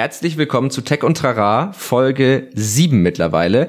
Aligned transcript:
Herzlich 0.00 0.38
willkommen 0.38 0.70
zu 0.70 0.80
Tech 0.80 1.02
und 1.02 1.18
Trara, 1.18 1.74
Folge 1.74 2.48
7 2.54 3.02
mittlerweile. 3.02 3.68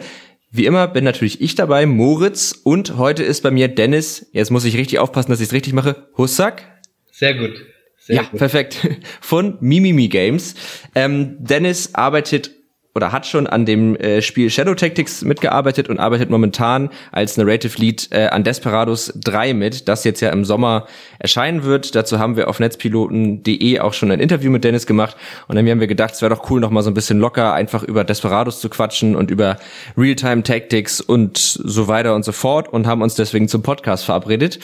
Wie 0.49 0.65
immer 0.65 0.87
bin 0.87 1.03
natürlich 1.03 1.41
ich 1.41 1.55
dabei, 1.55 1.85
Moritz, 1.85 2.57
und 2.63 2.95
heute 2.95 3.21
ist 3.21 3.41
bei 3.41 3.51
mir 3.51 3.67
Dennis, 3.67 4.29
jetzt 4.31 4.49
muss 4.49 4.63
ich 4.63 4.77
richtig 4.77 4.99
aufpassen, 4.99 5.29
dass 5.29 5.41
ich 5.41 5.47
es 5.47 5.53
richtig 5.53 5.73
mache, 5.73 6.07
Hussack. 6.17 6.79
Sehr 7.11 7.33
gut. 7.33 7.65
Sehr 7.97 8.15
ja, 8.15 8.21
gut. 8.23 8.39
perfekt. 8.39 8.77
Von 9.19 9.57
Mimimi 9.59 10.07
Games. 10.07 10.55
Ähm, 10.95 11.35
Dennis 11.37 11.95
arbeitet 11.95 12.51
oder 12.93 13.11
hat 13.11 13.25
schon 13.25 13.47
an 13.47 13.65
dem 13.65 13.95
äh, 13.95 14.21
Spiel 14.21 14.49
Shadow 14.49 14.75
Tactics 14.75 15.23
mitgearbeitet 15.23 15.89
und 15.89 15.99
arbeitet 15.99 16.29
momentan 16.29 16.89
als 17.11 17.37
Narrative 17.37 17.79
Lead 17.79 18.09
äh, 18.11 18.27
an 18.27 18.43
Desperados 18.43 19.13
3 19.15 19.53
mit, 19.53 19.87
das 19.87 20.03
jetzt 20.03 20.19
ja 20.19 20.29
im 20.29 20.43
Sommer 20.43 20.87
erscheinen 21.19 21.63
wird. 21.63 21.95
Dazu 21.95 22.19
haben 22.19 22.35
wir 22.35 22.49
auf 22.49 22.59
netzpiloten.de 22.59 23.79
auch 23.79 23.93
schon 23.93 24.11
ein 24.11 24.19
Interview 24.19 24.51
mit 24.51 24.63
Dennis 24.63 24.85
gemacht 24.85 25.15
und 25.47 25.55
dann 25.55 25.67
haben 25.67 25.79
wir 25.79 25.87
gedacht, 25.87 26.13
es 26.13 26.21
wäre 26.21 26.35
doch 26.35 26.49
cool, 26.49 26.59
noch 26.59 26.69
mal 26.69 26.81
so 26.81 26.89
ein 26.91 26.93
bisschen 26.93 27.19
locker 27.19 27.53
einfach 27.53 27.83
über 27.83 28.03
Desperados 28.03 28.59
zu 28.59 28.69
quatschen 28.69 29.15
und 29.15 29.31
über 29.31 29.57
Realtime 29.97 30.43
Tactics 30.43 30.99
und 30.99 31.37
so 31.37 31.87
weiter 31.87 32.13
und 32.13 32.25
so 32.25 32.33
fort 32.33 32.71
und 32.71 32.87
haben 32.87 33.01
uns 33.01 33.15
deswegen 33.15 33.47
zum 33.47 33.63
Podcast 33.63 34.05
verabredet. 34.05 34.59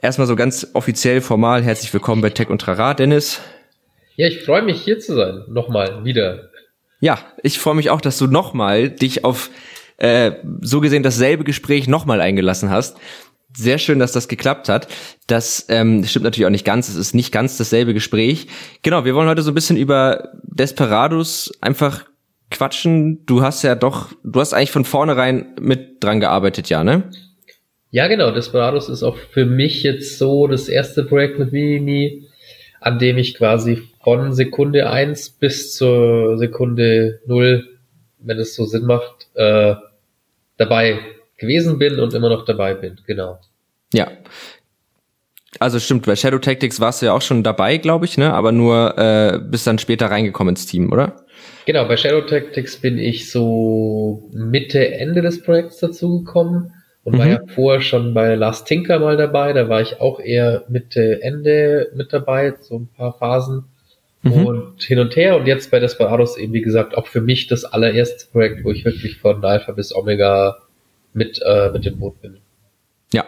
Erstmal 0.00 0.28
so 0.28 0.36
ganz 0.36 0.68
offiziell 0.74 1.20
formal 1.20 1.64
herzlich 1.64 1.92
willkommen 1.92 2.22
bei 2.22 2.30
Tech 2.30 2.50
und 2.50 2.60
Trara, 2.60 2.94
Dennis. 2.94 3.40
Ja, 4.14 4.28
ich 4.28 4.44
freue 4.44 4.62
mich 4.62 4.80
hier 4.80 5.00
zu 5.00 5.14
sein. 5.14 5.42
Nochmal 5.48 6.04
wieder. 6.04 6.50
Ja, 7.00 7.18
ich 7.42 7.58
freue 7.58 7.74
mich 7.74 7.90
auch, 7.90 8.00
dass 8.00 8.18
du 8.18 8.26
nochmal 8.26 8.90
dich 8.90 9.24
auf 9.24 9.50
äh, 9.98 10.32
so 10.60 10.80
gesehen 10.80 11.02
dasselbe 11.02 11.44
Gespräch 11.44 11.88
nochmal 11.88 12.20
eingelassen 12.20 12.70
hast. 12.70 12.96
Sehr 13.56 13.78
schön, 13.78 13.98
dass 13.98 14.12
das 14.12 14.28
geklappt 14.28 14.68
hat. 14.68 14.88
Das 15.26 15.66
ähm, 15.68 16.04
stimmt 16.04 16.24
natürlich 16.24 16.46
auch 16.46 16.50
nicht 16.50 16.64
ganz. 16.64 16.88
Es 16.88 16.96
ist 16.96 17.14
nicht 17.14 17.32
ganz 17.32 17.56
dasselbe 17.56 17.94
Gespräch. 17.94 18.46
Genau, 18.82 19.04
wir 19.04 19.14
wollen 19.14 19.28
heute 19.28 19.42
so 19.42 19.50
ein 19.50 19.54
bisschen 19.54 19.76
über 19.76 20.28
Desperados 20.42 21.52
einfach 21.60 22.04
quatschen. 22.50 23.24
Du 23.26 23.42
hast 23.42 23.62
ja 23.62 23.74
doch, 23.74 24.10
du 24.22 24.40
hast 24.40 24.52
eigentlich 24.52 24.70
von 24.70 24.84
vornherein 24.84 25.54
mit 25.60 26.02
dran 26.02 26.20
gearbeitet, 26.20 26.68
ja, 26.68 26.84
ne? 26.84 27.10
Ja, 27.90 28.06
genau. 28.06 28.30
Desperados 28.30 28.88
ist 28.88 29.02
auch 29.02 29.16
für 29.16 29.46
mich 29.46 29.82
jetzt 29.82 30.18
so 30.18 30.46
das 30.46 30.68
erste 30.68 31.04
Projekt 31.04 31.38
mit 31.38 31.52
Mimimi, 31.52 32.28
an 32.80 32.98
dem 32.98 33.16
ich 33.18 33.34
quasi 33.34 33.82
von 34.08 34.32
Sekunde 34.32 34.88
eins 34.88 35.28
bis 35.28 35.74
zur 35.74 36.38
Sekunde 36.38 37.20
null, 37.26 37.68
wenn 38.20 38.38
es 38.38 38.54
so 38.54 38.64
Sinn 38.64 38.86
macht, 38.86 39.28
äh, 39.34 39.74
dabei 40.56 41.00
gewesen 41.36 41.78
bin 41.78 42.00
und 42.00 42.14
immer 42.14 42.30
noch 42.30 42.46
dabei 42.46 42.72
bin, 42.72 42.98
genau. 43.06 43.38
Ja. 43.92 44.08
Also 45.60 45.78
stimmt, 45.78 46.06
bei 46.06 46.16
Shadow 46.16 46.38
Tactics 46.38 46.80
warst 46.80 47.02
du 47.02 47.06
ja 47.06 47.12
auch 47.12 47.20
schon 47.20 47.42
dabei, 47.42 47.76
glaube 47.76 48.06
ich, 48.06 48.16
ne? 48.16 48.32
Aber 48.32 48.50
nur 48.50 48.96
äh, 48.96 49.40
bis 49.42 49.64
dann 49.64 49.78
später 49.78 50.06
reingekommen 50.06 50.52
ins 50.52 50.64
Team, 50.64 50.90
oder? 50.90 51.26
Genau, 51.66 51.86
bei 51.86 51.98
Shadow 51.98 52.22
Tactics 52.22 52.78
bin 52.78 52.96
ich 52.96 53.30
so 53.30 54.30
Mitte, 54.32 54.90
Ende 54.90 55.20
des 55.20 55.42
Projekts 55.42 55.80
dazugekommen 55.80 56.72
und 57.04 57.12
mhm. 57.12 57.18
war 57.18 57.26
ja 57.26 57.40
vorher 57.54 57.82
schon 57.82 58.14
bei 58.14 58.36
Last 58.36 58.66
Tinker 58.66 59.00
mal 59.00 59.18
dabei. 59.18 59.52
Da 59.52 59.68
war 59.68 59.82
ich 59.82 60.00
auch 60.00 60.18
eher 60.18 60.64
Mitte, 60.70 61.22
Ende 61.22 61.90
mit 61.94 62.14
dabei, 62.14 62.54
so 62.58 62.76
ein 62.76 62.88
paar 62.88 63.12
Phasen 63.12 63.64
mhm. 64.22 64.46
und 64.46 64.82
hin 64.82 64.98
und 64.98 65.16
her. 65.16 65.36
Und 65.36 65.46
jetzt 65.46 65.70
bei 65.70 65.80
Desperados 65.80 66.36
eben, 66.36 66.52
wie 66.52 66.62
gesagt, 66.62 66.96
auch 66.96 67.06
für 67.06 67.20
mich 67.20 67.46
das 67.46 67.64
allererste 67.64 68.26
Projekt, 68.30 68.64
wo 68.64 68.70
ich 68.70 68.84
wirklich 68.84 69.18
von 69.18 69.44
Alpha 69.44 69.72
bis 69.72 69.94
Omega 69.94 70.58
mit, 71.12 71.40
äh, 71.44 71.70
mit 71.70 71.84
dem 71.84 71.98
Boot 71.98 72.20
bin. 72.20 72.38
Ja, 73.12 73.24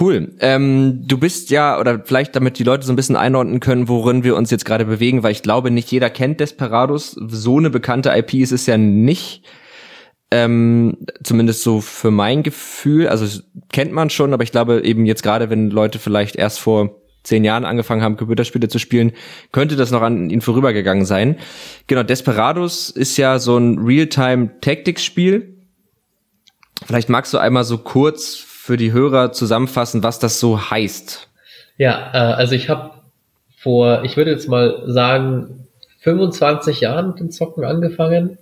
cool. 0.00 0.36
Ähm, 0.40 1.02
du 1.06 1.18
bist 1.18 1.50
ja, 1.50 1.80
oder 1.80 2.00
vielleicht 2.04 2.36
damit 2.36 2.58
die 2.58 2.64
Leute 2.64 2.86
so 2.86 2.92
ein 2.92 2.96
bisschen 2.96 3.16
einordnen 3.16 3.58
können, 3.58 3.88
worin 3.88 4.22
wir 4.22 4.36
uns 4.36 4.50
jetzt 4.50 4.64
gerade 4.64 4.84
bewegen, 4.84 5.22
weil 5.22 5.32
ich 5.32 5.42
glaube, 5.42 5.70
nicht 5.72 5.90
jeder 5.90 6.10
kennt 6.10 6.38
Desperados. 6.38 7.10
So 7.10 7.58
eine 7.58 7.70
bekannte 7.70 8.10
IP 8.10 8.34
ist 8.34 8.52
es 8.52 8.66
ja 8.66 8.78
nicht. 8.78 9.44
Ähm, 10.32 10.98
zumindest 11.24 11.64
so 11.64 11.80
für 11.80 12.12
mein 12.12 12.44
Gefühl. 12.44 13.08
Also 13.08 13.42
kennt 13.72 13.92
man 13.92 14.10
schon, 14.10 14.32
aber 14.32 14.44
ich 14.44 14.52
glaube 14.52 14.82
eben 14.84 15.04
jetzt 15.06 15.24
gerade, 15.24 15.50
wenn 15.50 15.70
Leute 15.70 15.98
vielleicht 15.98 16.36
erst 16.36 16.60
vor 16.60 16.99
zehn 17.22 17.44
Jahren 17.44 17.64
angefangen 17.64 18.02
haben, 18.02 18.16
Computerspiele 18.16 18.68
zu 18.68 18.78
spielen, 18.78 19.12
könnte 19.52 19.76
das 19.76 19.90
noch 19.90 20.02
an 20.02 20.30
ihnen 20.30 20.40
vorübergegangen 20.40 21.04
sein. 21.04 21.36
Genau, 21.86 22.02
Desperados 22.02 22.90
ist 22.90 23.16
ja 23.16 23.38
so 23.38 23.56
ein 23.58 23.78
Real-Time-Tactics-Spiel. 23.78 25.56
Vielleicht 26.86 27.08
magst 27.08 27.34
du 27.34 27.38
einmal 27.38 27.64
so 27.64 27.78
kurz 27.78 28.36
für 28.36 28.76
die 28.76 28.92
Hörer 28.92 29.32
zusammenfassen, 29.32 30.02
was 30.02 30.18
das 30.18 30.40
so 30.40 30.70
heißt. 30.70 31.28
Ja, 31.76 32.10
äh, 32.12 32.18
also 32.34 32.54
ich 32.54 32.68
habe 32.68 32.92
vor, 33.56 34.04
ich 34.04 34.16
würde 34.16 34.30
jetzt 34.30 34.48
mal 34.48 34.82
sagen, 34.86 35.66
25 36.00 36.80
Jahren 36.80 37.08
mit 37.08 37.20
dem 37.20 37.30
Zocken 37.30 37.64
angefangen. 37.64 38.38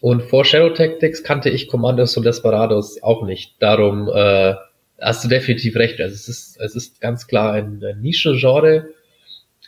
Und 0.00 0.22
vor 0.22 0.44
Shadow 0.44 0.70
Tactics 0.70 1.22
kannte 1.22 1.50
ich 1.50 1.68
Commandos 1.68 2.16
und 2.16 2.24
Desperados 2.24 3.02
auch 3.02 3.22
nicht. 3.22 3.54
Darum 3.60 4.08
äh, 4.08 4.54
hast 5.00 5.24
du 5.24 5.28
definitiv 5.28 5.76
recht. 5.76 6.00
Also 6.00 6.14
es 6.14 6.28
ist, 6.28 6.60
es 6.60 6.74
ist 6.74 7.00
ganz 7.00 7.26
klar 7.26 7.52
ein, 7.52 7.82
ein 7.84 8.00
Nischengenre. 8.00 8.88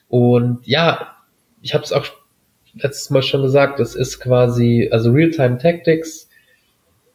Und 0.09 0.67
ja, 0.67 1.17
ich 1.63 1.75
habe 1.75 1.85
es 1.85 1.93
auch 1.93 2.07
letztes 2.75 3.11
Mal 3.11 3.23
schon 3.23 3.43
gesagt, 3.43 3.81
es 3.81 3.95
ist 3.95 4.21
quasi, 4.21 4.89
also 4.91 5.13
Real-Time 5.13 5.59
Tactics. 5.59 6.29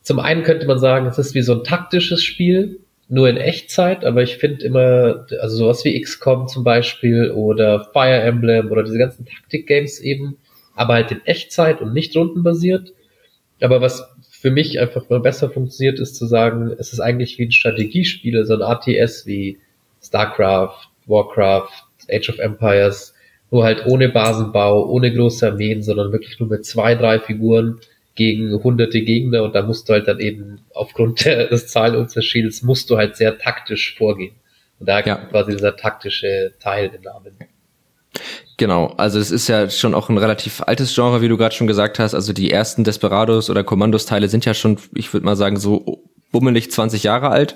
Zum 0.01 0.19
einen 0.19 0.43
könnte 0.43 0.67
man 0.67 0.79
sagen, 0.79 1.05
es 1.07 1.17
ist 1.17 1.35
wie 1.35 1.41
so 1.41 1.53
ein 1.53 1.63
taktisches 1.63 2.23
Spiel, 2.23 2.79
nur 3.09 3.29
in 3.29 3.37
Echtzeit, 3.37 4.03
aber 4.03 4.21
ich 4.21 4.37
finde 4.37 4.65
immer, 4.65 5.25
also 5.39 5.55
sowas 5.55 5.85
wie 5.85 5.99
XCOM 5.99 6.47
zum 6.47 6.63
Beispiel 6.63 7.31
oder 7.31 7.89
Fire 7.93 8.19
Emblem 8.19 8.69
oder 8.69 8.83
diese 8.83 8.97
ganzen 8.97 9.25
Taktik-Games 9.25 9.99
eben, 9.99 10.37
aber 10.75 10.95
halt 10.95 11.11
in 11.11 11.25
Echtzeit 11.25 11.81
und 11.81 11.93
nicht 11.93 12.15
rundenbasiert. 12.15 12.93
Aber 13.61 13.81
was 13.81 14.03
für 14.39 14.51
mich 14.51 14.79
einfach 14.79 15.09
mal 15.09 15.19
besser 15.19 15.49
funktioniert, 15.49 15.99
ist 15.99 16.15
zu 16.15 16.27
sagen, 16.27 16.71
es 16.77 16.93
ist 16.93 16.99
eigentlich 16.99 17.39
wie 17.39 17.45
ein 17.45 17.51
Strategiespiel, 17.51 18.45
so 18.45 18.53
ein 18.53 18.61
ATS 18.61 19.25
wie 19.25 19.59
StarCraft, 20.01 20.89
Warcraft, 21.07 21.71
Age 22.09 22.29
of 22.29 22.39
Empires, 22.39 23.15
nur 23.49 23.63
halt 23.63 23.85
ohne 23.85 24.09
Basenbau, 24.09 24.87
ohne 24.89 25.13
große 25.13 25.47
Armeen, 25.47 25.81
sondern 25.81 26.11
wirklich 26.11 26.39
nur 26.39 26.49
mit 26.49 26.65
zwei, 26.65 26.95
drei 26.95 27.19
Figuren 27.19 27.79
gegen 28.13 28.63
hunderte 28.63 29.01
Gegner 29.01 29.43
und 29.43 29.55
da 29.55 29.63
musst 29.63 29.89
du 29.89 29.93
halt 29.93 30.07
dann 30.07 30.19
eben 30.19 30.59
aufgrund 30.73 31.25
des 31.25 31.67
Zahlenunterschiedes 31.67 32.61
musst 32.61 32.89
du 32.89 32.97
halt 32.97 33.15
sehr 33.15 33.37
taktisch 33.37 33.95
vorgehen. 33.97 34.35
Und 34.79 34.87
da 34.87 34.99
ja. 34.99 35.15
quasi 35.15 35.53
dieser 35.53 35.75
taktische 35.75 36.53
Teil 36.59 36.89
den 36.89 37.01
Namen. 37.01 37.33
Genau, 38.57 38.87
also 38.97 39.19
es 39.19 39.29
ist 39.29 39.47
ja 39.47 39.69
schon 39.69 39.93
auch 39.93 40.09
ein 40.09 40.17
relativ 40.17 40.63
altes 40.65 40.93
Genre, 40.95 41.21
wie 41.21 41.27
du 41.27 41.37
gerade 41.37 41.53
schon 41.53 41.67
gesagt 41.67 41.99
hast. 41.99 42.15
Also 42.15 42.33
die 42.33 42.49
ersten 42.49 42.83
Desperados 42.83 43.51
oder 43.51 43.63
Kommandos-Teile 43.63 44.29
sind 44.29 44.45
ja 44.45 44.55
schon, 44.55 44.79
ich 44.95 45.13
würde 45.13 45.25
mal 45.25 45.35
sagen, 45.35 45.57
so 45.57 46.03
bummelig 46.31 46.71
20 46.71 47.03
Jahre 47.03 47.29
alt. 47.29 47.55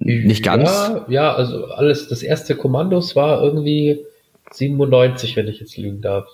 Nicht 0.00 0.42
ganz. 0.42 0.68
Ja, 0.68 1.06
ja, 1.08 1.34
also 1.34 1.66
alles, 1.66 2.08
das 2.08 2.22
erste 2.22 2.56
Kommandos 2.56 3.14
war 3.14 3.42
irgendwie 3.42 4.00
97, 4.50 5.36
wenn 5.36 5.46
ich 5.46 5.60
jetzt 5.60 5.76
lügen 5.76 6.00
darf. 6.00 6.26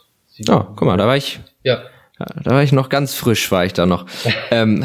Oh, 0.48 0.62
guck 0.74 0.82
mal, 0.82 0.96
da 0.96 1.06
war 1.06 1.16
ich. 1.16 1.40
Ja. 1.62 1.82
Da 2.18 2.50
war 2.52 2.62
ich 2.62 2.72
noch 2.72 2.88
ganz 2.88 3.14
frisch, 3.14 3.50
war 3.50 3.64
ich 3.64 3.72
da 3.72 3.86
noch. 3.86 4.06
ähm, 4.50 4.84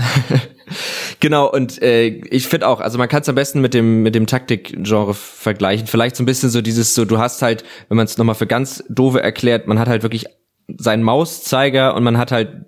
genau, 1.20 1.50
und 1.52 1.82
äh, 1.82 2.08
ich 2.08 2.48
finde 2.48 2.68
auch, 2.68 2.80
also 2.80 2.98
man 2.98 3.08
kann 3.08 3.22
es 3.22 3.30
am 3.30 3.36
besten 3.36 3.62
mit 3.62 3.74
dem, 3.74 4.02
mit 4.02 4.16
dem 4.16 4.26
Taktik-Genre 4.26 5.14
vergleichen. 5.14 5.88
Vielleicht 5.88 6.16
so 6.16 6.24
ein 6.24 6.26
bisschen 6.26 6.50
so 6.50 6.62
dieses, 6.62 6.96
so 6.96 7.06
du 7.06 7.20
hast 7.20 7.42
halt, 7.42 7.64
wenn 7.88 7.98
man 7.98 8.06
es 8.06 8.18
nochmal 8.18 8.36
für 8.36 8.48
ganz 8.48 8.84
doofe 8.90 9.22
erklärt, 9.22 9.68
man 9.68 9.80
hat 9.80 9.88
halt 9.88 10.04
wirklich 10.04 10.26
seinen 10.78 11.04
Mauszeiger 11.04 11.96
und 11.96 12.04
man 12.04 12.18
hat 12.18 12.32
halt 12.32 12.66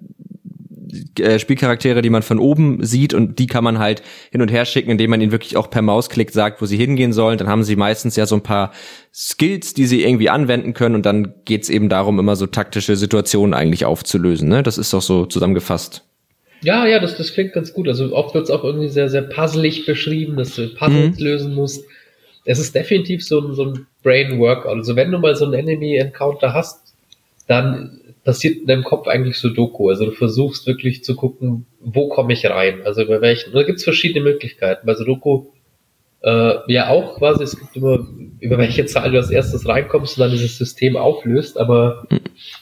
äh, 1.19 1.39
Spielcharaktere, 1.39 2.01
die 2.01 2.09
man 2.09 2.21
von 2.21 2.39
oben 2.39 2.83
sieht 2.83 3.13
und 3.13 3.39
die 3.39 3.47
kann 3.47 3.63
man 3.63 3.79
halt 3.79 4.01
hin 4.31 4.41
und 4.41 4.51
her 4.51 4.65
schicken, 4.65 4.91
indem 4.91 5.09
man 5.09 5.21
ihnen 5.21 5.31
wirklich 5.31 5.57
auch 5.57 5.69
per 5.69 5.81
Mausklick 5.81 6.31
sagt, 6.31 6.61
wo 6.61 6.65
sie 6.65 6.77
hingehen 6.77 7.13
sollen. 7.13 7.37
Dann 7.37 7.47
haben 7.47 7.63
sie 7.63 7.75
meistens 7.75 8.15
ja 8.15 8.25
so 8.25 8.35
ein 8.35 8.43
paar 8.43 8.71
Skills, 9.13 9.73
die 9.73 9.85
sie 9.85 10.03
irgendwie 10.03 10.29
anwenden 10.29 10.73
können 10.73 10.95
und 10.95 11.05
dann 11.05 11.33
geht's 11.45 11.69
eben 11.69 11.89
darum, 11.89 12.19
immer 12.19 12.35
so 12.35 12.47
taktische 12.47 12.95
Situationen 12.95 13.53
eigentlich 13.53 13.85
aufzulösen. 13.85 14.49
Ne? 14.49 14.63
Das 14.63 14.77
ist 14.77 14.93
doch 14.93 15.01
so 15.01 15.25
zusammengefasst. 15.25 16.03
Ja, 16.63 16.85
ja, 16.85 16.99
das, 16.99 17.17
das 17.17 17.33
klingt 17.33 17.53
ganz 17.53 17.73
gut. 17.73 17.87
Also 17.87 18.13
oft 18.15 18.35
wird's 18.35 18.51
auch 18.51 18.63
irgendwie 18.63 18.89
sehr, 18.89 19.09
sehr 19.09 19.23
puzzelig 19.23 19.85
beschrieben, 19.85 20.37
dass 20.37 20.55
du 20.55 20.69
Puzzles 20.75 21.17
mhm. 21.17 21.25
lösen 21.25 21.55
musst. 21.55 21.83
Es 22.45 22.59
ist 22.59 22.75
definitiv 22.75 23.25
so 23.25 23.39
ein, 23.39 23.53
so 23.55 23.65
ein 23.65 23.87
Brain 24.03 24.39
Workout. 24.39 24.77
Also 24.77 24.95
wenn 24.95 25.11
du 25.11 25.17
mal 25.17 25.35
so 25.35 25.45
ein 25.45 25.53
Enemy 25.53 25.97
Encounter 25.97 26.53
hast, 26.53 26.93
dann 27.47 28.00
passiert 28.23 28.57
in 28.57 28.67
deinem 28.67 28.83
Kopf 28.83 29.07
eigentlich 29.07 29.37
so 29.37 29.49
Doku. 29.49 29.89
Also 29.89 30.05
du 30.05 30.11
versuchst 30.11 30.67
wirklich 30.67 31.03
zu 31.03 31.15
gucken, 31.15 31.65
wo 31.79 32.09
komme 32.09 32.33
ich 32.33 32.45
rein? 32.45 32.81
Also 32.85 33.01
über 33.01 33.21
welchen. 33.21 33.49
Und 33.49 33.55
da 33.55 33.63
gibt's 33.63 33.83
verschiedene 33.83 34.23
Möglichkeiten. 34.23 34.85
Bei 34.85 34.93
Sudoku 34.93 35.47
äh, 36.23 36.71
ja 36.71 36.89
auch 36.89 37.17
quasi, 37.17 37.43
es 37.43 37.57
gibt 37.57 37.75
immer, 37.75 38.07
über 38.39 38.57
welche 38.57 38.85
Zahl 38.85 39.11
du 39.11 39.17
als 39.17 39.31
erstes 39.31 39.67
reinkommst 39.67 40.17
und 40.17 40.21
dann 40.21 40.31
dieses 40.31 40.57
System 40.57 40.95
auflöst, 40.95 41.57
aber 41.57 42.05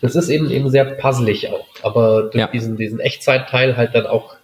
das 0.01 0.15
ist 0.15 0.29
eben 0.29 0.49
eben 0.49 0.69
sehr 0.69 0.85
puzzlig 0.85 1.49
auch. 1.49 1.67
Aber 1.83 2.23
durch 2.23 2.35
ja. 2.35 2.47
diesen, 2.47 2.77
diesen 2.77 2.99
Echtzeitteil 2.99 3.75
halt 3.75 3.95
dann 3.95 4.07
auch, 4.07 4.35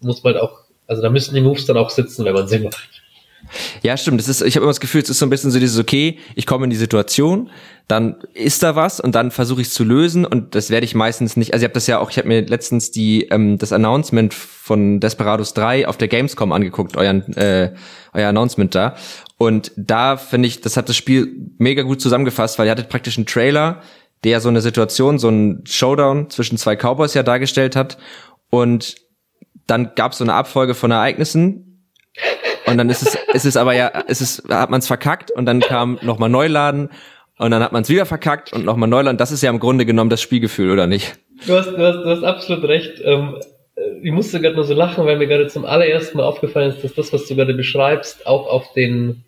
muss 0.00 0.22
man 0.22 0.36
auch, 0.36 0.60
also 0.86 1.00
da 1.00 1.08
müssen 1.08 1.34
die 1.34 1.40
Moves 1.40 1.66
dann 1.66 1.78
auch 1.78 1.90
sitzen, 1.90 2.24
wenn 2.24 2.34
man 2.34 2.48
sie 2.48 2.58
macht. 2.58 2.99
Ja, 3.82 3.96
stimmt. 3.96 4.20
Das 4.20 4.28
ist, 4.28 4.42
ich 4.42 4.56
habe 4.56 4.64
immer 4.64 4.70
das 4.70 4.80
Gefühl, 4.80 5.02
es 5.02 5.10
ist 5.10 5.18
so 5.18 5.26
ein 5.26 5.30
bisschen 5.30 5.50
so 5.50 5.58
dieses, 5.58 5.78
okay, 5.78 6.18
ich 6.34 6.46
komme 6.46 6.64
in 6.64 6.70
die 6.70 6.76
Situation, 6.76 7.50
dann 7.88 8.16
ist 8.34 8.62
da 8.62 8.76
was 8.76 9.00
und 9.00 9.14
dann 9.14 9.30
versuche 9.30 9.60
ich 9.60 9.68
es 9.68 9.74
zu 9.74 9.82
lösen 9.84 10.24
und 10.24 10.54
das 10.54 10.70
werde 10.70 10.84
ich 10.84 10.94
meistens 10.94 11.36
nicht. 11.36 11.52
Also 11.52 11.64
ich 11.64 11.68
habe 11.68 11.74
das 11.74 11.86
ja 11.86 11.98
auch, 11.98 12.10
ich 12.10 12.18
habe 12.18 12.28
mir 12.28 12.42
letztens 12.42 12.90
die 12.90 13.24
ähm, 13.30 13.58
das 13.58 13.72
Announcement 13.72 14.32
von 14.32 15.00
Desperados 15.00 15.54
3 15.54 15.88
auf 15.88 15.96
der 15.96 16.08
Gamescom 16.08 16.52
angeguckt, 16.52 16.96
euren 16.96 17.32
äh, 17.36 17.72
euer 18.12 18.28
Announcement 18.28 18.74
da. 18.74 18.96
Und 19.38 19.72
da 19.76 20.16
finde 20.16 20.48
ich, 20.48 20.60
das 20.60 20.76
hat 20.76 20.88
das 20.88 20.96
Spiel 20.96 21.50
mega 21.58 21.82
gut 21.82 22.00
zusammengefasst, 22.00 22.58
weil 22.58 22.66
ihr 22.66 22.72
hattet 22.72 22.88
praktisch 22.88 23.16
einen 23.16 23.26
Trailer, 23.26 23.82
der 24.24 24.40
so 24.40 24.48
eine 24.48 24.60
Situation, 24.60 25.18
so 25.18 25.28
einen 25.28 25.64
Showdown 25.66 26.30
zwischen 26.30 26.58
zwei 26.58 26.76
Cowboys 26.76 27.14
ja 27.14 27.22
dargestellt 27.22 27.74
hat. 27.74 27.98
Und 28.50 28.96
dann 29.66 29.92
gab 29.94 30.12
es 30.12 30.18
so 30.18 30.24
eine 30.24 30.34
Abfolge 30.34 30.74
von 30.74 30.90
Ereignissen, 30.90 31.88
und 32.66 32.78
dann 32.78 32.90
ist 32.90 33.02
es, 33.02 33.18
ist 33.32 33.46
es 33.46 33.56
aber 33.56 33.74
ja, 33.74 33.88
ist 33.88 34.20
es, 34.20 34.42
hat 34.48 34.70
man 34.70 34.80
es 34.80 34.86
verkackt 34.86 35.30
und 35.30 35.46
dann 35.46 35.60
kam 35.60 35.98
nochmal 36.02 36.28
Neuladen 36.28 36.90
und 37.38 37.50
dann 37.50 37.62
hat 37.62 37.72
man 37.72 37.82
es 37.82 37.88
wieder 37.88 38.06
verkackt 38.06 38.52
und 38.52 38.64
nochmal 38.64 38.88
Neuladen. 38.88 39.16
Das 39.16 39.32
ist 39.32 39.42
ja 39.42 39.50
im 39.50 39.60
Grunde 39.60 39.86
genommen 39.86 40.10
das 40.10 40.20
Spielgefühl, 40.20 40.70
oder 40.70 40.86
nicht? 40.86 41.18
Du 41.46 41.56
hast, 41.56 41.70
du 41.70 41.78
hast, 41.78 41.96
du 41.96 42.06
hast 42.06 42.22
absolut 42.22 42.64
recht. 42.64 43.00
Ähm, 43.02 43.36
ich 44.02 44.12
musste 44.12 44.40
gerade 44.40 44.56
nur 44.56 44.64
so 44.64 44.74
lachen, 44.74 45.06
weil 45.06 45.16
mir 45.16 45.26
gerade 45.26 45.46
zum 45.46 45.64
allerersten 45.64 46.18
Mal 46.18 46.24
aufgefallen 46.24 46.70
ist, 46.70 46.84
dass 46.84 46.94
das, 46.94 47.12
was 47.12 47.26
du 47.26 47.36
gerade 47.36 47.54
beschreibst, 47.54 48.26
auch 48.26 48.46
auf 48.46 48.72
den 48.72 49.24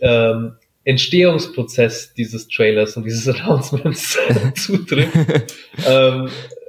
ähm, 0.00 0.56
Entstehungsprozess 0.84 2.14
dieses 2.14 2.48
Trailers 2.48 2.96
und 2.96 3.04
dieses 3.04 3.28
Announcements 3.40 4.18
zutrifft. 4.54 5.54
ähm, 5.86 6.28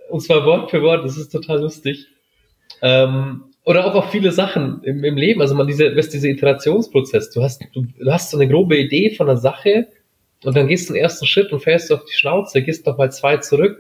und 0.10 0.22
zwar 0.22 0.46
Wort 0.46 0.72
für 0.72 0.82
Wort, 0.82 1.06
das 1.06 1.18
ist 1.18 1.32
total 1.32 1.62
lustig. 1.62 2.08
Ähm, 2.82 3.44
oder 3.70 3.86
auch 3.86 3.94
auf 3.94 4.10
viele 4.10 4.32
Sachen 4.32 4.82
im, 4.82 5.04
im 5.04 5.16
Leben. 5.16 5.42
Also 5.42 5.54
man 5.54 5.68
diese, 5.68 5.96
was 5.96 6.10
dieser 6.10 6.30
Iterationsprozess. 6.30 7.30
Du 7.30 7.44
hast, 7.44 7.62
du, 7.72 7.86
du 8.00 8.12
hast 8.12 8.32
so 8.32 8.38
eine 8.38 8.50
grobe 8.50 8.76
Idee 8.76 9.12
von 9.12 9.30
einer 9.30 9.38
Sache 9.38 9.86
und 10.44 10.58
dann 10.58 10.68
gehst 10.68 10.90
du 10.90 10.94
den 10.94 11.04
ersten 11.04 11.28
Schritt 11.28 11.54
und 11.54 11.60
fährst 11.60 11.92
auf 11.92 12.04
die 12.04 12.14
Schnauze, 12.14 12.64
gehst 12.64 12.88
noch 12.88 12.98
mal 12.98 13.12
zwei 13.12 13.38
zurück, 13.38 13.80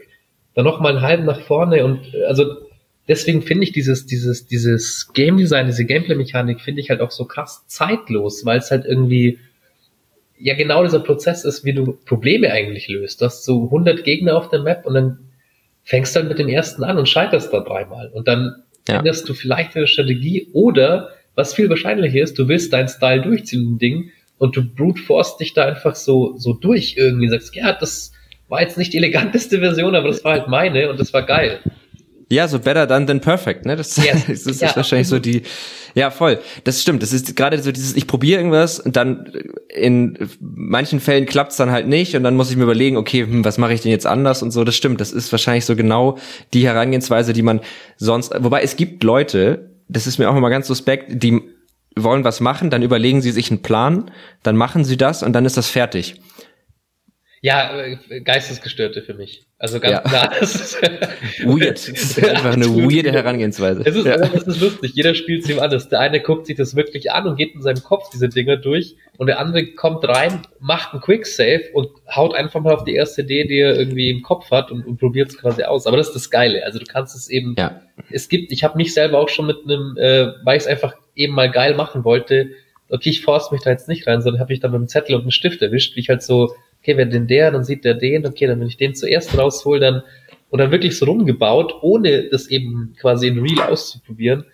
dann 0.54 0.66
noch 0.66 0.80
mal 0.80 0.90
einen 0.90 1.02
halben 1.02 1.26
nach 1.26 1.42
vorne 1.42 1.84
und 1.84 2.02
also 2.28 2.58
deswegen 3.08 3.42
finde 3.42 3.64
ich 3.64 3.72
dieses, 3.72 4.06
dieses, 4.06 4.46
dieses 4.46 5.12
Game 5.14 5.38
Design, 5.38 5.66
diese 5.66 5.86
Gameplay-Mechanik 5.86 6.62
finde 6.62 6.82
ich 6.82 6.92
halt 6.92 7.02
auch 7.02 7.10
so 7.10 7.26
krass 7.26 7.66
zeitlos, 7.66 8.46
weil 8.46 8.60
es 8.60 8.70
halt 8.70 8.86
irgendwie 8.86 9.40
ja 10.38 10.54
genau 10.54 10.84
dieser 10.84 11.00
Prozess 11.00 11.46
ist, 11.46 11.66
wie 11.66 11.74
du 11.74 11.98
Probleme 12.06 12.52
eigentlich 12.52 12.90
löst. 12.90 13.22
Du 13.22 13.26
hast 13.26 13.44
so 13.44 13.64
100 13.64 14.04
Gegner 14.04 14.38
auf 14.38 14.52
der 14.52 14.62
Map 14.62 14.86
und 14.86 14.94
dann 14.94 15.18
fängst 15.84 16.16
du 16.16 16.20
halt 16.20 16.30
mit 16.30 16.38
dem 16.38 16.48
ersten 16.48 16.84
an 16.84 17.00
und 17.00 17.10
scheiterst 17.10 17.52
da 17.52 17.62
dreimal 17.62 18.12
und 18.14 18.28
dann 18.28 18.66
ja. 18.88 19.00
änderst 19.00 19.28
du 19.28 19.34
vielleicht 19.34 19.76
deine 19.76 19.88
Strategie 19.88 20.50
oder, 20.54 21.10
was 21.36 21.54
viel 21.54 21.70
wahrscheinlicher 21.70 22.22
ist, 22.22 22.38
du 22.38 22.48
willst 22.48 22.74
deinen 22.74 22.88
Style 22.88 23.22
durchziehen 23.22 23.62
im 23.62 23.80
Ding 23.80 24.12
und 24.38 24.56
du 24.56 24.64
brute 24.64 25.02
force 25.02 25.38
dich 25.38 25.54
da 25.54 25.66
einfach 25.66 25.96
so, 25.96 26.36
so 26.38 26.54
durch 26.54 26.96
irgendwie, 26.98 27.28
sagst, 27.30 27.56
ja, 27.56 27.74
das 27.74 28.14
war 28.48 28.62
jetzt 28.62 28.78
nicht 28.78 28.94
die 28.94 28.98
eleganteste 28.98 29.60
Version, 29.60 29.96
aber 29.96 30.08
das 30.08 30.24
war 30.24 30.34
halt 30.34 30.48
meine 30.48 30.90
und 30.90 31.00
das 31.00 31.14
war 31.14 31.24
geil. 31.24 31.60
Ja, 32.32 32.48
so 32.48 32.60
better 32.60 32.86
done 32.86 33.08
than 33.08 33.22
perfect, 33.22 33.66
ne? 33.66 33.76
Das, 33.76 33.98
yes. 34.04 34.26
das 34.28 34.46
ist 34.46 34.62
ja, 34.62 34.76
wahrscheinlich 34.76 35.08
so 35.08 35.18
die, 35.18 35.42
ja, 35.96 36.12
voll. 36.12 36.40
Das 36.64 36.82
stimmt. 36.82 37.02
Das 37.02 37.12
ist 37.12 37.36
gerade 37.36 37.62
so 37.62 37.72
dieses, 37.72 37.96
ich 37.96 38.06
probiere 38.06 38.40
irgendwas 38.40 38.80
und 38.80 38.96
dann 38.96 39.32
in 39.68 40.18
manchen 40.40 41.00
Fällen 41.00 41.26
klappt's 41.26 41.58
dann 41.58 41.72
halt 41.72 41.88
nicht 41.88 42.16
und 42.16 42.24
dann 42.24 42.36
muss 42.36 42.52
ich 42.52 42.58
mir 42.58 42.64
überlegen, 42.64 42.98
okay, 42.98 43.24
hm, 43.24 43.44
was 43.44 43.58
mache 43.58 43.74
ich 43.74 43.82
denn 43.82 43.92
jetzt 43.92 44.06
anders 44.06 44.44
und 44.44 44.52
so. 44.52 44.64
Das 44.64 44.76
stimmt. 44.76 45.02
Das 45.02 45.12
ist 45.12 45.32
wahrscheinlich 45.32 45.66
so 45.66 45.76
genau 45.76 46.20
die 46.54 46.66
Herangehensweise, 46.68 47.34
die 47.34 47.42
man 47.42 47.62
sonst, 47.98 48.32
wobei 48.38 48.62
es 48.62 48.76
gibt 48.76 49.04
Leute, 49.04 49.72
das 49.88 50.06
ist 50.06 50.20
mir 50.20 50.30
auch 50.30 50.36
immer 50.36 50.52
ganz 50.52 50.68
suspekt, 50.68 51.24
die 51.24 51.42
wollen 51.96 52.24
was 52.24 52.40
machen, 52.40 52.70
dann 52.70 52.84
überlegen 52.84 53.22
sie 53.22 53.32
sich 53.32 53.50
einen 53.50 53.64
Plan, 53.64 54.12
dann 54.44 54.56
machen 54.56 54.86
sie 54.86 54.98
das 54.98 55.24
und 55.24 55.34
dann 55.34 55.46
ist 55.46 55.58
das 55.58 55.70
fertig. 55.70 56.22
Ja, 57.42 57.76
äh, 57.80 58.22
Geistesgestörte 58.22 59.02
für 59.02 59.16
mich. 59.16 59.49
Also 59.62 59.82
ganz 59.82 59.92
ja. 59.92 60.00
klar. 60.00 60.34
Das 60.40 60.56
ist 60.56 60.82
Weird. 61.44 61.72
Das 61.72 61.90
ist 61.90 62.24
einfach 62.30 62.54
eine 62.54 62.68
weirde 62.68 63.12
Herangehensweise. 63.12 63.82
Es 63.86 63.94
ist, 63.94 64.06
ja. 64.06 64.16
das 64.16 64.44
ist 64.44 64.62
lustig. 64.62 64.94
Jeder 64.96 65.14
spielt 65.14 65.44
es 65.44 65.50
ihm 65.50 65.60
anders. 65.60 65.90
Der 65.90 66.00
eine 66.00 66.22
guckt 66.22 66.48
sich 66.48 66.56
das 66.56 66.78
wirklich 66.78 67.12
an 67.12 67.28
und 67.28 67.36
geht 67.36 67.54
in 67.56 67.62
seinem 67.62 67.84
Kopf 67.84 68.10
diese 68.10 68.30
Dinger 68.30 68.56
durch 68.56 68.96
und 69.18 69.28
der 69.28 69.38
andere 69.40 69.68
kommt 69.74 70.08
rein, 70.08 70.44
macht 70.62 70.94
einen 70.94 71.02
Quick-Save 71.02 71.72
und 71.74 71.90
haut 72.10 72.34
einfach 72.36 72.62
mal 72.62 72.74
auf 72.74 72.86
die 72.86 72.96
erste 72.96 73.22
Idee, 73.22 73.46
die 73.48 73.60
er 73.60 73.78
irgendwie 73.78 74.10
im 74.10 74.22
Kopf 74.22 74.50
hat 74.50 74.72
und, 74.72 74.88
und 74.88 74.98
probiert 74.98 75.30
es 75.30 75.38
quasi 75.38 75.64
aus. 75.64 75.88
Aber 75.88 75.98
das 75.98 76.08
ist 76.08 76.16
das 76.16 76.30
Geile. 76.30 76.64
Also 76.64 76.80
du 76.80 76.86
kannst 76.86 77.14
es 77.18 77.30
eben, 77.30 77.56
ja. 77.58 77.82
es 78.10 78.30
gibt, 78.30 78.54
ich 78.54 78.64
habe 78.64 78.78
mich 78.78 78.94
selber 78.94 79.20
auch 79.20 79.30
schon 79.30 79.46
mit 79.46 79.58
einem, 79.66 79.98
äh, 79.98 80.28
weil 80.46 80.56
ich 80.56 80.64
es 80.64 80.68
einfach 80.68 80.94
eben 81.16 81.34
mal 81.34 81.52
geil 81.52 81.76
machen 81.76 82.06
wollte, 82.06 82.52
okay, 82.90 83.10
ich 83.10 83.22
force 83.22 83.52
mich 83.52 83.62
da 83.62 83.72
jetzt 83.72 83.90
nicht 83.90 84.08
rein, 84.08 84.22
sondern 84.22 84.40
habe 84.40 84.54
ich 84.54 84.62
dann 84.62 84.72
mit 84.72 84.78
einem 84.78 84.88
Zettel 84.88 85.16
und 85.16 85.22
einem 85.22 85.32
Stift 85.32 85.62
erwischt, 85.62 85.98
wie 85.98 86.00
ich 86.00 86.10
halt 86.10 86.24
so 86.24 86.56
okay, 86.80 86.98
wer 86.98 87.06
denn 87.06 87.28
der, 87.28 87.52
dann 87.52 87.64
sieht 87.64 87.86
der 87.86 87.94
den, 87.94 88.26
okay, 88.26 88.48
dann 88.48 88.60
wenn 88.60 88.68
ich 88.68 88.78
den 88.78 88.96
zuerst 88.96 89.38
raushol, 89.38 89.80
dann 89.80 90.04
und 90.50 90.60
dann 90.60 90.72
wirklich 90.72 90.98
so 90.98 91.06
rumgebaut, 91.06 91.76
ohne 91.82 92.30
das 92.30 92.48
eben 92.48 92.96
quasi 93.00 93.28
in 93.28 93.40
Real 93.40 93.70
auszuprobieren. 93.70 94.46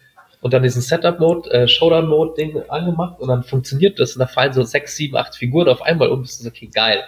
Und 0.41 0.53
dann 0.53 0.61
diesen 0.61 0.81
Setup-Mode, 0.81 1.49
äh, 1.51 1.67
Showdown-Mode-Ding 1.67 2.63
angemacht 2.67 3.19
und 3.19 3.29
dann 3.29 3.43
funktioniert 3.43 3.97
das. 3.99 4.13
Und 4.13 4.19
da 4.19 4.27
fallen 4.27 4.51
so 4.53 4.61
sechs, 4.63 4.95
sieben, 4.95 5.15
acht 5.15 5.35
Figuren 5.35 5.69
auf 5.69 5.81
einmal 5.81 6.09
um, 6.09 6.21
du 6.21 6.27
so, 6.27 6.47
okay, 6.47 6.69
geil 6.71 7.01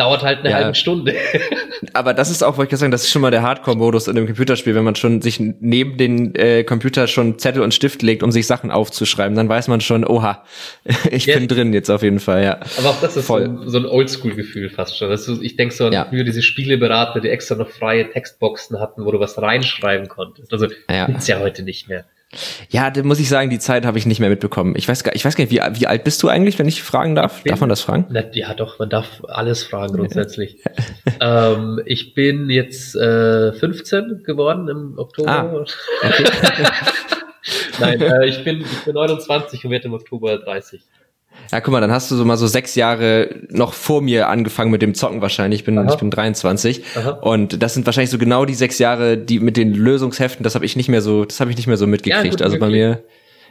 dauert 0.00 0.22
halt 0.22 0.40
eine 0.40 0.50
ja. 0.50 0.56
halbe 0.56 0.74
Stunde. 0.74 1.14
Aber 1.92 2.14
das 2.14 2.30
ist 2.30 2.42
auch, 2.42 2.56
wollte 2.56 2.74
ich 2.74 2.80
sagen, 2.80 2.90
das 2.90 3.02
ist 3.02 3.10
schon 3.10 3.20
mal 3.20 3.30
der 3.30 3.42
Hardcore-Modus 3.42 4.08
in 4.08 4.16
einem 4.16 4.26
Computerspiel, 4.26 4.74
wenn 4.74 4.84
man 4.84 4.96
schon 4.96 5.20
sich 5.20 5.38
neben 5.38 5.98
den 5.98 6.34
äh, 6.34 6.64
Computer 6.64 7.06
schon 7.06 7.38
Zettel 7.38 7.60
und 7.62 7.74
Stift 7.74 8.00
legt, 8.00 8.22
um 8.22 8.32
sich 8.32 8.46
Sachen 8.46 8.70
aufzuschreiben, 8.70 9.36
dann 9.36 9.48
weiß 9.48 9.68
man 9.68 9.82
schon, 9.82 10.06
oha, 10.06 10.44
ich 11.10 11.26
yes. 11.26 11.36
bin 11.36 11.48
drin 11.48 11.72
jetzt 11.74 11.90
auf 11.90 12.02
jeden 12.02 12.18
Fall, 12.18 12.42
ja. 12.42 12.60
Aber 12.78 12.90
auch 12.90 13.00
das 13.00 13.16
ist 13.18 13.26
Voll. 13.26 13.58
so, 13.64 13.68
so 13.68 13.78
ein 13.78 13.86
Oldschool-Gefühl 13.86 14.70
fast 14.70 14.96
schon. 14.96 15.10
Das 15.10 15.28
ist, 15.28 15.42
ich 15.42 15.56
denke 15.56 15.74
so 15.74 15.86
an 15.86 15.92
ja. 15.92 16.06
früher 16.08 16.24
diese 16.24 16.40
Spieleberater, 16.40 17.20
die 17.20 17.28
extra 17.28 17.54
noch 17.54 17.68
freie 17.68 18.08
Textboxen 18.10 18.80
hatten, 18.80 19.04
wo 19.04 19.12
du 19.12 19.20
was 19.20 19.40
reinschreiben 19.40 20.08
konntest. 20.08 20.52
Also 20.52 20.68
ja. 20.90 21.06
gibt's 21.06 21.26
ja 21.26 21.40
heute 21.40 21.62
nicht 21.62 21.88
mehr. 21.88 22.06
Ja, 22.68 22.90
da 22.90 23.02
muss 23.02 23.18
ich 23.18 23.28
sagen, 23.28 23.50
die 23.50 23.58
Zeit 23.58 23.84
habe 23.84 23.98
ich 23.98 24.06
nicht 24.06 24.20
mehr 24.20 24.30
mitbekommen. 24.30 24.74
Ich 24.76 24.86
weiß 24.86 25.02
gar, 25.02 25.14
ich 25.14 25.24
weiß 25.24 25.34
gar 25.34 25.44
nicht, 25.44 25.50
wie, 25.50 25.60
wie 25.80 25.86
alt 25.86 26.04
bist 26.04 26.22
du 26.22 26.28
eigentlich, 26.28 26.58
wenn 26.58 26.68
ich 26.68 26.82
fragen 26.82 27.14
darf? 27.16 27.42
Bin, 27.42 27.50
darf 27.50 27.60
man 27.60 27.68
das 27.68 27.80
fragen? 27.80 28.06
Ja, 28.32 28.54
doch, 28.54 28.78
man 28.78 28.88
darf 28.88 29.22
alles 29.26 29.64
fragen 29.64 29.96
grundsätzlich. 29.96 30.58
ähm, 31.20 31.80
ich 31.86 32.14
bin 32.14 32.48
jetzt 32.48 32.94
äh, 32.94 33.52
15 33.52 34.22
geworden 34.24 34.68
im 34.68 34.98
Oktober. 34.98 35.66
Ah, 36.02 36.06
okay. 36.06 36.24
Nein, 37.80 38.00
äh, 38.00 38.26
ich, 38.26 38.44
bin, 38.44 38.60
ich 38.60 38.84
bin 38.84 38.94
29 38.94 39.64
und 39.64 39.70
werde 39.70 39.86
im 39.86 39.94
Oktober 39.94 40.38
30. 40.38 40.82
Ja, 41.52 41.60
guck 41.60 41.72
mal, 41.72 41.80
dann 41.80 41.90
hast 41.90 42.10
du 42.10 42.16
so 42.16 42.24
mal 42.24 42.36
so 42.36 42.46
sechs 42.46 42.74
Jahre 42.76 43.40
noch 43.48 43.72
vor 43.72 44.02
mir 44.02 44.28
angefangen 44.28 44.70
mit 44.70 44.82
dem 44.82 44.94
Zocken 44.94 45.20
wahrscheinlich. 45.20 45.60
Ich 45.60 45.64
bin, 45.64 45.78
Aha. 45.78 45.92
ich 45.92 45.98
bin 45.98 46.10
23. 46.10 46.84
Aha. 46.96 47.10
Und 47.10 47.62
das 47.62 47.74
sind 47.74 47.86
wahrscheinlich 47.86 48.10
so 48.10 48.18
genau 48.18 48.44
die 48.44 48.54
sechs 48.54 48.78
Jahre, 48.78 49.18
die 49.18 49.40
mit 49.40 49.56
den 49.56 49.74
Lösungsheften, 49.74 50.44
das 50.44 50.54
habe 50.54 50.64
ich 50.64 50.76
nicht 50.76 50.88
mehr 50.88 51.02
so, 51.02 51.24
das 51.24 51.40
habe 51.40 51.50
ich 51.50 51.56
nicht 51.56 51.66
mehr 51.66 51.76
so 51.76 51.86
mitgekriegt. 51.86 52.24
Ja, 52.24 52.30
gut, 52.30 52.42
also 52.42 52.58
bei 52.58 52.68
mir, 52.68 53.02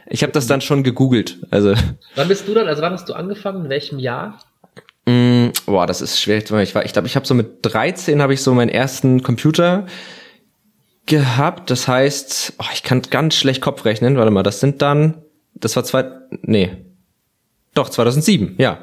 ich 0.08 0.22
habe 0.22 0.32
das 0.32 0.46
dann 0.46 0.60
schon 0.60 0.82
gegoogelt. 0.82 1.38
Also. 1.50 1.74
Wann 2.14 2.28
bist 2.28 2.48
du 2.48 2.54
dann, 2.54 2.68
also 2.68 2.80
wann 2.80 2.92
hast 2.92 3.08
du 3.08 3.12
angefangen? 3.12 3.64
In 3.64 3.70
welchem 3.70 3.98
Jahr? 3.98 4.38
Mm, 5.06 5.48
boah, 5.66 5.86
das 5.86 6.00
ist 6.00 6.20
schwer. 6.20 6.38
Ich 6.38 6.74
war, 6.74 6.84
ich 6.84 6.92
glaube, 6.92 7.06
ich 7.06 7.16
habe 7.16 7.26
so 7.26 7.34
mit 7.34 7.58
13 7.62 8.22
habe 8.22 8.32
ich 8.32 8.42
so 8.42 8.54
meinen 8.54 8.70
ersten 8.70 9.22
Computer 9.22 9.86
gehabt. 11.06 11.70
Das 11.70 11.86
heißt, 11.86 12.54
oh, 12.58 12.64
ich 12.72 12.82
kann 12.82 13.02
ganz 13.10 13.34
schlecht 13.34 13.60
Kopf 13.60 13.84
rechnen. 13.84 14.16
Warte 14.16 14.30
mal, 14.30 14.42
das 14.42 14.60
sind 14.60 14.80
dann, 14.80 15.22
das 15.54 15.76
war 15.76 15.84
zwei, 15.84 16.10
nee, 16.42 16.70
doch, 17.74 17.88
2007, 17.88 18.56
ja. 18.58 18.78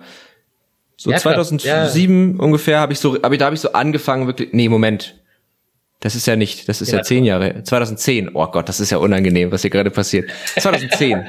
So 0.98 1.12
ja, 1.12 1.18
2007 1.18 2.38
ja. 2.38 2.44
ungefähr 2.44 2.80
habe 2.80 2.94
ich 2.94 3.00
so, 3.00 3.18
aber 3.22 3.38
da 3.38 3.46
habe 3.46 3.56
ich 3.56 3.62
so 3.62 3.74
angefangen 3.74 4.26
wirklich, 4.28 4.50
nee, 4.54 4.68
Moment. 4.68 5.16
Das 6.00 6.16
ist 6.16 6.28
ja 6.28 6.36
nicht, 6.36 6.70
das 6.70 6.82
ist 6.82 6.92
ja, 6.92 7.00
ja 7.00 7.04
zehn 7.04 7.24
Jahre. 7.24 7.64
2010, 7.64 8.32
oh 8.34 8.48
Gott, 8.48 8.70
das 8.70 8.80
ist 8.80 8.92
ja 8.92 8.98
unangenehm, 8.98 9.52
was 9.52 9.62
hier 9.62 9.72
gerade 9.72 9.90
passiert. 9.90 10.30
2010. 10.58 11.26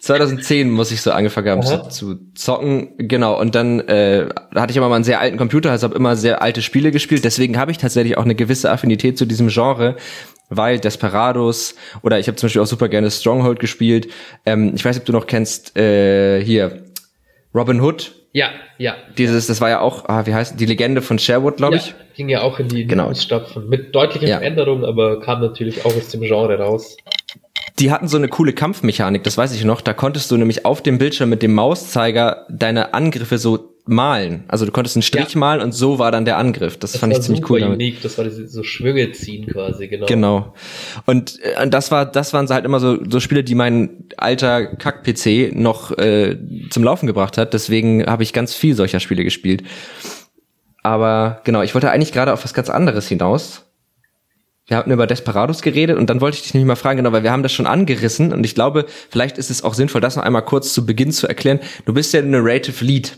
2010 0.00 0.70
muss 0.70 0.90
ich 0.90 1.02
so 1.02 1.12
angefangen 1.12 1.48
haben 1.48 1.62
zu, 1.62 1.88
zu, 1.88 2.32
zocken, 2.34 2.94
genau. 2.96 3.38
Und 3.38 3.54
dann 3.54 3.80
äh, 3.80 4.28
hatte 4.54 4.70
ich 4.70 4.76
immer 4.78 4.88
mal 4.88 4.94
einen 4.94 5.04
sehr 5.04 5.20
alten 5.20 5.36
Computer, 5.36 5.70
also 5.70 5.84
habe 5.84 5.96
immer 5.96 6.16
sehr 6.16 6.40
alte 6.40 6.62
Spiele 6.62 6.92
gespielt. 6.92 7.24
Deswegen 7.24 7.58
habe 7.58 7.70
ich 7.70 7.78
tatsächlich 7.78 8.16
auch 8.16 8.24
eine 8.24 8.34
gewisse 8.34 8.70
Affinität 8.70 9.18
zu 9.18 9.26
diesem 9.26 9.48
Genre, 9.48 9.96
weil 10.48 10.78
Desperados 10.78 11.74
oder 12.02 12.18
ich 12.18 12.26
habe 12.26 12.36
zum 12.36 12.46
Beispiel 12.46 12.62
auch 12.62 12.66
super 12.66 12.88
gerne 12.88 13.10
Stronghold 13.10 13.60
gespielt. 13.60 14.08
Ähm, 14.46 14.72
ich 14.74 14.84
weiß 14.84 14.96
nicht, 14.96 15.02
ob 15.02 15.06
du 15.06 15.12
noch 15.12 15.26
kennst 15.26 15.76
äh, 15.76 16.42
hier 16.42 16.84
Robin 17.54 17.80
Hood. 17.80 18.14
Ja, 18.32 18.50
ja. 18.76 18.94
Dieses, 19.16 19.46
das 19.46 19.60
war 19.60 19.70
ja 19.70 19.80
auch, 19.80 20.08
ah, 20.08 20.26
wie 20.26 20.34
heißt 20.34 20.60
die 20.60 20.66
Legende 20.66 21.00
von 21.02 21.18
Sherwood, 21.18 21.56
glaube 21.56 21.76
ich. 21.76 21.88
Ja, 21.88 21.94
ging 22.14 22.28
ja 22.28 22.42
auch 22.42 22.58
in 22.58 22.68
die 22.68 22.86
genau. 22.86 23.08
Fußstapfen 23.08 23.68
mit 23.68 23.94
deutlichen 23.94 24.28
ja. 24.28 24.38
Veränderungen, 24.38 24.84
aber 24.84 25.20
kam 25.20 25.40
natürlich 25.40 25.84
auch 25.84 25.96
aus 25.96 26.08
dem 26.10 26.20
Genre 26.20 26.58
raus. 26.58 26.96
Die 27.78 27.90
hatten 27.90 28.08
so 28.08 28.16
eine 28.16 28.28
coole 28.28 28.52
Kampfmechanik, 28.52 29.22
das 29.22 29.38
weiß 29.38 29.54
ich 29.54 29.64
noch. 29.64 29.80
Da 29.80 29.94
konntest 29.94 30.30
du 30.30 30.36
nämlich 30.36 30.64
auf 30.64 30.82
dem 30.82 30.98
Bildschirm 30.98 31.30
mit 31.30 31.42
dem 31.42 31.54
Mauszeiger 31.54 32.46
deine 32.50 32.92
Angriffe 32.92 33.38
so 33.38 33.76
malen. 33.88 34.44
Also 34.48 34.66
du 34.66 34.72
konntest 34.72 34.96
einen 34.96 35.02
Strich 35.02 35.34
ja. 35.34 35.40
malen 35.40 35.60
und 35.62 35.72
so 35.72 35.98
war 35.98 36.12
dann 36.12 36.24
der 36.24 36.36
Angriff. 36.36 36.76
Das, 36.76 36.92
das 36.92 37.00
fand 37.00 37.12
ich 37.12 37.22
ziemlich 37.22 37.48
cool. 37.48 37.62
Unique. 37.62 38.02
Das 38.02 38.18
war 38.18 38.24
diese, 38.24 38.46
so 38.46 38.62
Schwünge 38.62 39.12
ziehen 39.12 39.46
quasi, 39.46 39.88
genau. 39.88 40.06
Genau. 40.06 40.54
Und 41.06 41.40
äh, 41.42 41.68
das 41.68 41.90
war, 41.90 42.06
das 42.06 42.32
waren 42.32 42.48
halt 42.48 42.64
immer 42.64 42.80
so, 42.80 42.98
so 43.08 43.18
Spiele, 43.18 43.42
die 43.42 43.54
mein 43.54 44.04
alter 44.16 44.66
Kack-PC 44.66 45.54
noch 45.54 45.96
äh, 45.96 46.36
zum 46.70 46.84
Laufen 46.84 47.06
gebracht 47.06 47.38
hat. 47.38 47.54
Deswegen 47.54 48.06
habe 48.06 48.22
ich 48.22 48.32
ganz 48.32 48.54
viel 48.54 48.74
solcher 48.74 49.00
Spiele 49.00 49.24
gespielt. 49.24 49.62
Aber 50.82 51.40
genau, 51.44 51.62
ich 51.62 51.74
wollte 51.74 51.90
eigentlich 51.90 52.12
gerade 52.12 52.32
auf 52.32 52.44
was 52.44 52.54
ganz 52.54 52.70
anderes 52.70 53.08
hinaus. 53.08 53.64
Wir 54.66 54.76
hatten 54.76 54.90
über 54.90 55.06
Desperados 55.06 55.62
geredet 55.62 55.96
und 55.96 56.10
dann 56.10 56.20
wollte 56.20 56.36
ich 56.36 56.42
dich 56.42 56.52
nämlich 56.52 56.68
mal 56.68 56.76
fragen, 56.76 56.98
genau, 56.98 57.12
weil 57.12 57.22
wir 57.22 57.32
haben 57.32 57.42
das 57.42 57.54
schon 57.54 57.66
angerissen 57.66 58.34
und 58.34 58.44
ich 58.44 58.54
glaube, 58.54 58.84
vielleicht 59.08 59.38
ist 59.38 59.50
es 59.50 59.64
auch 59.64 59.72
sinnvoll, 59.72 60.02
das 60.02 60.16
noch 60.16 60.24
einmal 60.24 60.44
kurz 60.44 60.74
zu 60.74 60.84
Beginn 60.84 61.10
zu 61.10 61.26
erklären. 61.26 61.60
Du 61.86 61.94
bist 61.94 62.12
ja 62.12 62.20
Narrative 62.20 62.84
Lead 62.84 63.16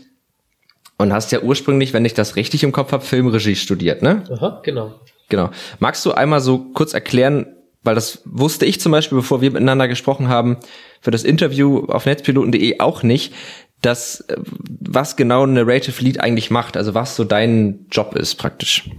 und 1.01 1.13
hast 1.13 1.31
ja 1.31 1.41
ursprünglich, 1.41 1.93
wenn 1.93 2.05
ich 2.05 2.13
das 2.13 2.35
richtig 2.35 2.63
im 2.63 2.71
Kopf 2.71 2.91
habe, 2.91 3.03
Filmregie 3.03 3.55
studiert, 3.55 4.01
ne? 4.01 4.23
Aha, 4.31 4.61
genau. 4.63 4.99
Genau. 5.29 5.49
Magst 5.79 6.05
du 6.05 6.11
einmal 6.11 6.41
so 6.41 6.59
kurz 6.73 6.93
erklären, 6.93 7.47
weil 7.83 7.95
das 7.95 8.21
wusste 8.25 8.65
ich 8.65 8.79
zum 8.79 8.91
Beispiel, 8.91 9.17
bevor 9.17 9.41
wir 9.41 9.51
miteinander 9.51 9.87
gesprochen 9.87 10.27
haben, 10.27 10.57
für 10.99 11.11
das 11.11 11.23
Interview 11.23 11.85
auf 11.87 12.05
netzpiloten.de 12.05 12.79
auch 12.79 13.01
nicht, 13.01 13.33
dass 13.81 14.21
äh, 14.21 14.37
was 14.79 15.15
genau 15.15 15.45
ein 15.45 15.53
Narrative 15.53 16.03
Lead 16.03 16.19
eigentlich 16.19 16.51
macht, 16.51 16.77
also 16.77 16.93
was 16.93 17.15
so 17.15 17.23
dein 17.23 17.85
Job 17.91 18.15
ist 18.15 18.35
praktisch. 18.35 18.89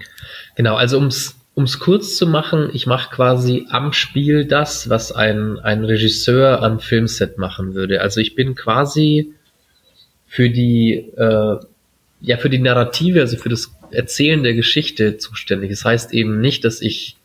Genau, 0.56 0.74
also 0.74 0.96
ums 0.96 1.36
um 1.54 1.64
es 1.64 1.78
kurz 1.78 2.16
zu 2.16 2.26
machen, 2.26 2.70
ich 2.72 2.86
mache 2.86 3.14
quasi 3.14 3.66
am 3.68 3.92
Spiel 3.92 4.46
das, 4.46 4.88
was 4.88 5.12
ein, 5.12 5.58
ein 5.58 5.84
Regisseur 5.84 6.62
am 6.62 6.80
Filmset 6.80 7.36
machen 7.36 7.74
würde. 7.74 8.00
Also 8.00 8.20
ich 8.20 8.34
bin 8.34 8.54
quasi 8.54 9.34
für 10.26 10.48
die, 10.48 10.94
äh, 10.94 11.56
ja, 12.22 12.36
für 12.36 12.48
die 12.48 12.58
Narrative, 12.58 13.20
also 13.20 13.36
für 13.36 13.48
das 13.48 13.74
Erzählen 13.90 14.42
der 14.42 14.54
Geschichte 14.54 15.18
zuständig. 15.18 15.70
Das 15.70 15.84
heißt 15.84 16.14
eben 16.14 16.40
nicht, 16.40 16.64
dass 16.64 16.80
ich, 16.80 17.16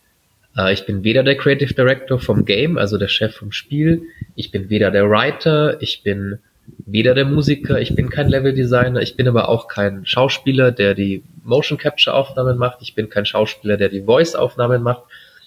äh, 0.58 0.74
ich 0.74 0.86
bin 0.86 1.04
weder 1.04 1.24
der 1.24 1.38
Creative 1.38 1.74
Director 1.74 2.20
vom 2.20 2.46
Game, 2.46 2.77
also 2.77 2.98
der 2.98 3.08
Chef 3.08 3.36
vom 3.36 3.51
Spiel, 3.51 4.01
ich 4.36 4.51
bin 4.51 4.70
weder 4.70 4.92
der 4.92 5.10
Writer, 5.10 5.82
ich 5.82 6.01
bin 6.04 6.39
weder 6.86 7.13
der 7.13 7.25
Musiker, 7.25 7.80
ich 7.80 7.96
bin 7.96 8.10
kein 8.10 8.27
Level 8.27 8.54
Designer, 8.54 9.01
ich 9.01 9.16
bin 9.16 9.27
aber 9.27 9.50
auch 9.50 9.68
kein 9.68 10.06
Schauspieler, 10.06 10.72
der 10.72 10.96
die 10.96 11.24
Motion 11.44 11.77
Capture 11.77 12.16
Aufnahmen 12.16 12.58
macht, 12.58 12.80
ich 12.82 12.96
bin 12.96 13.10
kein 13.10 13.25
Schauspieler, 13.25 13.77
der 13.77 13.89
die 13.89 14.01
Voice 14.01 14.36
Aufnahmen 14.36 14.82
macht, 14.82 15.04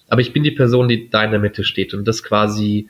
aber 0.08 0.20
ich 0.20 0.32
bin 0.32 0.44
die 0.44 0.52
Person, 0.52 0.88
die 0.88 1.10
da 1.10 1.24
in 1.24 1.32
der 1.32 1.40
Mitte 1.40 1.64
steht 1.64 1.92
und 1.92 2.06
das 2.06 2.22
quasi 2.22 2.88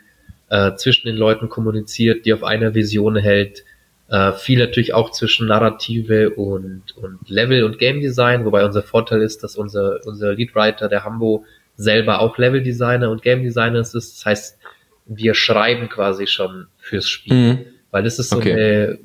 äh, 0.50 0.74
zwischen 0.76 1.06
den 1.06 1.16
Leuten 1.16 1.48
kommuniziert, 1.48 2.26
die 2.26 2.32
auf 2.32 2.44
einer 2.44 2.74
Vision 2.74 3.16
hält, 3.16 3.64
äh, 4.10 4.32
viel 4.32 4.58
natürlich 4.58 4.92
auch 4.92 5.10
zwischen 5.10 5.46
Narrative 5.46 6.30
und, 6.30 6.82
und 6.96 7.18
Level 7.28 7.64
und 7.64 7.78
Game 7.78 8.00
Design, 8.00 8.44
wobei 8.44 8.64
unser 8.64 8.82
Vorteil 8.82 9.22
ist, 9.22 9.42
dass 9.42 9.56
unser, 9.56 10.04
unser 10.04 10.34
Leadwriter, 10.34 10.88
der 10.88 11.04
Hambo, 11.04 11.44
selber 11.76 12.20
auch 12.20 12.36
Level 12.36 12.62
Designer 12.62 13.10
und 13.10 13.22
Game 13.22 13.42
Designer 13.42 13.80
ist. 13.80 13.94
Das 13.94 14.22
heißt, 14.24 14.58
wir 15.06 15.34
schreiben 15.34 15.88
quasi 15.88 16.26
schon 16.26 16.66
fürs 16.78 17.08
Spiel. 17.08 17.34
Mhm. 17.34 17.58
Weil 17.92 18.02
das 18.04 18.18
ist 18.18 18.30
so 18.30 18.36
okay. 18.36 18.52
eine, 18.52 18.98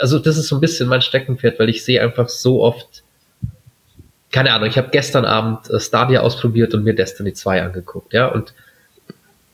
also 0.00 0.18
das 0.18 0.36
ist 0.36 0.48
so 0.48 0.56
ein 0.56 0.60
bisschen 0.60 0.88
mein 0.88 1.02
Steckenpferd, 1.02 1.58
weil 1.58 1.68
ich 1.68 1.84
sehe 1.84 2.00
einfach 2.00 2.28
so 2.28 2.62
oft, 2.62 3.04
keine 4.32 4.52
Ahnung, 4.52 4.68
ich 4.68 4.78
habe 4.78 4.88
gestern 4.90 5.24
Abend 5.24 5.70
äh, 5.70 5.78
Stadia 5.78 6.20
ausprobiert 6.20 6.74
und 6.74 6.82
mir 6.82 6.94
Destiny 6.94 7.34
2 7.34 7.62
angeguckt, 7.62 8.12
ja, 8.12 8.28
und 8.28 8.54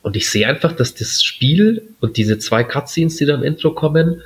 und 0.01 0.17
ich 0.17 0.31
sehe 0.31 0.47
einfach, 0.47 0.73
dass 0.73 0.95
das 0.95 1.23
Spiel 1.23 1.83
und 2.01 2.17
diese 2.17 2.39
zwei 2.39 2.65
Cutscenes, 2.65 3.17
die 3.17 3.27
da 3.27 3.35
im 3.35 3.43
Intro 3.43 3.73
kommen, 3.73 4.23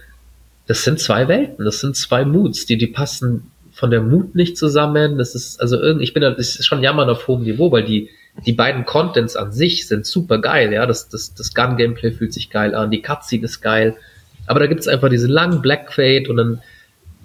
das 0.67 0.85
sind 0.85 1.01
zwei 1.01 1.29
Welten, 1.29 1.65
das 1.65 1.81
sind 1.81 1.97
zwei 1.97 2.25
Moods, 2.25 2.67
die, 2.67 2.79
die 2.79 2.87
passen 2.87 3.51
von 3.73 3.91
der 3.91 4.03
Mut 4.03 4.35
nicht 4.35 4.57
zusammen. 4.57 5.19
Das 5.19 5.35
ist, 5.35 5.61
also 5.61 5.81
irgendwie, 5.81 6.05
ich 6.05 6.15
bin 6.15 6.23
da, 6.23 6.31
das 6.31 6.57
ist 6.57 6.67
schon 6.67 6.83
jammern 6.83 7.11
auf 7.11 7.27
hohem 7.27 7.43
Niveau, 7.43 7.73
weil 7.73 7.85
die, 7.85 8.11
die 8.47 8.53
beiden 8.53 8.85
Contents 8.85 9.37
an 9.37 9.53
sich 9.53 9.89
sind 9.89 10.07
super 10.07 10.39
geil, 10.39 10.73
ja. 10.73 10.87
Das, 10.87 11.09
das, 11.09 11.35
das 11.35 11.55
Gun-Gameplay 11.55 12.13
fühlt 12.13 12.33
sich 12.33 12.51
geil 12.51 12.75
an, 12.75 12.91
die 12.91 13.03
Cutscene 13.03 13.45
ist 13.45 13.61
geil. 13.61 13.97
Aber 14.47 14.61
da 14.61 14.67
gibt 14.67 14.81
es 14.81 14.89
einfach 14.89 15.09
diesen 15.09 15.31
langen 15.31 15.63
Black 15.63 15.93
Fade 15.93 16.29
und 16.29 16.37
dann 16.37 16.63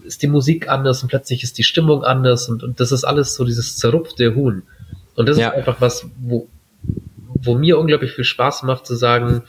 ist 0.03 0.22
die 0.22 0.27
Musik 0.27 0.70
anders 0.70 1.03
und 1.03 1.10
plötzlich 1.10 1.44
ist 1.44 1.58
die 1.58 1.63
Stimmung 1.63 2.03
anders 2.03 2.48
und, 2.50 2.63
und 2.63 2.79
das 2.79 2.91
ist 2.91 3.03
alles 3.03 3.36
so 3.36 3.44
dieses 3.44 3.77
zerrupfte 3.77 4.36
Huhn. 4.36 4.63
Und 5.15 5.27
das 5.27 5.38
ja. 5.38 5.50
ist 5.50 5.56
einfach 5.56 5.82
was, 5.82 6.08
wo, 6.20 6.48
wo 7.41 7.56
mir 7.56 7.77
unglaublich 7.77 8.12
viel 8.12 8.24
Spaß 8.24 8.63
macht 8.63 8.86
zu 8.86 8.96
sagen, 8.96 9.44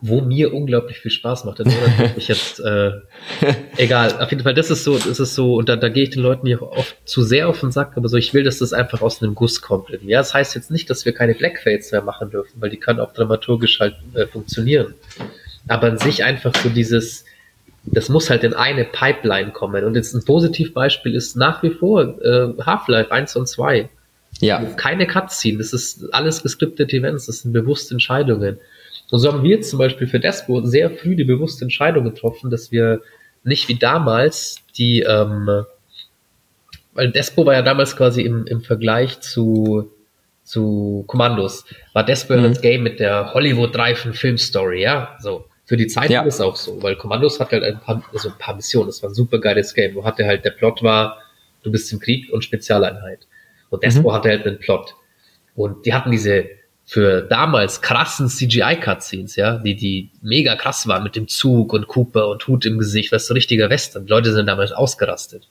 wo 0.00 0.20
mir 0.20 0.54
unglaublich 0.54 0.98
viel 0.98 1.10
Spaß 1.10 1.44
macht. 1.44 1.60
Dann 1.60 1.72
ich 2.16 2.28
jetzt 2.28 2.60
äh, 2.60 2.92
egal. 3.76 4.20
Auf 4.20 4.30
jeden 4.30 4.42
Fall, 4.42 4.54
das 4.54 4.70
ist 4.70 4.84
so, 4.84 4.96
das 4.96 5.18
ist 5.20 5.34
so, 5.34 5.56
und 5.56 5.68
da, 5.68 5.76
da 5.76 5.88
gehe 5.88 6.04
ich 6.04 6.10
den 6.10 6.22
Leuten 6.22 6.46
hier 6.46 6.62
oft 6.62 6.96
zu 7.04 7.22
sehr 7.22 7.48
auf 7.48 7.60
den 7.60 7.72
Sack, 7.72 7.92
aber 7.96 8.08
so, 8.08 8.16
ich 8.16 8.34
will, 8.34 8.44
dass 8.44 8.58
das 8.58 8.72
einfach 8.72 9.02
aus 9.02 9.22
einem 9.22 9.34
Guss 9.34 9.60
kommt. 9.60 9.90
Irgendwie. 9.90 10.12
Ja, 10.12 10.18
das 10.18 10.34
heißt 10.34 10.54
jetzt 10.54 10.70
nicht, 10.70 10.88
dass 10.90 11.04
wir 11.04 11.12
keine 11.12 11.34
Blackfades 11.34 11.92
mehr 11.92 12.02
machen 12.02 12.30
dürfen, 12.30 12.60
weil 12.60 12.70
die 12.70 12.78
können 12.78 13.00
auch 13.00 13.12
dramaturgisch 13.12 13.80
halt 13.80 13.96
äh, 14.14 14.26
funktionieren 14.26 14.94
aber 15.68 15.88
an 15.88 15.98
sich 15.98 16.24
einfach 16.24 16.54
so 16.54 16.68
dieses, 16.68 17.24
das 17.84 18.08
muss 18.08 18.30
halt 18.30 18.42
in 18.44 18.54
eine 18.54 18.84
Pipeline 18.84 19.52
kommen. 19.52 19.84
Und 19.84 19.94
jetzt 19.94 20.14
ein 20.14 20.24
Positivbeispiel 20.24 21.14
ist 21.14 21.36
nach 21.36 21.62
wie 21.62 21.70
vor 21.70 22.20
äh, 22.22 22.54
Half-Life 22.64 23.12
1 23.12 23.36
und 23.36 23.48
2. 23.48 23.88
Ja. 24.40 24.62
Keine 24.76 25.06
Cutscene, 25.06 25.58
das 25.58 25.72
ist 25.72 26.12
alles 26.12 26.42
gescriptete 26.42 26.96
Events, 26.96 27.26
das 27.26 27.40
sind 27.40 27.52
bewusste 27.52 27.94
Entscheidungen. 27.94 28.58
Und 29.10 29.18
so 29.18 29.32
haben 29.32 29.42
wir 29.42 29.60
zum 29.62 29.78
Beispiel 29.78 30.06
für 30.06 30.20
Despo 30.20 30.62
sehr 30.62 30.90
früh 30.90 31.16
die 31.16 31.24
bewusste 31.24 31.64
Entscheidung 31.64 32.04
getroffen, 32.04 32.50
dass 32.50 32.70
wir 32.70 33.00
nicht 33.42 33.68
wie 33.68 33.76
damals 33.76 34.56
die, 34.76 35.00
ähm, 35.00 35.64
weil 36.92 37.10
Despo 37.10 37.46
war 37.46 37.54
ja 37.54 37.62
damals 37.62 37.96
quasi 37.96 38.22
im, 38.22 38.46
im 38.46 38.60
Vergleich 38.60 39.20
zu, 39.20 39.90
zu 40.42 41.04
Kommandos, 41.06 41.64
war 41.94 42.04
Despo 42.04 42.36
mhm. 42.36 42.42
das 42.42 42.60
Game 42.60 42.82
mit 42.82 43.00
der 43.00 43.32
Hollywood-reifen 43.32 44.14
Filmstory, 44.14 44.82
ja, 44.82 45.16
so. 45.20 45.46
Für 45.64 45.76
die 45.76 45.86
Zeit 45.86 46.08
ja. 46.08 46.22
ist 46.22 46.40
auch 46.40 46.56
so, 46.56 46.82
weil 46.82 46.96
Kommandos 46.96 47.38
hat 47.40 47.52
halt 47.52 47.62
ein 47.62 47.78
paar, 47.78 48.02
also 48.10 48.30
ein 48.30 48.38
paar 48.38 48.56
Missionen. 48.56 48.86
Das 48.86 49.02
war 49.02 49.10
ein 49.10 49.14
super 49.14 49.38
geiles 49.38 49.74
Game. 49.74 49.94
Wo 49.94 50.02
hatte 50.02 50.24
halt 50.24 50.42
der 50.46 50.52
Plot 50.52 50.82
war, 50.82 51.18
du 51.62 51.70
bist 51.70 51.92
im 51.92 51.98
Krieg 51.98 52.32
und 52.32 52.42
Spezialeinheit. 52.42 53.26
Und 53.68 53.82
Despo 53.82 54.08
mhm. 54.08 54.14
hatte 54.14 54.30
halt 54.30 54.46
einen 54.46 54.58
Plot. 54.58 54.94
Und 55.54 55.84
die 55.84 55.92
hatten 55.92 56.10
diese 56.10 56.46
für 56.88 57.20
damals 57.20 57.82
krassen 57.82 58.28
CGI-Cutscenes, 58.28 59.36
ja, 59.36 59.58
die, 59.58 59.76
die 59.76 60.08
mega 60.22 60.56
krass 60.56 60.88
waren 60.88 61.02
mit 61.02 61.16
dem 61.16 61.28
Zug 61.28 61.74
und 61.74 61.86
Cooper 61.86 62.28
und 62.28 62.48
Hut 62.48 62.64
im 62.64 62.78
Gesicht, 62.78 63.12
was 63.12 63.26
so 63.26 63.34
richtiger 63.34 63.68
Western. 63.68 64.06
Die 64.06 64.10
Leute 64.10 64.32
sind 64.32 64.46
damals 64.46 64.72
ausgerastet. 64.72 65.48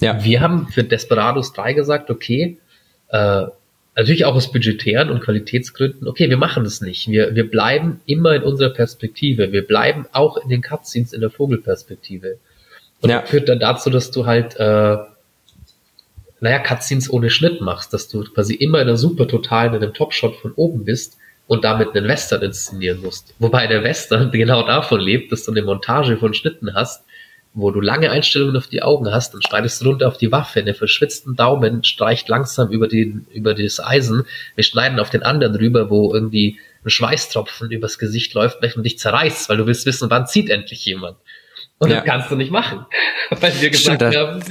Ja. 0.00 0.22
Wir 0.22 0.42
haben 0.42 0.68
für 0.68 0.84
Desperados 0.84 1.54
3 1.54 1.72
gesagt, 1.72 2.10
okay, 2.10 2.58
äh, 3.08 3.44
natürlich 3.96 4.26
auch 4.26 4.34
aus 4.34 4.52
budgetären 4.52 5.08
und 5.08 5.20
Qualitätsgründen, 5.20 6.06
okay, 6.06 6.28
wir 6.28 6.36
machen 6.36 6.64
das 6.64 6.82
nicht. 6.82 7.08
Wir, 7.08 7.34
wir 7.34 7.50
bleiben 7.50 8.02
immer 8.04 8.34
in 8.34 8.42
unserer 8.42 8.68
Perspektive. 8.68 9.52
Wir 9.52 9.66
bleiben 9.66 10.04
auch 10.12 10.36
in 10.36 10.50
den 10.50 10.60
Cutscenes 10.60 11.14
in 11.14 11.22
der 11.22 11.30
Vogelperspektive. 11.30 12.36
Und 13.00 13.08
ja. 13.08 13.22
das 13.22 13.30
führt 13.30 13.48
dann 13.48 13.60
dazu, 13.60 13.88
dass 13.88 14.10
du 14.10 14.26
halt, 14.26 14.56
äh, 14.60 14.98
naja, 16.40 16.58
Cutscenes 16.58 17.10
ohne 17.10 17.30
Schnitt 17.30 17.60
machst, 17.60 17.92
dass 17.92 18.08
du 18.08 18.22
quasi 18.24 18.54
immer 18.54 18.80
in 18.80 18.88
einer 18.88 18.96
super 18.96 19.26
totalen, 19.26 19.74
in 19.74 19.82
einem 19.82 19.94
Topshot 19.94 20.36
von 20.36 20.52
oben 20.52 20.84
bist 20.84 21.18
und 21.46 21.64
damit 21.64 21.94
einen 21.94 22.08
Western 22.08 22.42
inszenieren 22.42 23.00
musst. 23.00 23.34
Wobei 23.38 23.66
der 23.66 23.82
Western 23.82 24.30
genau 24.32 24.66
davon 24.66 25.00
lebt, 25.00 25.32
dass 25.32 25.44
du 25.44 25.52
eine 25.52 25.62
Montage 25.62 26.16
von 26.16 26.34
Schnitten 26.34 26.74
hast, 26.74 27.04
wo 27.54 27.70
du 27.70 27.80
lange 27.80 28.10
Einstellungen 28.10 28.56
auf 28.56 28.66
die 28.66 28.82
Augen 28.82 29.10
hast, 29.10 29.32
dann 29.32 29.40
schneidest 29.40 29.80
du 29.80 29.86
runter 29.86 30.08
auf 30.08 30.18
die 30.18 30.30
Waffe, 30.30 30.62
der 30.62 30.74
verschwitzten 30.74 31.36
Daumen 31.36 31.84
streicht 31.84 32.28
langsam 32.28 32.70
über, 32.70 32.86
den, 32.86 33.26
über 33.32 33.54
das 33.54 33.80
Eisen. 33.80 34.24
Wir 34.56 34.64
schneiden 34.64 35.00
auf 35.00 35.08
den 35.08 35.22
anderen 35.22 35.54
rüber, 35.54 35.88
wo 35.88 36.12
irgendwie 36.12 36.58
ein 36.84 36.90
Schweißtropfen 36.90 37.70
übers 37.70 37.98
Gesicht 37.98 38.34
läuft, 38.34 38.58
und 38.76 38.82
dich 38.82 38.98
zerreißt, 38.98 39.48
weil 39.48 39.56
du 39.56 39.66
willst 39.66 39.86
wissen, 39.86 40.10
wann 40.10 40.26
zieht 40.26 40.50
endlich 40.50 40.84
jemand. 40.84 41.16
Und 41.78 41.90
ja. 41.90 41.96
das 41.96 42.04
kannst 42.04 42.30
du 42.30 42.36
nicht 42.36 42.50
machen, 42.50 42.84
weil 43.30 43.58
wir 43.60 43.70
gesagt 43.70 44.02
Stimmt, 44.02 44.16
haben, 44.16 44.44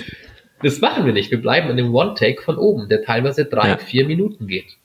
das 0.61 0.79
machen 0.79 1.05
wir 1.05 1.13
nicht. 1.13 1.31
Wir 1.31 1.41
bleiben 1.41 1.69
in 1.69 1.77
dem 1.77 1.93
One-Take 1.93 2.41
von 2.41 2.57
oben, 2.57 2.89
der 2.89 3.03
teilweise 3.03 3.45
drei, 3.45 3.69
ja. 3.69 3.77
vier 3.77 4.05
Minuten 4.05 4.47
geht. 4.47 4.77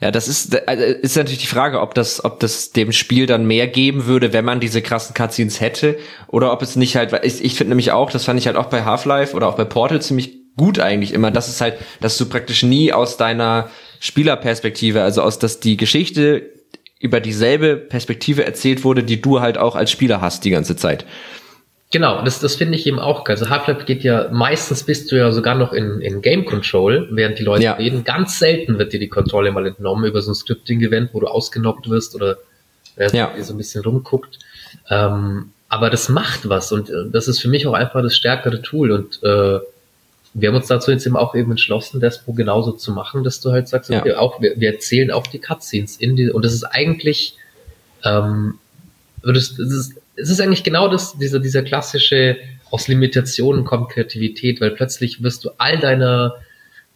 Ja, 0.00 0.10
das 0.10 0.28
ist, 0.28 0.66
also 0.66 0.82
ist 0.82 1.16
natürlich 1.16 1.40
die 1.40 1.46
Frage, 1.46 1.80
ob 1.80 1.94
das, 1.94 2.24
ob 2.24 2.40
das 2.40 2.72
dem 2.72 2.90
Spiel 2.92 3.26
dann 3.26 3.46
mehr 3.46 3.66
geben 3.66 4.06
würde, 4.06 4.32
wenn 4.32 4.46
man 4.46 4.58
diese 4.58 4.80
krassen 4.80 5.14
Cutscenes 5.14 5.60
hätte, 5.60 5.98
oder 6.28 6.52
ob 6.52 6.62
es 6.62 6.74
nicht 6.74 6.96
halt, 6.96 7.12
ich, 7.22 7.44
ich 7.44 7.54
finde 7.54 7.70
nämlich 7.70 7.92
auch, 7.92 8.10
das 8.10 8.24
fand 8.24 8.38
ich 8.38 8.46
halt 8.46 8.56
auch 8.56 8.66
bei 8.66 8.84
Half-Life 8.84 9.36
oder 9.36 9.46
auch 9.48 9.56
bei 9.56 9.64
Portal 9.66 10.00
ziemlich 10.00 10.40
gut 10.56 10.78
eigentlich 10.78 11.12
immer, 11.12 11.30
dass 11.30 11.48
es 11.48 11.60
halt, 11.60 11.76
dass 12.00 12.16
du 12.16 12.26
praktisch 12.26 12.62
nie 12.62 12.92
aus 12.94 13.18
deiner 13.18 13.68
Spielerperspektive, 13.98 15.02
also 15.02 15.20
aus, 15.20 15.38
dass 15.38 15.60
die 15.60 15.76
Geschichte 15.76 16.50
über 16.98 17.20
dieselbe 17.20 17.76
Perspektive 17.76 18.44
erzählt 18.44 18.84
wurde, 18.84 19.02
die 19.02 19.20
du 19.20 19.40
halt 19.40 19.58
auch 19.58 19.76
als 19.76 19.90
Spieler 19.90 20.20
hast 20.20 20.44
die 20.44 20.50
ganze 20.50 20.76
Zeit. 20.76 21.04
Genau, 21.92 22.22
das, 22.22 22.38
das 22.38 22.54
finde 22.54 22.76
ich 22.76 22.86
eben 22.86 23.00
auch 23.00 23.24
geil. 23.24 23.36
Also 23.36 23.50
Half-Life 23.50 23.84
geht 23.84 24.04
ja, 24.04 24.28
meistens 24.30 24.84
bist 24.84 25.10
du 25.10 25.16
ja 25.16 25.32
sogar 25.32 25.56
noch 25.56 25.72
in, 25.72 26.00
in 26.00 26.22
Game 26.22 26.44
Control, 26.44 27.08
während 27.10 27.38
die 27.40 27.42
Leute 27.42 27.64
ja. 27.64 27.72
reden. 27.72 28.04
Ganz 28.04 28.38
selten 28.38 28.78
wird 28.78 28.92
dir 28.92 29.00
die 29.00 29.08
Kontrolle 29.08 29.50
mal 29.50 29.66
entnommen 29.66 30.04
über 30.04 30.22
so 30.22 30.30
ein 30.30 30.36
Scripting-Event, 30.36 31.10
wo 31.12 31.20
du 31.20 31.26
ausgenockt 31.26 31.90
wirst 31.90 32.14
oder 32.14 32.38
äh, 32.94 33.10
ja. 33.12 33.32
so 33.40 33.54
ein 33.54 33.56
bisschen 33.56 33.82
rumguckt. 33.82 34.38
Ähm, 34.88 35.50
aber 35.68 35.90
das 35.90 36.08
macht 36.08 36.48
was 36.48 36.70
und 36.70 36.90
äh, 36.90 37.10
das 37.10 37.26
ist 37.26 37.40
für 37.40 37.48
mich 37.48 37.66
auch 37.66 37.74
einfach 37.74 38.02
das 38.02 38.14
stärkere 38.14 38.62
Tool 38.62 38.92
und 38.92 39.20
äh, 39.24 39.58
wir 40.32 40.48
haben 40.48 40.56
uns 40.56 40.68
dazu 40.68 40.92
jetzt 40.92 41.06
eben 41.06 41.16
auch 41.16 41.34
eben 41.34 41.50
entschlossen, 41.50 42.00
Despo 42.00 42.32
genauso 42.32 42.72
zu 42.72 42.92
machen, 42.92 43.24
dass 43.24 43.40
du 43.40 43.50
halt 43.50 43.66
sagst, 43.66 43.90
okay, 43.90 44.10
ja. 44.10 44.18
auch, 44.18 44.40
wir, 44.40 44.54
wir 44.56 44.72
erzählen 44.72 45.10
auch 45.10 45.26
die 45.26 45.40
Cutscenes 45.40 45.96
in 45.96 46.14
die, 46.14 46.30
und 46.30 46.44
das 46.44 46.52
ist 46.52 46.64
eigentlich, 46.64 47.36
ähm, 48.04 48.58
das, 49.22 49.56
das 49.56 49.72
ist, 49.72 49.99
es 50.20 50.30
ist 50.30 50.40
eigentlich 50.40 50.64
genau 50.64 50.88
das, 50.88 51.16
dieser, 51.18 51.38
dieser 51.40 51.62
klassische, 51.62 52.36
aus 52.70 52.88
Limitationen 52.88 53.64
kommt 53.64 53.90
Kreativität, 53.90 54.60
weil 54.60 54.70
plötzlich 54.70 55.22
wirst 55.22 55.44
du 55.44 55.50
all 55.58 55.78
deiner 55.78 56.36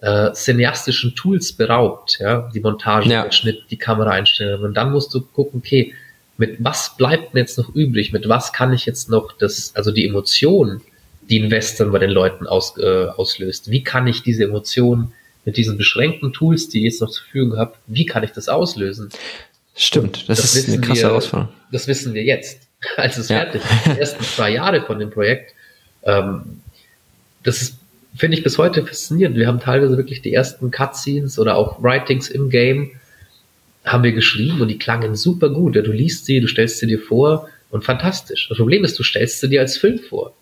äh, 0.00 0.32
cineastischen 0.32 1.14
Tools 1.14 1.52
beraubt, 1.52 2.18
ja, 2.20 2.50
die 2.54 2.60
Montage, 2.60 3.08
ja. 3.08 3.24
der 3.24 3.32
Schnitt, 3.32 3.64
die 3.70 3.76
Kameraeinstellungen. 3.76 4.66
Und 4.66 4.74
dann 4.74 4.92
musst 4.92 5.12
du 5.14 5.20
gucken, 5.20 5.62
okay, 5.64 5.94
mit 6.36 6.56
was 6.58 6.96
bleibt 6.96 7.34
mir 7.34 7.40
jetzt 7.40 7.58
noch 7.58 7.74
übrig? 7.74 8.12
Mit 8.12 8.28
was 8.28 8.52
kann 8.52 8.72
ich 8.72 8.86
jetzt 8.86 9.08
noch 9.08 9.32
das, 9.32 9.74
also 9.74 9.90
die 9.90 10.06
Emotion, 10.06 10.80
die 11.28 11.40
ein 11.40 11.50
Western 11.50 11.90
bei 11.90 11.98
den 11.98 12.10
Leuten 12.10 12.46
aus, 12.46 12.76
äh, 12.76 13.06
auslöst. 13.06 13.70
Wie 13.70 13.82
kann 13.82 14.06
ich 14.06 14.22
diese 14.22 14.44
Emotionen 14.44 15.12
mit 15.44 15.56
diesen 15.56 15.76
beschränkten 15.76 16.32
Tools, 16.32 16.68
die 16.68 16.78
ich 16.78 16.84
jetzt 16.84 17.00
noch 17.00 17.10
zur 17.10 17.24
Verfügung 17.24 17.58
habe, 17.58 17.74
wie 17.86 18.06
kann 18.06 18.24
ich 18.24 18.30
das 18.30 18.48
auslösen? 18.48 19.10
Stimmt, 19.74 20.28
das, 20.28 20.40
das 20.40 20.54
ist 20.54 20.68
eine 20.68 20.80
krasse 20.80 21.02
wir, 21.02 21.08
Herausforderung. 21.08 21.52
Das 21.72 21.88
wissen 21.88 22.14
wir 22.14 22.22
jetzt, 22.22 22.63
als 22.96 23.16
es 23.18 23.28
ja. 23.28 23.36
fertig 23.36 23.62
ist. 23.62 23.86
Die 23.86 24.00
ersten 24.00 24.24
zwei 24.24 24.50
Jahre 24.50 24.82
von 24.82 24.98
dem 24.98 25.10
Projekt. 25.10 25.54
Ähm, 26.02 26.60
das 27.42 27.62
ist, 27.62 27.76
finde 28.16 28.36
ich 28.36 28.44
bis 28.44 28.58
heute 28.58 28.84
faszinierend. 28.84 29.36
Wir 29.36 29.46
haben 29.46 29.60
teilweise 29.60 29.96
wirklich 29.96 30.22
die 30.22 30.32
ersten 30.32 30.70
Cutscenes 30.70 31.38
oder 31.38 31.56
auch 31.56 31.82
Writings 31.82 32.28
im 32.28 32.50
Game 32.50 32.92
haben 33.84 34.02
wir 34.02 34.12
geschrieben 34.12 34.60
und 34.62 34.68
die 34.68 34.78
klangen 34.78 35.14
super 35.14 35.50
gut. 35.50 35.76
Ja, 35.76 35.82
du 35.82 35.92
liest 35.92 36.24
sie, 36.24 36.40
du 36.40 36.46
stellst 36.46 36.78
sie 36.78 36.86
dir 36.86 36.98
vor 36.98 37.48
und 37.70 37.84
fantastisch. 37.84 38.48
Das 38.48 38.56
Problem 38.56 38.82
ist, 38.84 38.98
du 38.98 39.02
stellst 39.02 39.40
sie 39.40 39.48
dir 39.48 39.60
als 39.60 39.76
Film 39.76 39.98
vor. 39.98 40.32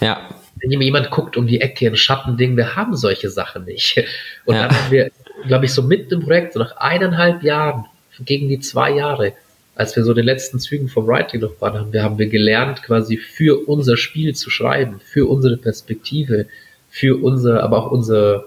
Ja. 0.00 0.28
Wenn 0.56 0.70
jemand 0.70 1.10
guckt 1.10 1.36
um 1.36 1.46
die 1.46 1.60
Ecke, 1.60 1.86
ein 1.86 1.96
Schattending, 1.96 2.56
wir 2.56 2.74
haben 2.74 2.96
solche 2.96 3.30
Sachen 3.30 3.64
nicht. 3.64 4.04
Und 4.44 4.56
ja. 4.56 4.62
dann 4.62 4.76
haben 4.76 4.90
wir, 4.90 5.10
glaube 5.46 5.66
ich, 5.66 5.72
so 5.72 5.82
mitten 5.82 6.14
im 6.14 6.20
Projekt, 6.20 6.54
so 6.54 6.58
nach 6.58 6.76
eineinhalb 6.76 7.42
Jahren, 7.42 7.84
gegen 8.20 8.48
die 8.48 8.58
zwei 8.58 8.90
Jahre, 8.90 9.34
als 9.78 9.94
wir 9.94 10.02
so 10.02 10.12
den 10.12 10.24
letzten 10.24 10.58
Zügen 10.58 10.88
vom 10.88 11.06
Writing 11.06 11.40
noch 11.40 11.60
waren, 11.60 11.78
haben 11.78 11.92
wir, 11.92 12.02
haben 12.02 12.18
wir 12.18 12.26
gelernt, 12.26 12.82
quasi 12.82 13.16
für 13.16 13.68
unser 13.68 13.96
Spiel 13.96 14.34
zu 14.34 14.50
schreiben, 14.50 15.00
für 15.04 15.26
unsere 15.28 15.56
Perspektive, 15.56 16.46
für 16.90 17.22
unser, 17.22 17.62
aber 17.62 17.78
auch 17.78 17.92
unser, 17.92 18.44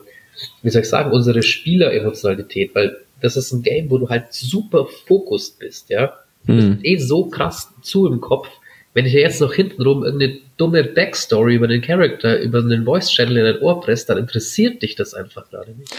wie 0.62 0.70
soll 0.70 0.82
ich 0.82 0.90
sagen, 0.90 1.12
unsere 1.12 1.42
Spieleremotionalität, 1.42 2.76
weil 2.76 2.98
das 3.22 3.38
ist 3.38 3.54
ein 3.54 3.64
Game, 3.64 3.90
wo 3.90 3.98
du 3.98 4.10
halt 4.10 4.34
super 4.34 4.86
fokussiert 5.08 5.60
bist, 5.60 5.90
ja. 5.90 6.14
Du 6.46 6.56
bist 6.56 6.68
hm. 6.68 6.80
eh 6.84 6.98
so 6.98 7.26
krass 7.30 7.70
zu 7.82 8.08
im 8.08 8.20
Kopf, 8.20 8.50
wenn 8.94 9.06
ich 9.06 9.14
jetzt 9.14 9.40
noch 9.40 9.54
hintenrum 9.54 10.04
irgendeine 10.04 10.40
dumme 10.58 10.84
Backstory 10.84 11.56
über 11.56 11.70
den 11.70 11.82
Charakter, 11.82 12.42
über 12.42 12.60
einen 12.60 12.84
Voice-Channel 12.84 13.38
in 13.38 13.44
dein 13.46 13.60
Ohr 13.62 13.80
presst, 13.80 14.10
dann 14.10 14.18
interessiert 14.18 14.82
dich 14.82 14.96
das 14.96 15.14
einfach 15.14 15.50
gerade 15.50 15.72
nicht. 15.72 15.94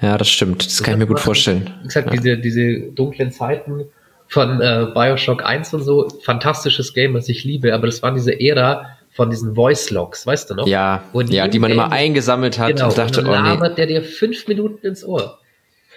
Ja, 0.00 0.16
das 0.16 0.30
stimmt. 0.30 0.64
Das, 0.64 0.68
das 0.68 0.82
kann 0.82 0.94
ich 0.94 1.00
mir 1.00 1.06
gut 1.06 1.20
vorstellen. 1.20 1.68
Wie 1.82 1.88
gesagt, 1.88 2.06
ja. 2.06 2.12
diese, 2.14 2.38
diese 2.38 2.92
dunklen 2.92 3.30
Zeiten 3.30 3.84
von 4.30 4.60
äh, 4.60 4.86
Bioshock 4.94 5.44
1 5.44 5.74
und 5.74 5.82
so, 5.82 6.08
fantastisches 6.22 6.94
Game, 6.94 7.14
was 7.14 7.28
ich 7.28 7.42
liebe, 7.42 7.74
aber 7.74 7.86
das 7.86 8.00
war 8.00 8.14
diese 8.14 8.40
Ära 8.40 8.86
von 9.10 9.28
diesen 9.28 9.56
Voice-Logs, 9.56 10.24
weißt 10.24 10.50
du 10.50 10.54
noch? 10.54 10.68
Ja, 10.68 11.02
ja, 11.28 11.48
die 11.48 11.58
man 11.58 11.70
Game, 11.70 11.80
immer 11.80 11.90
eingesammelt 11.90 12.56
hat 12.60 12.76
genau, 12.76 12.88
und 12.88 12.96
dachte, 12.96 13.20
und 13.20 13.26
dann 13.26 13.60
oh 13.60 13.62
nee. 13.68 13.74
der 13.74 13.86
dir 13.86 14.04
fünf 14.04 14.46
Minuten 14.46 14.86
ins 14.86 15.04
Ohr. 15.04 15.40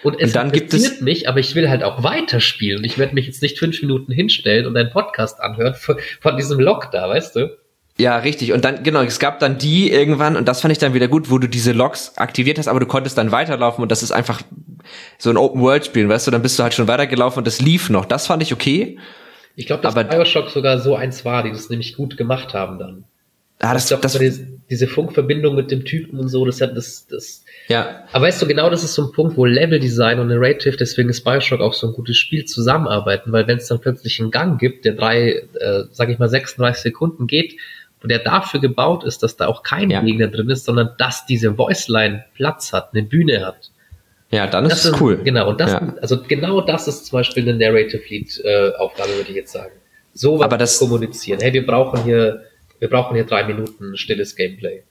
Und 0.02 0.20
es 0.20 0.30
und 0.30 0.36
dann 0.36 0.50
gibt 0.50 0.74
es 0.74 1.00
mich, 1.00 1.28
aber 1.28 1.38
ich 1.38 1.54
will 1.54 1.70
halt 1.70 1.84
auch 1.84 2.02
weiterspielen. 2.02 2.82
Ich 2.82 2.98
werde 2.98 3.14
mich 3.14 3.26
jetzt 3.26 3.40
nicht 3.40 3.56
fünf 3.56 3.80
Minuten 3.80 4.12
hinstellen 4.12 4.66
und 4.66 4.76
einen 4.76 4.90
Podcast 4.90 5.40
anhören 5.40 5.74
von, 5.74 5.96
von 6.20 6.36
diesem 6.36 6.58
Log 6.58 6.90
da, 6.90 7.08
weißt 7.08 7.36
du? 7.36 7.56
Ja, 7.96 8.16
richtig. 8.18 8.52
Und 8.52 8.64
dann, 8.64 8.82
genau, 8.82 9.02
es 9.02 9.20
gab 9.20 9.38
dann 9.38 9.58
die 9.58 9.92
irgendwann, 9.92 10.36
und 10.36 10.48
das 10.48 10.60
fand 10.60 10.72
ich 10.72 10.78
dann 10.78 10.92
wieder 10.92 11.06
gut, 11.06 11.30
wo 11.30 11.38
du 11.38 11.48
diese 11.48 11.70
Logs 11.70 12.18
aktiviert 12.18 12.58
hast, 12.58 12.66
aber 12.66 12.80
du 12.80 12.86
konntest 12.86 13.16
dann 13.16 13.30
weiterlaufen 13.30 13.80
und 13.80 13.92
das 13.92 14.02
ist 14.02 14.10
einfach 14.10 14.42
so 15.18 15.30
ein 15.30 15.36
Open-World-Spiel, 15.36 16.08
weißt 16.08 16.26
du, 16.26 16.30
dann 16.30 16.42
bist 16.42 16.58
du 16.58 16.62
halt 16.62 16.74
schon 16.74 16.88
weitergelaufen 16.88 17.38
und 17.38 17.46
das 17.46 17.60
lief 17.60 17.90
noch. 17.90 18.04
Das 18.04 18.26
fand 18.26 18.42
ich 18.42 18.52
okay. 18.52 18.98
Ich 19.56 19.66
glaube, 19.66 19.82
dass 19.82 19.96
aber, 19.96 20.04
Bioshock 20.04 20.50
sogar 20.50 20.78
so 20.78 20.96
eins 20.96 21.24
war, 21.24 21.42
die 21.42 21.50
das 21.50 21.70
nämlich 21.70 21.96
gut 21.96 22.16
gemacht 22.16 22.54
haben 22.54 22.78
dann. 22.78 23.04
Ah, 23.60 23.72
das, 23.72 23.84
ich 23.84 23.88
glaub, 23.88 24.02
das, 24.02 24.18
diese, 24.18 24.46
diese 24.68 24.88
Funkverbindung 24.88 25.54
mit 25.54 25.70
dem 25.70 25.84
Typen 25.84 26.18
und 26.18 26.28
so, 26.28 26.44
das 26.44 26.60
hat 26.60 26.76
das, 26.76 27.06
das. 27.06 27.44
Ja. 27.68 28.04
Aber 28.12 28.26
weißt 28.26 28.42
du, 28.42 28.46
genau 28.46 28.68
das 28.68 28.82
ist 28.82 28.94
so 28.94 29.06
ein 29.06 29.12
Punkt, 29.12 29.36
wo 29.36 29.44
Level-Design 29.44 30.18
und 30.18 30.28
Narrative, 30.28 30.76
deswegen 30.76 31.08
ist 31.08 31.22
Bioshock 31.22 31.60
auch 31.60 31.72
so 31.72 31.86
ein 31.86 31.92
gutes 31.92 32.16
Spiel, 32.16 32.44
zusammenarbeiten, 32.44 33.32
weil 33.32 33.46
wenn 33.46 33.58
es 33.58 33.68
dann 33.68 33.80
plötzlich 33.80 34.20
einen 34.20 34.32
Gang 34.32 34.58
gibt, 34.58 34.84
der 34.84 34.94
drei, 34.94 35.44
äh, 35.60 35.84
sag 35.92 36.10
ich 36.10 36.18
mal, 36.18 36.28
36 36.28 36.82
Sekunden 36.82 37.26
geht, 37.26 37.56
und 38.04 38.10
der 38.10 38.18
dafür 38.18 38.60
gebaut 38.60 39.02
ist, 39.02 39.22
dass 39.22 39.38
da 39.38 39.46
auch 39.46 39.62
kein 39.62 39.88
ja. 39.88 40.02
Gegner 40.02 40.28
drin 40.28 40.50
ist, 40.50 40.66
sondern 40.66 40.90
dass 40.98 41.24
diese 41.24 41.56
Voiceline 41.56 42.26
Platz 42.34 42.74
hat, 42.74 42.90
eine 42.92 43.02
Bühne 43.02 43.46
hat. 43.46 43.70
Ja, 44.34 44.46
dann 44.46 44.66
ist 44.66 44.84
es 44.84 45.00
cool. 45.00 45.20
Genau, 45.22 45.48
und 45.48 45.60
das, 45.60 45.72
ja. 45.72 45.94
also 46.00 46.22
genau 46.22 46.60
das 46.60 46.88
ist 46.88 47.06
zum 47.06 47.18
Beispiel 47.18 47.48
eine 47.48 47.58
Narrative 47.58 48.02
Lead 48.08 48.40
äh, 48.44 48.72
Aufgabe, 48.78 49.10
würde 49.16 49.30
ich 49.30 49.36
jetzt 49.36 49.52
sagen. 49.52 49.72
So 50.12 50.38
was 50.38 50.44
Aber 50.44 50.58
das, 50.58 50.78
kommunizieren. 50.78 51.40
Hey, 51.40 51.52
wir 51.52 51.66
brauchen 51.66 52.04
hier 52.04 52.44
wir 52.78 52.90
brauchen 52.90 53.14
hier 53.14 53.24
drei 53.24 53.44
Minuten 53.44 53.96
stilles 53.96 54.36
Gameplay. 54.36 54.82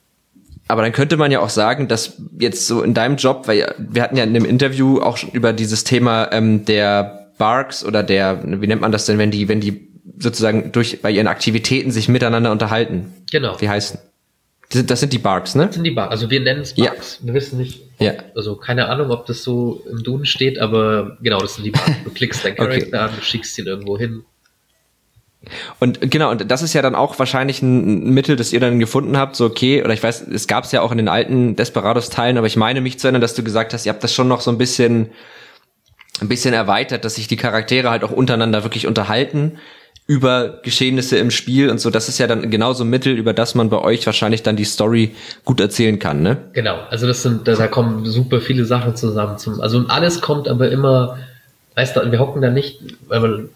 Aber 0.67 0.82
dann 0.82 0.93
könnte 0.93 1.17
man 1.17 1.32
ja 1.32 1.41
auch 1.41 1.49
sagen, 1.49 1.88
dass 1.88 2.21
jetzt 2.39 2.65
so 2.65 2.82
in 2.82 2.93
deinem 2.93 3.17
Job, 3.17 3.47
weil 3.47 3.75
wir 3.77 4.01
hatten 4.01 4.15
ja 4.17 4.23
in 4.23 4.34
dem 4.34 4.45
Interview 4.45 4.99
auch 4.99 5.17
schon 5.17 5.29
über 5.32 5.53
dieses 5.53 5.84
Thema 5.84 6.32
ähm, 6.32 6.65
der 6.65 7.29
Barks 7.38 7.86
oder 7.86 8.01
der, 8.01 8.41
wie 8.43 8.65
nennt 8.67 8.82
man 8.82 8.91
das 8.91 9.06
denn, 9.06 9.17
wenn 9.17 9.29
die, 9.29 9.49
wenn 9.49 9.60
die 9.60 9.89
sozusagen 10.17 10.71
durch 10.71 11.01
bei 11.01 11.12
ihren 11.12 11.27
Aktivitäten 11.27 11.91
sich 11.91 12.08
miteinander 12.08 12.51
unterhalten. 12.51 13.13
Genau. 13.32 13.60
Wie 13.60 13.69
heißen? 13.69 13.99
Das 14.88 15.01
sind 15.01 15.13
die 15.13 15.19
Barks, 15.19 15.53
ne? 15.53 15.67
Das 15.67 15.75
sind 15.75 15.84
die 15.84 15.91
Barks. 15.91 16.12
Also 16.12 16.32
wir 16.32 16.39
nennen 16.39 16.62
es 16.62 16.73
Barks. 16.73 17.19
Ja. 17.19 17.27
Wir 17.27 17.34
wissen 17.36 17.60
nicht. 17.60 17.84
Ja. 18.04 18.13
Also 18.36 18.56
keine 18.56 18.89
Ahnung, 18.89 19.12
ob 19.12 19.26
das 19.26 19.44
so 19.44 19.84
im 19.89 20.04
Duden 20.04 20.26
steht, 20.26 20.60
aber 20.60 21.18
genau, 21.22 21.39
das 21.39 21.56
sind 21.56 21.63
die 21.63 21.72
Barks. 21.72 21.92
Du 22.04 22.12
klickst 22.12 22.46
deinen 22.46 22.56
Charakter 22.58 22.88
okay. 22.88 22.98
an, 22.98 23.12
du 23.16 23.22
schickst 23.22 23.58
ihn 23.58 23.68
irgendwo 23.68 23.98
hin. 23.98 24.24
Und 25.80 26.00
genau, 26.10 26.32
und 26.32 26.50
das 26.50 26.62
ist 26.62 26.74
ja 26.74 26.82
dann 26.82 26.96
auch 26.96 27.20
wahrscheinlich 27.20 27.62
ein 27.62 28.13
Mittel, 28.13 28.36
das 28.36 28.54
ihr 28.54 28.62
dann 28.62 28.80
gefunden 28.80 29.18
habt, 29.18 29.36
so 29.36 29.46
okay, 29.46 29.84
oder 29.84 29.94
ich 29.94 30.02
weiß, 30.02 30.28
es 30.28 30.48
gab 30.48 30.63
es 30.63 30.72
ja 30.72 30.82
auch 30.82 30.92
in 30.92 30.98
den 30.98 31.10
alten 31.10 31.56
Desperados-Teilen, 31.56 32.38
aber 32.38 32.48
ich 32.48 32.56
meine 32.56 32.80
mich 32.80 32.98
zu 32.98 33.08
erinnern, 33.08 33.22
dass 33.22 33.36
du 33.36 33.44
gesagt 33.44 33.74
hast, 33.74 33.86
ihr 33.86 33.92
habt 33.92 34.04
das 34.04 34.13
schon 34.13 34.30
noch 34.30 34.39
so 34.39 34.52
ein 34.52 34.58
bisschen, 34.58 35.10
ein 36.22 36.30
bisschen 36.30 36.54
erweitert, 36.54 37.04
dass 37.04 37.16
sich 37.16 37.28
die 37.28 37.36
Charaktere 37.36 37.89
halt 37.89 38.06
auch 38.06 38.12
untereinander 38.12 38.63
wirklich 38.63 38.88
unterhalten 38.88 39.58
über 40.06 40.60
Geschehnisse 40.63 41.18
im 41.18 41.32
Spiel 41.32 41.70
und 41.70 41.80
so. 41.80 41.89
Das 41.89 42.10
ist 42.10 42.18
ja 42.18 42.28
dann 42.28 42.52
genauso 42.52 42.84
ein 42.84 42.89
Mittel, 42.89 43.13
über 43.13 43.34
das 43.34 43.56
man 43.56 43.70
bei 43.70 43.80
euch 43.80 44.06
wahrscheinlich 44.06 44.44
dann 44.44 44.56
die 44.56 44.66
Story 44.66 45.16
gut 45.46 45.62
erzählen 45.62 45.98
kann, 45.98 46.22
ne? 46.22 46.38
Genau, 46.54 46.78
also 46.89 47.08
das 47.08 47.24
sind, 47.24 47.48
da 47.48 47.68
kommen 47.68 48.06
super 48.06 48.42
viele 48.42 48.66
Sachen 48.66 48.96
zusammen. 48.96 49.38
Zum, 49.38 49.62
also 49.62 49.86
alles 49.88 50.20
kommt 50.20 50.48
aber 50.48 50.70
immer, 50.70 51.18
weißt 51.76 51.96
du, 51.96 52.12
wir 52.12 52.20
hocken 52.20 52.42
da 52.42 52.50
nicht, 52.50 52.80
weil 53.08 53.20
man 53.22 53.50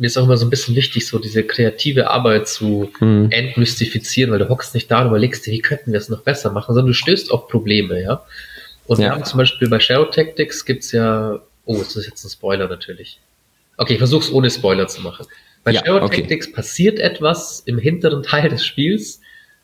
mir 0.00 0.06
ist 0.06 0.16
auch 0.16 0.24
immer 0.24 0.38
so 0.38 0.46
ein 0.46 0.50
bisschen 0.50 0.76
wichtig, 0.76 1.06
so 1.06 1.18
diese 1.18 1.42
kreative 1.44 2.08
Arbeit 2.08 2.48
zu 2.48 2.90
hm. 3.00 3.30
entmystifizieren, 3.30 4.30
weil 4.30 4.38
du 4.38 4.48
hockst 4.48 4.72
nicht 4.72 4.90
da 4.90 5.02
und 5.02 5.08
überlegst 5.08 5.44
dir, 5.44 5.52
wie 5.52 5.60
könnten 5.60 5.92
wir 5.92 5.98
es 5.98 6.08
noch 6.08 6.22
besser 6.22 6.50
machen, 6.50 6.74
sondern 6.74 6.86
du 6.86 6.94
stößt 6.94 7.30
auf 7.30 7.48
Probleme, 7.48 8.02
ja. 8.02 8.22
Und 8.86 8.98
ja. 8.98 9.06
wir 9.06 9.10
haben 9.12 9.24
zum 9.24 9.36
Beispiel 9.36 9.68
bei 9.68 9.78
Shadow 9.78 10.06
Tactics 10.06 10.64
gibt's 10.64 10.92
ja, 10.92 11.38
oh, 11.66 11.76
das 11.76 11.96
ist 11.96 12.06
jetzt 12.06 12.24
ein 12.24 12.30
Spoiler 12.30 12.66
natürlich. 12.66 13.20
Okay, 13.80 13.94
ich 13.94 13.98
versuch's 13.98 14.30
ohne 14.30 14.50
Spoiler 14.50 14.88
zu 14.88 15.00
machen. 15.00 15.26
Bei 15.64 15.70
ja, 15.70 15.80
Shadow 15.80 16.04
okay. 16.04 16.20
Tactics 16.20 16.52
passiert 16.52 16.98
etwas 16.98 17.60
im 17.60 17.78
hinteren 17.78 18.22
Teil 18.30 18.50
des 18.50 18.62
Spiels, 18.62 19.22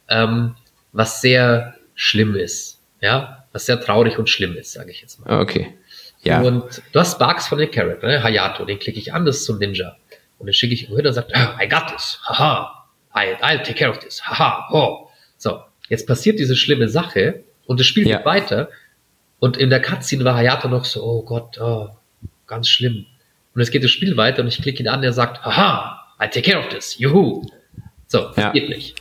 ähm, 0.08 0.56
was 0.92 1.20
sehr 1.20 1.74
schlimm 1.94 2.34
ist, 2.34 2.80
ja, 3.02 3.44
was 3.52 3.66
sehr 3.66 3.78
traurig 3.78 4.18
und 4.18 4.30
schlimm 4.30 4.56
ist, 4.56 4.72
sage 4.72 4.90
ich 4.90 5.02
jetzt 5.02 5.20
mal. 5.20 5.42
Okay. 5.42 5.74
Ja. 6.22 6.40
Und 6.40 6.80
du 6.92 6.98
hast 6.98 7.18
Bugs 7.18 7.46
von 7.46 7.58
den 7.58 7.70
Charakter, 7.70 8.06
ne? 8.06 8.22
Hayato, 8.22 8.64
den 8.64 8.78
klicke 8.78 8.98
ich 8.98 9.12
an, 9.12 9.26
das 9.26 9.42
ist 9.42 9.50
ein 9.50 9.58
Ninja. 9.58 9.98
Und 10.38 10.46
dann 10.46 10.54
schicke 10.54 10.72
ich 10.72 10.88
ihn 10.88 10.96
hin 10.96 11.06
und 11.06 11.12
sagt, 11.12 11.32
oh, 11.34 11.62
I 11.62 11.68
got 11.68 11.88
this, 11.88 12.18
haha, 12.24 12.86
I, 13.14 13.34
I'll 13.42 13.58
take 13.58 13.74
care 13.74 13.90
of 13.90 13.98
this, 13.98 14.22
haha, 14.26 14.66
oh. 14.72 15.10
So, 15.36 15.60
jetzt 15.90 16.06
passiert 16.06 16.38
diese 16.38 16.56
schlimme 16.56 16.88
Sache 16.88 17.44
und 17.66 17.80
das 17.80 17.86
Spiel 17.86 18.08
ja. 18.08 18.16
geht 18.16 18.24
weiter. 18.24 18.70
Und 19.40 19.58
in 19.58 19.68
der 19.68 19.82
Cutscene 19.82 20.24
war 20.24 20.36
Hayato 20.36 20.68
noch 20.68 20.86
so, 20.86 21.04
oh 21.04 21.22
Gott, 21.22 21.58
oh, 21.60 21.90
ganz 22.46 22.70
schlimm. 22.70 23.04
Und 23.56 23.62
es 23.62 23.70
geht 23.70 23.82
das 23.82 23.90
Spiel 23.90 24.18
weiter 24.18 24.42
und 24.42 24.48
ich 24.48 24.60
klicke 24.60 24.82
ihn 24.82 24.88
an, 24.88 25.00
der 25.00 25.14
sagt, 25.14 25.42
haha, 25.42 26.04
I 26.22 26.28
take 26.28 26.42
care 26.42 26.58
of 26.58 26.68
this, 26.68 26.98
juhu. 26.98 27.42
So, 28.06 28.28
das 28.28 28.36
ja. 28.36 28.52
geht 28.52 28.68
nicht. 28.68 28.96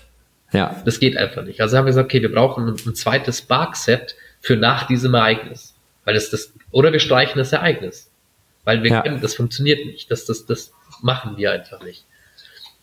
Ja. 0.54 0.82
Das 0.86 1.02
geht 1.02 1.18
einfach 1.18 1.44
nicht. 1.44 1.60
Also 1.60 1.78
haben 1.78 1.84
wir 1.84 1.89
gesagt, 1.89 2.06
okay, 2.06 2.22
wir 2.22 2.32
brauchen 2.32 2.70
ein, 2.70 2.76
ein 2.86 2.96
zweites 2.96 3.41
Bark-Set 3.41 4.15
für 4.39 4.56
nach 4.56 4.88
diesem 4.88 5.13
Ereignis. 5.13 5.76
Weil 6.06 6.13
das, 6.13 6.30
das, 6.30 6.54
oder 6.72 6.94
wir 6.94 7.02
streichen 7.02 7.38
das 7.38 7.52
Ereignis. 7.52 8.10
Weil 8.63 8.82
wir 8.82 8.91
ja. 8.91 9.02
kennen, 9.02 9.20
das 9.20 9.36
funktioniert 9.36 9.86
nicht. 9.86 10.10
Das, 10.10 10.26
das, 10.26 10.46
das 10.46 10.72
machen 11.02 11.36
wir 11.36 11.52
einfach 11.52 11.84
nicht. 11.84 12.06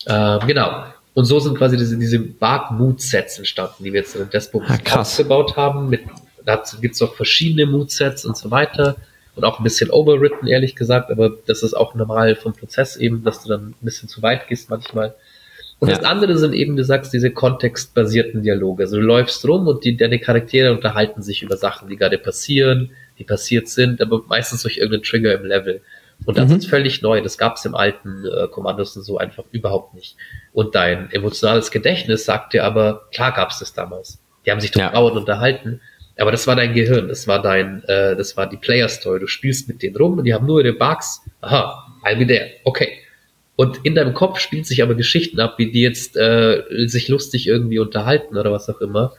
Ähm, 0.06 0.40
genau. 0.46 0.84
Und 1.14 1.24
so 1.24 1.40
sind 1.40 1.56
quasi 1.56 1.78
diese, 1.78 1.96
diese 1.96 2.18
Bark-Mood-Sets 2.18 3.38
entstanden, 3.38 3.82
die 3.84 3.94
wir 3.94 4.00
jetzt 4.00 4.14
in 4.14 4.28
Despo 4.28 4.62
ah, 4.66 4.78
aufgebaut 5.00 5.56
haben. 5.56 5.88
Mit, 5.88 6.02
da 6.44 6.62
gibt 6.82 6.96
es 6.96 7.00
auch 7.00 7.14
verschiedene 7.14 7.64
Mood-Sets 7.64 8.26
und 8.26 8.36
so 8.36 8.50
weiter. 8.50 8.96
Und 9.34 9.44
auch 9.44 9.58
ein 9.58 9.64
bisschen 9.64 9.90
overwritten, 9.90 10.46
ehrlich 10.46 10.76
gesagt. 10.76 11.10
Aber 11.10 11.32
das 11.46 11.62
ist 11.62 11.74
auch 11.74 11.94
normal 11.94 12.36
vom 12.36 12.52
Prozess 12.52 12.96
eben, 12.96 13.24
dass 13.24 13.42
du 13.42 13.48
dann 13.48 13.68
ein 13.70 13.74
bisschen 13.80 14.08
zu 14.08 14.22
weit 14.22 14.46
gehst 14.48 14.68
manchmal. 14.68 15.14
Und 15.78 15.88
ja. 15.88 15.96
das 15.96 16.04
andere 16.04 16.38
sind 16.38 16.52
eben, 16.52 16.76
du 16.76 16.84
sagst, 16.84 17.12
diese 17.12 17.32
kontextbasierten 17.32 18.42
Dialoge. 18.42 18.84
Also 18.84 18.96
du 18.96 19.02
läufst 19.02 19.44
rum 19.48 19.66
und 19.66 19.84
die, 19.84 19.96
deine 19.96 20.20
Charaktere 20.20 20.72
unterhalten 20.72 21.22
sich 21.22 21.42
über 21.42 21.56
Sachen, 21.56 21.88
die 21.88 21.96
gerade 21.96 22.18
passieren, 22.18 22.90
die 23.18 23.24
passiert 23.24 23.68
sind, 23.68 24.00
aber 24.00 24.22
meistens 24.28 24.62
durch 24.62 24.76
irgendeinen 24.76 25.02
Trigger 25.02 25.34
im 25.34 25.44
Level. 25.44 25.80
Und 26.24 26.38
das 26.38 26.50
mhm. 26.50 26.58
ist 26.58 26.66
völlig 26.68 27.02
neu. 27.02 27.20
Das 27.20 27.36
gab 27.36 27.56
es 27.56 27.64
im 27.64 27.74
alten 27.74 28.24
äh, 28.24 28.46
Kommandos 28.48 28.96
und 28.96 29.02
so 29.02 29.18
einfach 29.18 29.44
überhaupt 29.50 29.94
nicht. 29.94 30.16
Und 30.52 30.74
dein 30.74 31.10
emotionales 31.10 31.70
Gedächtnis 31.70 32.24
sagt 32.24 32.52
dir 32.52 32.64
aber, 32.64 33.08
klar 33.12 33.32
gab 33.32 33.50
es 33.50 33.58
das 33.58 33.72
damals. 33.74 34.20
Die 34.46 34.50
haben 34.50 34.60
sich 34.60 34.70
doch 34.70 34.80
ja. 34.80 34.92
dauernd 34.92 35.16
unterhalten. 35.16 35.80
Aber 36.22 36.30
das 36.30 36.46
war 36.46 36.54
dein 36.54 36.72
Gehirn, 36.72 37.08
das 37.08 37.26
war 37.26 37.42
dein, 37.42 37.82
äh, 37.88 38.14
das 38.14 38.36
war 38.36 38.48
die 38.48 38.56
Player 38.56 38.88
Story. 38.88 39.18
Du 39.18 39.26
spielst 39.26 39.66
mit 39.66 39.82
denen 39.82 39.96
rum 39.96 40.18
und 40.18 40.24
die 40.24 40.32
haben 40.32 40.46
nur 40.46 40.64
ihre 40.64 40.72
Bugs. 40.72 41.20
Aha, 41.40 41.84
I'll 42.04 42.16
be 42.16 42.24
there. 42.24 42.48
Okay. 42.62 42.90
Und 43.56 43.80
in 43.82 43.96
deinem 43.96 44.14
Kopf 44.14 44.38
spielt 44.38 44.64
sich 44.64 44.84
aber 44.84 44.94
Geschichten 44.94 45.40
ab, 45.40 45.54
wie 45.58 45.72
die 45.72 45.80
jetzt 45.80 46.16
äh, 46.16 46.62
sich 46.86 47.08
lustig 47.08 47.48
irgendwie 47.48 47.80
unterhalten 47.80 48.38
oder 48.38 48.52
was 48.52 48.70
auch 48.70 48.80
immer. 48.80 49.14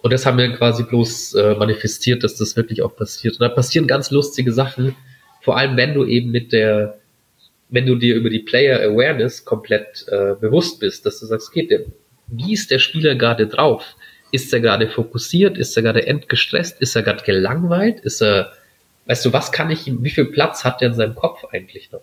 Und 0.00 0.12
das 0.12 0.26
haben 0.26 0.38
wir 0.38 0.52
quasi 0.52 0.84
bloß 0.84 1.34
äh, 1.34 1.54
manifestiert, 1.56 2.22
dass 2.22 2.36
das 2.36 2.54
wirklich 2.54 2.82
auch 2.82 2.94
passiert. 2.94 3.34
Und 3.34 3.40
da 3.40 3.48
passieren 3.48 3.88
ganz 3.88 4.12
lustige 4.12 4.52
Sachen, 4.52 4.94
vor 5.42 5.56
allem 5.56 5.76
wenn 5.76 5.92
du 5.92 6.04
eben 6.04 6.30
mit 6.30 6.52
der, 6.52 7.00
wenn 7.68 7.84
du 7.84 7.96
dir 7.96 8.14
über 8.14 8.30
die 8.30 8.44
Player 8.44 8.78
Awareness 8.78 9.44
komplett 9.44 10.06
äh, 10.06 10.36
bewusst 10.40 10.78
bist, 10.78 11.04
dass 11.04 11.18
du 11.18 11.26
sagst, 11.26 11.48
okay, 11.48 11.66
der, 11.66 11.80
wie 12.28 12.52
ist 12.52 12.70
der 12.70 12.78
Spieler 12.78 13.16
gerade 13.16 13.48
drauf? 13.48 13.96
Ist 14.30 14.52
er 14.52 14.60
gerade 14.60 14.88
fokussiert? 14.88 15.56
Ist 15.56 15.76
er 15.76 15.82
gerade 15.82 16.06
entgestresst? 16.06 16.80
Ist 16.80 16.94
er 16.96 17.02
gerade 17.02 17.24
gelangweilt? 17.24 18.00
Ist 18.00 18.22
er, 18.22 18.52
weißt 19.06 19.24
du, 19.24 19.32
was 19.32 19.52
kann 19.52 19.70
ich 19.70 19.86
ihm, 19.86 20.04
wie 20.04 20.10
viel 20.10 20.26
Platz 20.26 20.64
hat 20.64 20.82
er 20.82 20.88
in 20.88 20.94
seinem 20.94 21.14
Kopf 21.14 21.44
eigentlich 21.52 21.90
noch? 21.92 22.02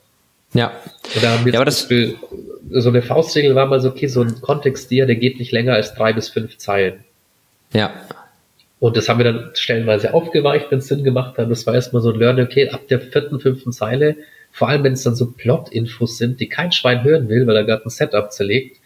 Ja. 0.53 0.71
Oder 1.17 1.31
haben 1.31 1.45
wir 1.45 1.53
ja, 1.53 1.59
aber 1.59 1.65
das 1.65 1.81
Beispiel, 1.81 2.15
so 2.71 2.89
eine 2.89 3.01
Faustregel 3.01 3.55
war 3.55 3.65
mal 3.67 3.81
so, 3.81 3.89
okay, 3.89 4.07
so 4.07 4.21
ein 4.21 4.41
Kontext 4.41 4.89
dir, 4.89 5.05
der 5.05 5.15
geht 5.15 5.38
nicht 5.38 5.51
länger 5.51 5.73
als 5.73 5.93
drei 5.93 6.13
bis 6.13 6.29
fünf 6.29 6.57
Zeilen. 6.57 7.03
Ja. 7.73 7.93
Und 8.79 8.97
das 8.97 9.09
haben 9.09 9.19
wir 9.19 9.25
dann 9.25 9.51
stellenweise 9.53 10.13
aufgeweicht, 10.13 10.67
wenn 10.69 10.79
es 10.79 10.88
Sinn 10.88 11.03
gemacht 11.03 11.38
hat. 11.38 11.49
Das 11.49 11.65
war 11.67 11.73
erstmal 11.73 12.01
so 12.01 12.11
ein 12.11 12.19
Learning, 12.19 12.45
okay, 12.45 12.69
ab 12.69 12.88
der 12.88 12.99
vierten, 12.99 13.39
fünften 13.39 13.71
Zeile, 13.71 14.15
vor 14.51 14.69
allem 14.69 14.83
wenn 14.83 14.93
es 14.93 15.03
dann 15.03 15.15
so 15.15 15.31
Plot-Infos 15.31 16.17
sind, 16.17 16.39
die 16.39 16.47
kein 16.47 16.71
Schwein 16.71 17.03
hören 17.03 17.27
will, 17.27 17.45
weil 17.47 17.57
er 17.57 17.65
gerade 17.65 17.85
ein 17.85 17.89
Setup 17.89 18.31
zerlegt, 18.31 18.79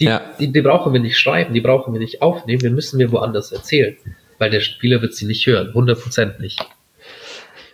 die, 0.00 0.06
ja. 0.06 0.22
die, 0.38 0.50
die 0.50 0.62
brauchen 0.62 0.92
wir 0.92 1.00
nicht 1.00 1.18
schreiben, 1.18 1.54
die 1.54 1.60
brauchen 1.60 1.92
wir 1.92 2.00
nicht 2.00 2.22
aufnehmen, 2.22 2.62
wir 2.62 2.70
müssen 2.70 2.98
wir 2.98 3.12
woanders 3.12 3.52
erzählen. 3.52 3.96
Weil 4.38 4.50
der 4.50 4.60
Spieler 4.60 5.02
wird 5.02 5.14
sie 5.14 5.26
nicht 5.26 5.46
hören, 5.46 5.72
100% 5.74 6.40
nicht. 6.40 6.64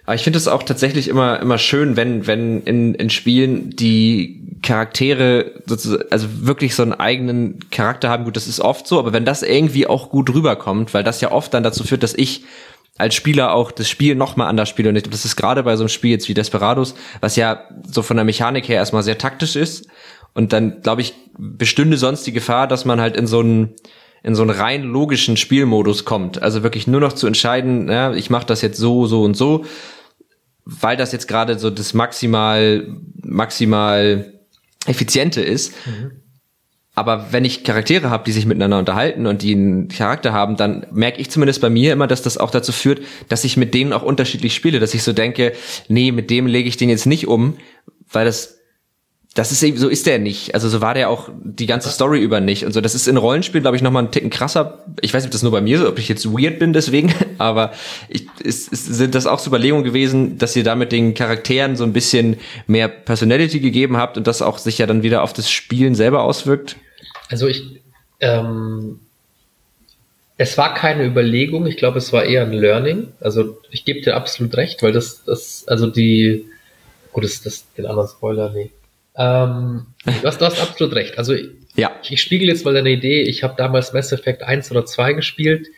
Aber 0.04 0.14
ich 0.14 0.22
finde 0.22 0.36
es 0.36 0.46
auch 0.46 0.62
tatsächlich 0.62 1.08
immer, 1.08 1.40
immer 1.40 1.58
schön, 1.58 1.96
wenn, 1.96 2.26
wenn 2.26 2.62
in, 2.62 2.94
in 2.94 3.10
Spielen 3.10 3.70
die 3.70 4.40
Charaktere 4.62 5.52
sozusagen, 5.66 6.04
also 6.10 6.28
wirklich 6.46 6.74
so 6.74 6.82
einen 6.82 6.92
eigenen 6.92 7.58
Charakter 7.70 8.08
haben. 8.08 8.24
Gut, 8.24 8.36
das 8.36 8.46
ist 8.46 8.60
oft 8.60 8.86
so, 8.86 8.98
aber 8.98 9.12
wenn 9.12 9.24
das 9.24 9.42
irgendwie 9.42 9.86
auch 9.86 10.10
gut 10.10 10.32
rüberkommt, 10.32 10.94
weil 10.94 11.02
das 11.02 11.20
ja 11.20 11.32
oft 11.32 11.52
dann 11.54 11.64
dazu 11.64 11.82
führt, 11.84 12.04
dass 12.04 12.14
ich 12.14 12.44
als 12.98 13.14
Spieler 13.14 13.52
auch 13.52 13.72
das 13.72 13.88
Spiel 13.88 14.14
noch 14.14 14.36
mal 14.36 14.46
anders 14.46 14.68
spiele. 14.68 14.88
Und 14.88 14.96
ich 14.96 15.02
glaube, 15.02 15.12
das 15.12 15.24
ist 15.24 15.36
gerade 15.36 15.62
bei 15.62 15.76
so 15.76 15.82
einem 15.82 15.88
Spiel 15.88 16.12
jetzt 16.12 16.28
wie 16.28 16.34
Desperados, 16.34 16.94
was 17.20 17.36
ja 17.36 17.64
so 17.86 18.02
von 18.02 18.16
der 18.16 18.24
Mechanik 18.24 18.68
her 18.68 18.76
erstmal 18.76 19.02
sehr 19.02 19.18
taktisch 19.18 19.56
ist. 19.56 19.88
Und 20.36 20.52
dann, 20.52 20.82
glaube 20.82 21.00
ich, 21.00 21.14
bestünde 21.36 21.96
sonst 21.96 22.24
die 22.26 22.32
Gefahr, 22.32 22.68
dass 22.68 22.84
man 22.84 23.00
halt 23.00 23.16
in 23.16 23.26
so 23.26 23.40
einen 23.40 23.74
in 24.22 24.34
so 24.34 24.42
einen 24.42 24.50
rein 24.50 24.82
logischen 24.82 25.36
Spielmodus 25.36 26.04
kommt. 26.04 26.42
Also 26.42 26.64
wirklich 26.64 26.88
nur 26.88 27.00
noch 27.00 27.12
zu 27.12 27.28
entscheiden, 27.28 27.88
ja, 27.88 28.12
ich 28.12 28.28
mache 28.28 28.46
das 28.46 28.60
jetzt 28.60 28.78
so, 28.78 29.06
so 29.06 29.22
und 29.22 29.36
so 29.36 29.64
weil 30.66 30.96
das 30.96 31.12
jetzt 31.12 31.28
gerade 31.28 31.58
so 31.58 31.70
das 31.70 31.94
maximal, 31.94 32.86
maximal 33.22 34.32
effiziente 34.84 35.40
ist. 35.40 35.72
Mhm. 35.86 36.10
Aber 36.96 37.28
wenn 37.30 37.44
ich 37.44 37.62
Charaktere 37.62 38.10
habe, 38.10 38.24
die 38.24 38.32
sich 38.32 38.46
miteinander 38.46 38.78
unterhalten 38.78 39.26
und 39.26 39.42
die 39.42 39.54
einen 39.54 39.88
Charakter 39.88 40.32
haben, 40.32 40.56
dann 40.56 40.86
merke 40.90 41.20
ich 41.20 41.30
zumindest 41.30 41.60
bei 41.60 41.70
mir 41.70 41.92
immer, 41.92 42.06
dass 42.06 42.22
das 42.22 42.38
auch 42.38 42.50
dazu 42.50 42.72
führt, 42.72 43.00
dass 43.28 43.44
ich 43.44 43.56
mit 43.56 43.74
denen 43.74 43.92
auch 43.92 44.02
unterschiedlich 44.02 44.54
spiele, 44.54 44.80
dass 44.80 44.94
ich 44.94 45.02
so 45.02 45.12
denke, 45.12 45.52
nee, 45.88 46.10
mit 46.10 46.30
dem 46.30 46.46
lege 46.46 46.68
ich 46.68 46.78
den 46.78 46.88
jetzt 46.88 47.06
nicht 47.06 47.28
um, 47.28 47.58
weil 48.10 48.24
das 48.24 48.55
das 49.36 49.52
ist 49.52 49.62
eben, 49.62 49.76
so 49.76 49.88
ist 49.88 50.06
der 50.06 50.18
nicht. 50.18 50.54
Also 50.54 50.70
so 50.70 50.80
war 50.80 50.94
der 50.94 51.10
auch 51.10 51.28
die 51.42 51.66
ganze 51.66 51.90
Story 51.90 52.20
über 52.20 52.40
nicht. 52.40 52.64
Und 52.64 52.72
so, 52.72 52.80
das 52.80 52.94
ist 52.94 53.06
in 53.06 53.18
Rollenspielen, 53.18 53.62
glaube 53.62 53.76
ich, 53.76 53.82
nochmal 53.82 54.04
ein 54.04 54.10
Ticken 54.10 54.30
krasser. 54.30 54.82
Ich 55.02 55.12
weiß 55.12 55.22
nicht, 55.22 55.28
ob 55.28 55.32
das 55.32 55.42
nur 55.42 55.52
bei 55.52 55.60
mir 55.60 55.78
so, 55.78 55.88
ob 55.88 55.98
ich 55.98 56.08
jetzt 56.08 56.24
weird 56.32 56.58
bin 56.58 56.72
deswegen, 56.72 57.14
aber 57.38 57.72
ich, 58.08 58.26
ist, 58.42 58.72
ist, 58.72 58.86
sind 58.86 59.14
das 59.14 59.26
auch 59.26 59.38
so 59.38 59.50
Überlegungen 59.50 59.84
gewesen, 59.84 60.38
dass 60.38 60.56
ihr 60.56 60.64
da 60.64 60.74
mit 60.74 60.90
den 60.90 61.12
Charakteren 61.12 61.76
so 61.76 61.84
ein 61.84 61.92
bisschen 61.92 62.38
mehr 62.66 62.88
Personality 62.88 63.60
gegeben 63.60 63.98
habt 63.98 64.16
und 64.16 64.26
das 64.26 64.40
auch 64.40 64.56
sich 64.56 64.78
ja 64.78 64.86
dann 64.86 65.02
wieder 65.02 65.22
auf 65.22 65.34
das 65.34 65.50
Spielen 65.50 65.94
selber 65.94 66.22
auswirkt? 66.22 66.76
Also 67.28 67.46
ich, 67.46 67.62
ähm, 68.20 69.00
es 70.38 70.56
war 70.56 70.72
keine 70.72 71.04
Überlegung, 71.04 71.66
ich 71.66 71.76
glaube, 71.76 71.98
es 71.98 72.10
war 72.10 72.24
eher 72.24 72.42
ein 72.42 72.52
Learning. 72.54 73.08
Also 73.20 73.58
ich 73.70 73.84
gebe 73.84 74.00
dir 74.00 74.16
absolut 74.16 74.56
recht, 74.56 74.82
weil 74.82 74.92
das, 74.92 75.24
das, 75.24 75.64
also 75.66 75.88
die, 75.88 76.46
gut, 77.12 77.24
das, 77.24 77.42
das, 77.42 77.70
den 77.74 77.84
anderen 77.84 78.08
Spoiler, 78.08 78.50
nee. 78.54 78.70
Ähm, 79.16 79.86
du, 80.04 80.24
hast, 80.24 80.40
du 80.40 80.44
hast 80.44 80.60
absolut 80.60 80.94
recht. 80.94 81.18
Also 81.18 81.34
ja. 81.74 81.92
ich, 82.02 82.12
ich 82.12 82.22
spiegel 82.22 82.48
jetzt 82.48 82.64
mal 82.64 82.74
deine 82.74 82.90
Idee. 82.90 83.22
Ich 83.22 83.42
habe 83.42 83.54
damals 83.56 83.92
Mass 83.92 84.12
Effect 84.12 84.42
1 84.42 84.70
oder 84.70 84.84
2 84.84 85.14
gespielt. 85.14 85.68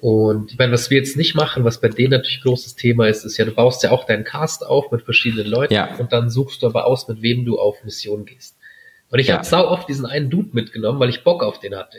Und 0.00 0.52
ich 0.52 0.58
meine, 0.58 0.72
was 0.72 0.90
wir 0.90 0.98
jetzt 0.98 1.16
nicht 1.16 1.34
machen, 1.34 1.64
was 1.64 1.80
bei 1.80 1.88
denen 1.88 2.12
natürlich 2.12 2.42
großes 2.42 2.76
Thema 2.76 3.08
ist, 3.08 3.24
ist 3.24 3.36
ja, 3.36 3.44
du 3.44 3.52
baust 3.52 3.82
ja 3.82 3.90
auch 3.90 4.04
deinen 4.04 4.22
Cast 4.22 4.64
auf 4.64 4.92
mit 4.92 5.02
verschiedenen 5.02 5.46
Leuten 5.46 5.74
ja. 5.74 5.96
und 5.98 6.12
dann 6.12 6.30
suchst 6.30 6.62
du 6.62 6.68
aber 6.68 6.86
aus, 6.86 7.08
mit 7.08 7.20
wem 7.20 7.44
du 7.44 7.58
auf 7.58 7.82
Mission 7.82 8.24
gehst. 8.24 8.56
Und 9.10 9.18
ich 9.18 9.28
ja. 9.28 9.36
habe 9.36 9.44
sau 9.44 9.66
oft 9.66 9.88
diesen 9.88 10.06
einen 10.06 10.30
Dude 10.30 10.50
mitgenommen, 10.52 11.00
weil 11.00 11.08
ich 11.08 11.24
Bock 11.24 11.42
auf 11.42 11.58
den 11.58 11.74
hatte. 11.74 11.98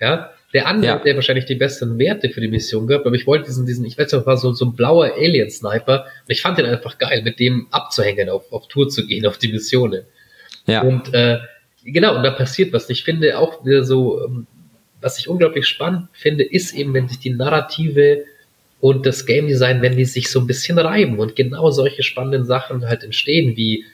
Ja, 0.00 0.30
der 0.54 0.66
andere, 0.66 0.92
ja. 0.92 0.98
der 0.98 1.14
wahrscheinlich 1.16 1.44
die 1.44 1.56
besseren 1.56 1.98
Werte 1.98 2.30
für 2.30 2.40
die 2.40 2.48
Mission 2.48 2.86
gehabt, 2.86 3.06
aber 3.06 3.16
ich 3.16 3.26
wollte 3.26 3.46
diesen, 3.46 3.66
diesen, 3.66 3.84
ich 3.84 3.98
weiß 3.98 4.12
nicht, 4.12 4.26
war 4.26 4.36
so, 4.38 4.52
so 4.52 4.66
ein 4.66 4.74
blauer 4.74 5.12
Alien-Sniper 5.14 6.04
und 6.04 6.30
ich 6.30 6.40
fand 6.40 6.56
den 6.56 6.66
einfach 6.66 6.96
geil, 6.96 7.22
mit 7.22 7.38
dem 7.38 7.66
abzuhängen, 7.70 8.30
auf, 8.30 8.50
auf 8.52 8.68
Tour 8.68 8.88
zu 8.88 9.06
gehen, 9.06 9.26
auf 9.26 9.36
die 9.36 9.48
Missionen. 9.48 10.04
Ja. 10.66 10.82
Und 10.82 11.12
äh, 11.14 11.38
genau, 11.84 12.16
und 12.16 12.22
da 12.22 12.30
passiert 12.30 12.72
was. 12.72 12.90
Ich 12.90 13.04
finde 13.04 13.38
auch 13.38 13.64
wieder 13.64 13.84
so, 13.84 14.24
ähm, 14.24 14.46
was 15.00 15.18
ich 15.18 15.28
unglaublich 15.28 15.66
spannend 15.66 16.08
finde, 16.12 16.44
ist 16.44 16.74
eben, 16.74 16.94
wenn 16.94 17.08
sich 17.08 17.18
die 17.18 17.30
Narrative 17.30 18.24
und 18.80 19.06
das 19.06 19.26
Game 19.26 19.46
Design, 19.46 19.82
wenn 19.82 19.96
die 19.96 20.04
sich 20.04 20.30
so 20.30 20.40
ein 20.40 20.46
bisschen 20.46 20.78
reiben 20.78 21.18
und 21.18 21.36
genau 21.36 21.70
solche 21.70 22.02
spannenden 22.02 22.44
Sachen 22.44 22.86
halt 22.86 23.04
entstehen, 23.04 23.56
wie 23.56 23.84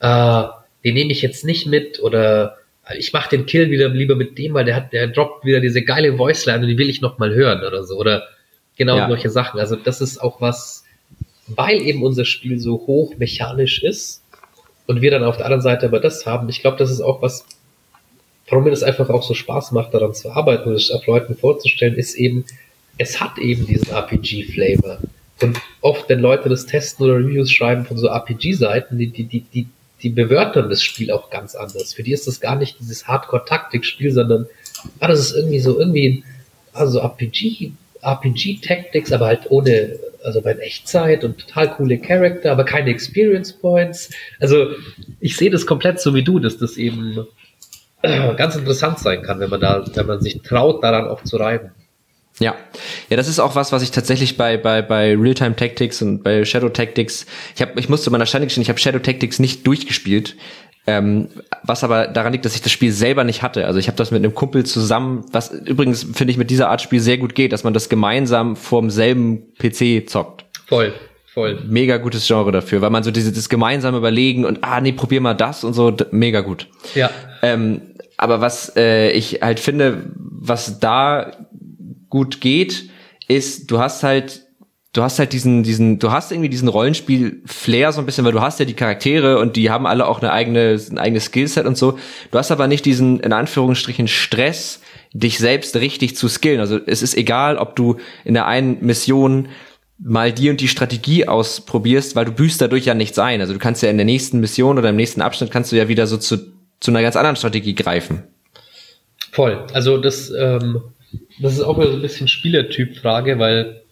äh, 0.00 0.44
den 0.84 0.94
nehme 0.94 1.12
ich 1.12 1.22
jetzt 1.22 1.44
nicht 1.44 1.66
mit 1.66 2.00
oder 2.00 2.58
ich 2.96 3.12
mache 3.12 3.30
den 3.30 3.46
Kill 3.46 3.70
wieder 3.70 3.88
lieber 3.88 4.14
mit 4.14 4.38
dem, 4.38 4.54
weil 4.54 4.64
der 4.64 4.76
hat, 4.76 4.92
der 4.92 5.08
droppt 5.08 5.44
wieder 5.44 5.60
diese 5.60 5.82
geile 5.82 6.18
Voiceline 6.18 6.62
und 6.62 6.68
die 6.68 6.78
will 6.78 6.88
ich 6.88 7.00
noch 7.00 7.18
mal 7.18 7.34
hören 7.34 7.64
oder 7.64 7.84
so 7.84 7.96
oder 7.96 8.28
genau 8.76 8.96
ja. 8.96 9.08
solche 9.08 9.30
Sachen. 9.30 9.60
Also 9.60 9.76
das 9.76 10.00
ist 10.00 10.18
auch 10.18 10.40
was, 10.40 10.84
weil 11.48 11.82
eben 11.82 12.02
unser 12.02 12.24
Spiel 12.24 12.58
so 12.58 12.74
hoch 12.86 13.14
mechanisch 13.18 13.82
ist, 13.82 14.22
und 14.88 15.02
wir 15.02 15.10
dann 15.10 15.22
auf 15.22 15.36
der 15.36 15.46
anderen 15.46 15.62
Seite 15.62 15.86
aber 15.86 16.00
das 16.00 16.26
haben. 16.26 16.48
Ich 16.48 16.60
glaube, 16.60 16.78
das 16.78 16.90
ist 16.90 17.02
auch 17.02 17.22
was, 17.22 17.44
warum 18.48 18.64
mir 18.64 18.70
das 18.70 18.82
einfach 18.82 19.10
auch 19.10 19.22
so 19.22 19.34
Spaß 19.34 19.72
macht, 19.72 19.92
daran 19.94 20.14
zu 20.14 20.30
arbeiten 20.32 20.70
und 20.70 20.74
es 20.74 20.90
auf 20.90 21.06
Leuten 21.06 21.36
vorzustellen, 21.36 21.94
ist 21.94 22.14
eben, 22.14 22.44
es 22.96 23.20
hat 23.20 23.38
eben 23.38 23.66
diesen 23.66 23.90
RPG-Flavor. 23.90 24.98
Und 25.42 25.60
oft, 25.82 26.08
wenn 26.08 26.20
Leute 26.20 26.48
das 26.48 26.66
testen 26.66 27.04
oder 27.04 27.16
Reviews 27.16 27.52
schreiben 27.52 27.84
von 27.84 27.98
so 27.98 28.08
RPG-Seiten, 28.08 28.98
die, 28.98 29.08
die, 29.08 29.24
die, 29.24 29.40
die, 29.42 29.68
die 30.02 30.08
bewerten 30.08 30.70
das 30.70 30.82
Spiel 30.82 31.12
auch 31.12 31.28
ganz 31.28 31.54
anders. 31.54 31.92
Für 31.92 32.02
die 32.02 32.12
ist 32.12 32.26
das 32.26 32.40
gar 32.40 32.56
nicht 32.56 32.80
dieses 32.80 33.06
Hardcore-Taktik-Spiel, 33.06 34.12
sondern, 34.12 34.46
ah, 35.00 35.08
das 35.08 35.20
ist 35.20 35.36
irgendwie 35.36 35.60
so, 35.60 35.78
irgendwie, 35.78 36.24
also 36.72 37.00
RPG, 37.00 37.72
RPG-Tactics, 38.00 39.12
aber 39.12 39.26
halt 39.26 39.50
ohne, 39.50 39.98
also 40.24 40.40
bei 40.40 40.52
Echtzeit 40.52 41.24
und 41.24 41.38
total 41.38 41.74
coole 41.74 41.98
Charakter, 41.98 42.52
aber 42.52 42.64
keine 42.64 42.90
Experience 42.90 43.52
Points. 43.52 44.10
Also 44.40 44.68
ich 45.20 45.36
sehe 45.36 45.50
das 45.50 45.66
komplett 45.66 46.00
so 46.00 46.14
wie 46.14 46.22
du, 46.22 46.38
dass 46.38 46.58
das 46.58 46.76
eben 46.76 47.26
äh, 48.02 48.34
ganz 48.34 48.56
interessant 48.56 48.98
sein 48.98 49.22
kann, 49.22 49.40
wenn 49.40 49.50
man 49.50 49.60
da, 49.60 49.84
wenn 49.94 50.06
man 50.06 50.20
sich 50.20 50.40
traut, 50.42 50.82
daran 50.82 51.08
auch 51.08 51.22
zu 51.24 51.36
reiben. 51.36 51.70
Ja, 52.40 52.54
ja, 53.08 53.16
das 53.16 53.28
ist 53.28 53.40
auch 53.40 53.56
was, 53.56 53.72
was 53.72 53.82
ich 53.82 53.90
tatsächlich 53.90 54.36
bei 54.36 54.56
bei 54.56 54.80
bei 54.80 55.16
Realtime 55.16 55.56
Tactics 55.56 56.00
und 56.02 56.22
bei 56.22 56.44
Shadow 56.44 56.68
Tactics, 56.68 57.26
ich 57.56 57.62
habe, 57.62 57.78
ich 57.80 57.88
musste 57.88 58.10
meiner 58.10 58.26
Stande 58.26 58.46
gestehen, 58.46 58.62
ich 58.62 58.68
habe 58.68 58.78
Shadow 58.78 59.00
Tactics 59.00 59.40
nicht 59.40 59.66
durchgespielt, 59.66 60.36
ähm, 60.88 61.28
was 61.62 61.84
aber 61.84 62.06
daran 62.06 62.32
liegt, 62.32 62.46
dass 62.46 62.54
ich 62.54 62.62
das 62.62 62.72
Spiel 62.72 62.92
selber 62.92 63.22
nicht 63.22 63.42
hatte. 63.42 63.66
Also 63.66 63.78
ich 63.78 63.88
habe 63.88 63.96
das 63.98 64.10
mit 64.10 64.24
einem 64.24 64.34
Kumpel 64.34 64.64
zusammen, 64.64 65.22
was 65.30 65.50
übrigens 65.50 66.02
finde 66.14 66.30
ich 66.30 66.38
mit 66.38 66.48
dieser 66.48 66.70
Art 66.70 66.80
Spiel 66.80 66.98
sehr 66.98 67.18
gut 67.18 67.34
geht, 67.34 67.52
dass 67.52 67.62
man 67.62 67.74
das 67.74 67.90
gemeinsam 67.90 68.56
vorm 68.56 68.88
selben 68.88 69.52
PC 69.58 70.08
zockt. 70.08 70.46
Voll. 70.66 70.94
Voll. 71.34 71.62
Mega 71.68 71.98
gutes 71.98 72.26
Genre 72.26 72.52
dafür, 72.52 72.80
weil 72.80 72.88
man 72.88 73.02
so 73.02 73.10
dieses 73.10 73.50
gemeinsame 73.50 73.98
Überlegen 73.98 74.46
und 74.46 74.64
ah 74.64 74.80
nee, 74.80 74.92
probier 74.92 75.20
mal 75.20 75.34
das 75.34 75.62
und 75.62 75.74
so, 75.74 75.94
mega 76.10 76.40
gut. 76.40 76.68
Ja. 76.94 77.10
Ähm, 77.42 77.82
aber 78.16 78.40
was 78.40 78.74
äh, 78.74 79.10
ich 79.10 79.42
halt 79.42 79.60
finde, 79.60 80.06
was 80.16 80.80
da 80.80 81.32
gut 82.08 82.40
geht, 82.40 82.88
ist, 83.28 83.70
du 83.70 83.78
hast 83.78 84.02
halt 84.02 84.46
du 84.98 85.04
hast 85.04 85.20
halt 85.20 85.32
diesen, 85.32 85.62
diesen, 85.62 86.00
du 86.00 86.10
hast 86.10 86.32
irgendwie 86.32 86.48
diesen 86.48 86.66
Rollenspiel-Flair 86.66 87.92
so 87.92 88.00
ein 88.00 88.06
bisschen, 88.06 88.24
weil 88.24 88.32
du 88.32 88.40
hast 88.40 88.58
ja 88.58 88.64
die 88.64 88.74
Charaktere 88.74 89.38
und 89.38 89.54
die 89.54 89.70
haben 89.70 89.86
alle 89.86 90.08
auch 90.08 90.20
eine 90.20 90.32
eigene, 90.32 90.76
ein 90.90 90.98
eigenes 90.98 91.26
Skillset 91.26 91.66
und 91.66 91.78
so. 91.78 91.96
Du 92.32 92.38
hast 92.38 92.50
aber 92.50 92.66
nicht 92.66 92.84
diesen, 92.84 93.20
in 93.20 93.32
Anführungsstrichen, 93.32 94.08
Stress, 94.08 94.80
dich 95.12 95.38
selbst 95.38 95.76
richtig 95.76 96.16
zu 96.16 96.26
skillen. 96.28 96.58
Also 96.58 96.80
es 96.84 97.02
ist 97.02 97.16
egal, 97.16 97.58
ob 97.58 97.76
du 97.76 97.98
in 98.24 98.34
der 98.34 98.48
einen 98.48 98.84
Mission 98.84 99.50
mal 100.00 100.32
die 100.32 100.50
und 100.50 100.60
die 100.60 100.66
Strategie 100.66 101.28
ausprobierst, 101.28 102.16
weil 102.16 102.24
du 102.24 102.32
büßt 102.32 102.60
dadurch 102.60 102.84
ja 102.84 102.94
nichts 102.94 103.20
ein. 103.20 103.40
Also 103.40 103.52
du 103.52 103.60
kannst 103.60 103.84
ja 103.84 103.90
in 103.90 103.98
der 103.98 104.06
nächsten 104.06 104.40
Mission 104.40 104.78
oder 104.78 104.90
im 104.90 104.96
nächsten 104.96 105.22
Abschnitt 105.22 105.52
kannst 105.52 105.70
du 105.70 105.76
ja 105.76 105.86
wieder 105.86 106.08
so 106.08 106.16
zu, 106.16 106.38
zu 106.80 106.90
einer 106.90 107.02
ganz 107.02 107.14
anderen 107.14 107.36
Strategie 107.36 107.76
greifen. 107.76 108.24
Voll. 109.30 109.64
Also 109.72 109.96
das, 109.96 110.32
ähm, 110.36 110.82
das 111.40 111.52
ist 111.52 111.60
auch 111.60 111.78
wieder 111.78 111.90
so 111.90 111.96
ein 111.96 112.02
bisschen 112.02 112.26
Spielertyp-Frage, 112.26 113.38
weil 113.38 113.82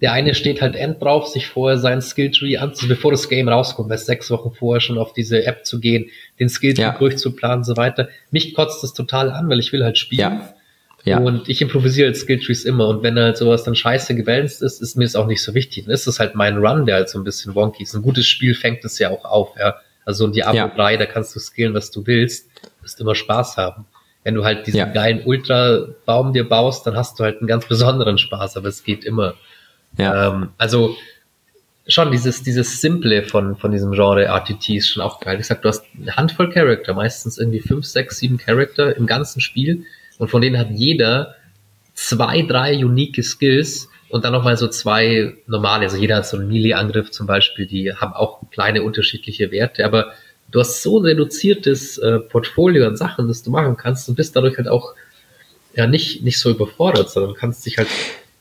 der 0.00 0.12
eine 0.12 0.34
steht 0.34 0.60
halt 0.60 0.76
end 0.76 1.02
drauf, 1.02 1.28
sich 1.28 1.46
vorher 1.46 1.78
sein 1.78 2.02
Skilltree 2.02 2.56
anzu, 2.58 2.88
bevor 2.88 3.10
das 3.10 3.28
Game 3.28 3.48
rauskommt, 3.48 3.90
erst 3.90 4.06
sechs 4.06 4.30
Wochen 4.30 4.52
vorher 4.52 4.80
schon 4.80 4.98
auf 4.98 5.12
diese 5.12 5.44
App 5.44 5.64
zu 5.64 5.80
gehen, 5.80 6.06
den 6.40 6.48
Skilltree 6.48 6.82
ja. 6.82 6.98
durchzuplanen 6.98 7.58
und 7.58 7.64
so 7.64 7.76
weiter. 7.76 8.08
Mich 8.30 8.54
kotzt 8.54 8.82
das 8.82 8.92
total 8.92 9.30
an, 9.30 9.48
weil 9.48 9.58
ich 9.58 9.72
will 9.72 9.84
halt 9.84 9.98
spielen. 9.98 10.20
Ja. 10.20 10.54
Ja. 11.04 11.18
Und 11.18 11.50
ich 11.50 11.60
improvisiere 11.60 12.08
halt 12.08 12.16
Skilltrees 12.16 12.64
immer. 12.64 12.88
Und 12.88 13.02
wenn 13.02 13.18
halt 13.18 13.36
sowas 13.36 13.62
dann 13.62 13.74
scheiße 13.74 14.14
gebalanced 14.14 14.62
ist, 14.62 14.80
ist 14.80 14.96
mir 14.96 15.04
das 15.04 15.16
auch 15.16 15.26
nicht 15.26 15.42
so 15.42 15.54
wichtig. 15.54 15.84
Dann 15.84 15.92
ist 15.92 16.06
es 16.06 16.18
halt 16.18 16.34
mein 16.34 16.56
Run, 16.56 16.86
der 16.86 16.96
halt 16.96 17.10
so 17.10 17.18
ein 17.18 17.24
bisschen 17.24 17.54
wonky 17.54 17.82
ist. 17.82 17.94
Ein 17.94 18.02
gutes 18.02 18.26
Spiel 18.26 18.54
fängt 18.54 18.84
es 18.84 18.98
ja 18.98 19.10
auch 19.10 19.24
auf, 19.24 19.50
ja. 19.58 19.76
Also 20.06 20.26
in 20.26 20.32
Diablo 20.32 20.56
ja. 20.56 20.68
3, 20.68 20.96
da 20.96 21.06
kannst 21.06 21.34
du 21.36 21.40
skillen, 21.40 21.74
was 21.74 21.90
du 21.90 22.06
willst. 22.06 22.48
Du 22.62 22.84
wirst 22.84 23.00
immer 23.00 23.14
Spaß 23.14 23.56
haben. 23.58 23.86
Wenn 24.22 24.34
du 24.34 24.44
halt 24.44 24.66
diesen 24.66 24.78
ja. 24.78 24.86
geilen 24.86 25.22
Ultra-Baum 25.24 26.32
dir 26.32 26.48
baust, 26.48 26.86
dann 26.86 26.96
hast 26.96 27.18
du 27.18 27.24
halt 27.24 27.38
einen 27.38 27.46
ganz 27.46 27.66
besonderen 27.66 28.16
Spaß, 28.16 28.56
aber 28.56 28.68
es 28.68 28.82
geht 28.82 29.04
immer. 29.04 29.34
Ja. 29.96 30.28
Ähm, 30.28 30.50
also 30.58 30.96
schon 31.86 32.10
dieses, 32.10 32.42
dieses 32.42 32.80
Simple 32.80 33.24
von, 33.24 33.56
von 33.56 33.70
diesem 33.70 33.92
Genre 33.92 34.24
RTT 34.24 34.70
ist 34.70 34.88
schon 34.88 35.02
auch 35.02 35.20
geil. 35.20 35.38
Ich 35.40 35.46
sag, 35.46 35.62
du 35.62 35.68
hast 35.68 35.84
eine 36.00 36.16
Handvoll 36.16 36.50
Charakter, 36.50 36.94
meistens 36.94 37.38
irgendwie 37.38 37.60
fünf, 37.60 37.84
sechs, 37.84 38.18
sieben 38.18 38.38
Charakter 38.38 38.96
im 38.96 39.06
ganzen 39.06 39.40
Spiel 39.40 39.84
und 40.18 40.30
von 40.30 40.40
denen 40.40 40.58
hat 40.58 40.70
jeder 40.70 41.34
zwei, 41.92 42.42
drei 42.42 42.84
unique 42.84 43.22
Skills 43.22 43.88
und 44.08 44.24
dann 44.24 44.32
nochmal 44.32 44.56
so 44.56 44.68
zwei 44.68 45.34
normale. 45.46 45.84
Also 45.84 45.96
jeder 45.96 46.16
hat 46.16 46.26
so 46.26 46.36
einen 46.36 46.48
Melee-Angriff 46.48 47.10
zum 47.10 47.26
Beispiel, 47.26 47.66
die 47.66 47.92
haben 47.92 48.12
auch 48.14 48.40
kleine 48.50 48.82
unterschiedliche 48.82 49.50
Werte, 49.50 49.84
aber 49.84 50.12
du 50.50 50.60
hast 50.60 50.82
so 50.82 51.00
ein 51.00 51.04
reduziertes 51.04 51.98
äh, 51.98 52.18
Portfolio 52.20 52.86
an 52.86 52.96
Sachen, 52.96 53.28
das 53.28 53.42
du 53.42 53.50
machen 53.50 53.76
kannst 53.76 54.08
und 54.08 54.14
bist 54.14 54.36
dadurch 54.36 54.56
halt 54.56 54.68
auch 54.68 54.94
ja 55.74 55.86
nicht, 55.86 56.22
nicht 56.22 56.38
so 56.38 56.50
überfordert, 56.50 57.10
sondern 57.10 57.34
kannst 57.34 57.66
dich 57.66 57.78
halt 57.78 57.88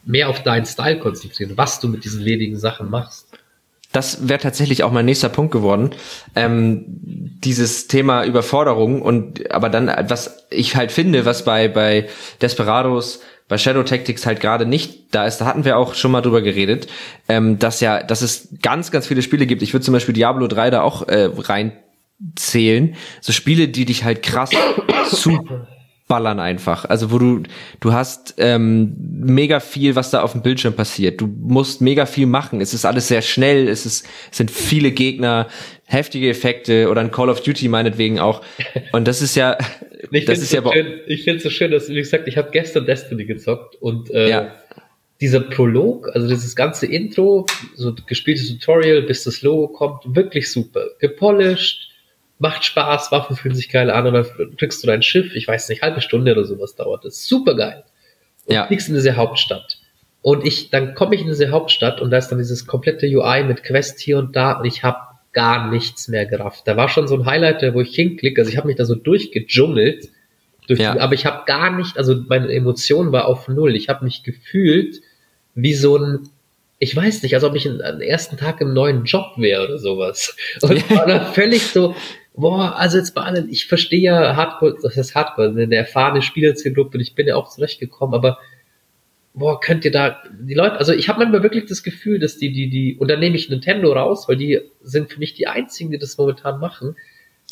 mehr 0.05 0.29
auf 0.29 0.43
deinen 0.43 0.65
Style 0.65 0.99
konzentrieren, 0.99 1.53
was 1.55 1.79
du 1.79 1.87
mit 1.87 2.03
diesen 2.03 2.25
wenigen 2.25 2.57
Sachen 2.57 2.89
machst. 2.89 3.27
Das 3.93 4.27
wäre 4.27 4.39
tatsächlich 4.39 4.83
auch 4.83 4.91
mein 4.91 5.05
nächster 5.05 5.29
Punkt 5.29 5.51
geworden. 5.51 5.91
Ähm, 6.35 6.83
dieses 6.87 7.87
Thema 7.87 8.25
Überforderung 8.25 9.03
und 9.03 9.51
aber 9.51 9.69
dann, 9.69 9.87
was 10.09 10.47
ich 10.49 10.75
halt 10.75 10.91
finde, 10.91 11.25
was 11.25 11.45
bei, 11.45 11.67
bei 11.67 12.09
Desperados, 12.41 13.21
bei 13.47 13.59
Shadow 13.59 13.83
Tactics 13.83 14.25
halt 14.25 14.39
gerade 14.39 14.65
nicht 14.65 15.13
da 15.13 15.27
ist, 15.27 15.37
da 15.37 15.45
hatten 15.45 15.63
wir 15.63 15.77
auch 15.77 15.93
schon 15.93 16.11
mal 16.11 16.21
drüber 16.21 16.41
geredet, 16.41 16.87
ähm, 17.29 17.59
dass 17.59 17.81
ja, 17.81 18.01
dass 18.01 18.23
es 18.23 18.49
ganz, 18.63 18.89
ganz 18.89 19.05
viele 19.05 19.21
Spiele 19.21 19.45
gibt. 19.45 19.61
Ich 19.61 19.73
würde 19.73 19.85
zum 19.85 19.93
Beispiel 19.93 20.15
Diablo 20.15 20.47
3 20.47 20.71
da 20.71 20.81
auch 20.81 21.07
äh, 21.07 21.29
reinzählen. 21.31 22.95
So 23.21 23.31
Spiele, 23.31 23.67
die 23.67 23.85
dich 23.85 24.03
halt 24.03 24.23
krass 24.23 24.49
zu 25.11 25.45
ballern 26.07 26.39
einfach. 26.39 26.85
Also 26.85 27.11
wo 27.11 27.17
du, 27.17 27.43
du 27.79 27.93
hast 27.93 28.35
ähm, 28.37 28.95
mega 28.97 29.59
viel, 29.59 29.95
was 29.95 30.11
da 30.11 30.21
auf 30.21 30.33
dem 30.33 30.41
Bildschirm 30.41 30.73
passiert. 30.73 31.21
Du 31.21 31.27
musst 31.27 31.81
mega 31.81 32.05
viel 32.05 32.27
machen. 32.27 32.61
Es 32.61 32.73
ist 32.73 32.85
alles 32.85 33.07
sehr 33.07 33.21
schnell. 33.21 33.67
Es 33.67 33.85
ist, 33.85 34.05
es 34.31 34.37
sind 34.37 34.51
viele 34.51 34.91
Gegner, 34.91 35.47
heftige 35.85 36.29
Effekte 36.29 36.89
oder 36.89 37.01
ein 37.01 37.11
Call 37.11 37.29
of 37.29 37.41
Duty 37.41 37.69
meinetwegen 37.69 38.19
auch. 38.19 38.41
Und 38.91 39.07
das 39.07 39.21
ist 39.21 39.35
ja, 39.35 39.57
ich 40.11 40.25
das 40.25 40.39
ist 40.39 40.49
so 40.49 40.57
ja 40.57 40.71
schön, 40.71 40.99
Ich 41.07 41.23
finde 41.23 41.37
es 41.37 41.43
so 41.43 41.49
schön, 41.49 41.71
dass 41.71 41.89
wie 41.89 41.95
gesagt, 41.95 42.27
ich 42.27 42.37
habe 42.37 42.49
gestern 42.51 42.85
Destiny 42.85 43.25
gezockt 43.25 43.75
und 43.81 44.11
äh, 44.11 44.29
ja. 44.29 44.55
dieser 45.21 45.39
Prolog, 45.39 46.09
also 46.13 46.27
dieses 46.27 46.55
ganze 46.55 46.85
Intro, 46.85 47.45
so 47.75 47.95
gespieltes 48.05 48.49
Tutorial, 48.49 49.03
bis 49.03 49.23
das 49.23 49.41
Logo 49.41 49.69
kommt, 49.69 50.15
wirklich 50.15 50.51
super, 50.51 50.85
gepolished 50.99 51.92
macht 52.39 52.63
Spaß, 52.65 53.11
Waffen 53.11 53.35
fühlen 53.35 53.55
sich 53.55 53.69
geil 53.69 53.89
an 53.89 54.07
und 54.07 54.13
dann 54.13 54.55
kriegst 54.57 54.83
du 54.83 54.87
dein 54.87 55.01
Schiff, 55.01 55.35
ich 55.35 55.47
weiß 55.47 55.69
nicht, 55.69 55.81
halbe 55.81 56.01
Stunde 56.01 56.31
oder 56.33 56.45
sowas 56.45 56.75
dauert 56.75 57.05
das. 57.05 57.25
Super 57.25 57.55
geil. 57.55 57.83
Und 58.45 58.55
ja. 58.55 58.65
fliegst 58.67 58.89
in 58.89 58.95
diese 58.95 59.15
Hauptstadt. 59.15 59.77
Und 60.21 60.45
ich, 60.45 60.69
dann 60.69 60.95
komme 60.95 61.15
ich 61.15 61.21
in 61.21 61.27
diese 61.27 61.51
Hauptstadt 61.51 62.01
und 62.01 62.11
da 62.11 62.17
ist 62.17 62.29
dann 62.29 62.37
dieses 62.37 62.65
komplette 62.65 63.07
UI 63.07 63.43
mit 63.43 63.63
Quest 63.63 63.99
hier 63.99 64.17
und 64.17 64.35
da 64.35 64.53
und 64.53 64.65
ich 64.65 64.83
habe 64.83 64.97
gar 65.33 65.69
nichts 65.69 66.07
mehr 66.07 66.25
gerafft. 66.25 66.67
Da 66.67 66.77
war 66.77 66.89
schon 66.89 67.07
so 67.07 67.15
ein 67.15 67.25
Highlight, 67.25 67.73
wo 67.73 67.81
ich 67.81 67.95
hinklicke, 67.95 68.41
also 68.41 68.51
ich 68.51 68.57
habe 68.57 68.67
mich 68.67 68.77
da 68.77 68.85
so 68.85 68.95
durchgedschungelt, 68.95 70.09
durch 70.67 70.79
ja. 70.79 70.93
die, 70.93 70.99
aber 70.99 71.13
ich 71.13 71.25
habe 71.25 71.43
gar 71.45 71.75
nicht, 71.75 71.97
also 71.97 72.15
meine 72.27 72.51
Emotion 72.51 73.11
war 73.11 73.25
auf 73.25 73.47
null. 73.47 73.75
Ich 73.75 73.89
habe 73.89 74.05
mich 74.05 74.23
gefühlt 74.23 75.01
wie 75.55 75.73
so 75.73 75.97
ein 75.97 76.29
ich 76.83 76.93
weiß 76.93 77.23
nicht, 77.23 77.33
als 77.33 77.45
ob 77.45 77.55
ich 77.55 77.65
am 77.65 78.01
ersten 78.01 78.35
Tag 78.35 78.59
im 78.59 78.73
neuen 78.73 79.05
Job 79.05 79.37
wäre 79.37 79.63
oder 79.63 79.77
sowas. 79.77 80.35
Und 80.61 80.89
war 80.89 81.05
dann 81.05 81.33
völlig 81.33 81.61
so, 81.61 81.95
boah, 82.35 82.75
also 82.77 82.97
jetzt 82.97 83.15
mal, 83.15 83.47
ich 83.49 83.67
verstehe 83.67 84.01
ja 84.01 84.35
Hardcore, 84.35 84.77
das 84.81 84.95
heißt 84.95 85.15
Hardcore, 85.15 85.49
eine 85.49 85.75
erfahrene 85.75 86.21
Spielerzielgruppe 86.21 86.97
und 86.97 87.01
ich 87.01 87.15
bin 87.15 87.27
ja 87.27 87.35
auch 87.35 87.49
zurechtgekommen, 87.49 88.15
aber 88.15 88.39
boah, 89.33 89.59
könnt 89.59 89.85
ihr 89.85 89.91
da, 89.91 90.21
die 90.31 90.53
Leute, 90.53 90.77
also 90.77 90.93
ich 90.93 91.09
habe 91.09 91.19
manchmal 91.19 91.43
wirklich 91.43 91.65
das 91.65 91.83
Gefühl, 91.83 92.19
dass 92.19 92.37
die, 92.37 92.51
die, 92.51 92.69
die, 92.69 92.97
und 92.97 93.09
dann 93.09 93.19
nehme 93.19 93.35
ich 93.35 93.49
Nintendo 93.49 93.91
raus, 93.93 94.27
weil 94.27 94.37
die 94.37 94.61
sind 94.81 95.11
für 95.11 95.19
mich 95.19 95.33
die 95.33 95.47
einzigen, 95.47 95.91
die 95.91 95.97
das 95.97 96.17
momentan 96.17 96.59
machen. 96.59 96.95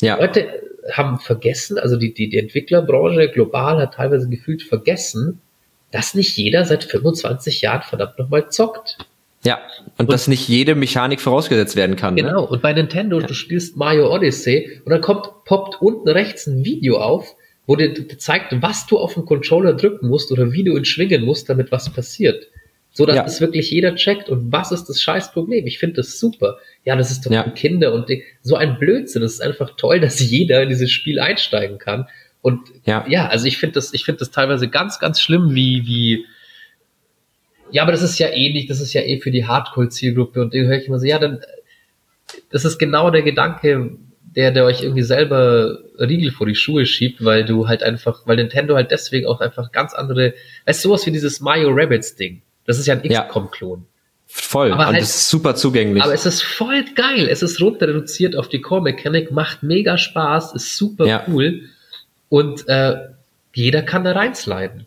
Ja. 0.00 0.18
Leute 0.18 0.62
haben 0.92 1.18
vergessen, 1.18 1.78
also 1.78 1.96
die, 1.96 2.12
die, 2.14 2.28
die 2.28 2.38
Entwicklerbranche 2.38 3.28
global 3.28 3.78
hat 3.78 3.94
teilweise 3.94 4.28
gefühlt 4.28 4.62
vergessen, 4.62 5.40
dass 5.90 6.14
nicht 6.14 6.36
jeder 6.36 6.64
seit 6.64 6.84
25 6.84 7.60
Jahren 7.60 7.82
verdammt 7.82 8.18
nochmal 8.18 8.48
zockt. 8.50 8.98
Ja, 9.44 9.60
und, 9.98 10.00
und, 10.00 10.12
dass 10.12 10.28
nicht 10.28 10.48
jede 10.48 10.74
Mechanik 10.74 11.20
vorausgesetzt 11.20 11.74
werden 11.74 11.96
kann. 11.96 12.14
Ne? 12.14 12.22
Genau, 12.22 12.42
ne? 12.42 12.46
und 12.46 12.62
bei 12.62 12.72
Nintendo, 12.72 13.20
ja. 13.20 13.26
du 13.26 13.34
spielst 13.34 13.76
Mario 13.76 14.14
Odyssey 14.14 14.80
und 14.84 14.90
dann 14.90 15.00
kommt, 15.00 15.26
poppt 15.44 15.82
unten 15.82 16.08
rechts 16.08 16.46
ein 16.46 16.64
Video 16.64 16.98
auf, 16.98 17.34
wo 17.66 17.74
dir, 17.74 17.92
zeigt, 18.18 18.54
was 18.62 18.86
du 18.86 18.98
auf 18.98 19.14
den 19.14 19.24
Controller 19.24 19.74
drücken 19.74 20.08
musst 20.08 20.30
oder 20.30 20.52
wie 20.52 20.62
du 20.62 20.76
ihn 20.76 20.84
schwingen 20.84 21.24
musst, 21.24 21.48
damit 21.48 21.72
was 21.72 21.92
passiert. 21.92 22.46
So 22.94 23.06
dass 23.06 23.16
ja. 23.16 23.22
das 23.22 23.40
wirklich 23.40 23.70
jeder 23.70 23.94
checkt 23.94 24.28
und 24.28 24.52
was 24.52 24.70
ist 24.70 24.84
das 24.84 25.00
scheiß 25.00 25.32
Problem? 25.32 25.66
Ich 25.66 25.78
finde 25.78 25.96
das 25.96 26.20
super. 26.20 26.58
Ja, 26.84 26.94
das 26.94 27.10
ist 27.10 27.24
doch 27.24 27.30
ja. 27.30 27.42
für 27.42 27.50
Kinder 27.50 27.94
und 27.94 28.06
so 28.42 28.54
ein 28.56 28.78
Blödsinn. 28.78 29.22
Das 29.22 29.32
ist 29.32 29.40
einfach 29.40 29.76
toll, 29.76 29.98
dass 30.00 30.20
jeder 30.20 30.62
in 30.62 30.68
dieses 30.68 30.90
Spiel 30.90 31.18
einsteigen 31.18 31.78
kann. 31.78 32.06
Und 32.42 32.60
ja, 32.84 33.04
ja 33.08 33.28
also 33.28 33.46
ich 33.46 33.56
finde 33.56 33.74
das, 33.74 33.94
ich 33.94 34.04
finde 34.04 34.18
das 34.18 34.30
teilweise 34.30 34.68
ganz, 34.68 34.98
ganz 34.98 35.20
schlimm, 35.20 35.54
wie, 35.54 35.86
wie, 35.86 36.26
ja, 37.72 37.82
aber 37.82 37.92
das 37.92 38.02
ist 38.02 38.18
ja 38.18 38.28
ähnlich, 38.28 38.66
das 38.66 38.80
ist 38.80 38.92
ja 38.92 39.00
eh 39.00 39.18
für 39.18 39.30
die 39.30 39.46
Hardcore-Zielgruppe 39.46 40.40
und 40.40 40.54
den 40.54 40.66
höre 40.66 40.78
ich 40.78 40.86
immer 40.86 40.98
so, 40.98 41.06
ja, 41.06 41.18
dann, 41.18 41.40
das 42.50 42.64
ist 42.64 42.78
genau 42.78 43.10
der 43.10 43.22
Gedanke, 43.22 43.96
der, 44.36 44.50
der 44.50 44.64
euch 44.64 44.82
irgendwie 44.82 45.02
selber 45.02 45.78
Riegel 45.98 46.30
vor 46.30 46.46
die 46.46 46.54
Schuhe 46.54 46.86
schiebt, 46.86 47.24
weil 47.24 47.44
du 47.44 47.68
halt 47.68 47.82
einfach, 47.82 48.26
weil 48.26 48.36
Nintendo 48.36 48.76
halt 48.76 48.90
deswegen 48.90 49.26
auch 49.26 49.40
einfach 49.40 49.72
ganz 49.72 49.94
andere, 49.94 50.34
weißt 50.66 50.84
du, 50.84 50.88
sowas 50.88 51.06
wie 51.06 51.10
dieses 51.10 51.40
Mario 51.40 51.70
Rabbits 51.70 52.14
Ding. 52.16 52.42
Das 52.66 52.78
ist 52.78 52.86
ja 52.86 52.94
ein 52.94 53.02
XCOM-Klon. 53.02 53.86
Voll. 54.26 54.72
Aber 54.72 54.80
und 54.80 54.94
halt, 54.94 55.02
das 55.02 55.16
ist 55.16 55.28
super 55.28 55.54
zugänglich. 55.54 56.02
Aber 56.02 56.14
es 56.14 56.24
ist 56.24 56.42
voll 56.42 56.84
geil. 56.94 57.28
Es 57.28 57.42
ist 57.42 57.60
runter 57.60 57.88
reduziert 57.88 58.34
auf 58.34 58.48
die 58.48 58.62
Core-Mechanik, 58.62 59.30
macht 59.30 59.62
mega 59.62 59.98
Spaß, 59.98 60.54
ist 60.54 60.76
super 60.76 61.06
ja. 61.06 61.24
cool. 61.28 61.68
Und 62.30 62.66
äh, 62.68 62.96
jeder 63.52 63.82
kann 63.82 64.04
da 64.04 64.12
reinsliden. 64.12 64.86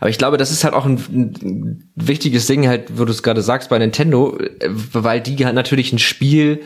Aber 0.00 0.10
ich 0.10 0.18
glaube, 0.18 0.36
das 0.36 0.50
ist 0.50 0.64
halt 0.64 0.74
auch 0.74 0.86
ein, 0.86 0.96
ein 0.96 1.90
wichtiges 1.94 2.46
Ding, 2.46 2.66
halt, 2.68 2.98
wo 2.98 3.04
du 3.04 3.12
es 3.12 3.22
gerade 3.22 3.42
sagst, 3.42 3.70
bei 3.70 3.78
Nintendo, 3.78 4.38
äh, 4.38 4.68
weil 4.68 5.20
die 5.20 5.44
halt 5.44 5.54
natürlich 5.54 5.92
ein 5.92 5.98
Spiel 5.98 6.62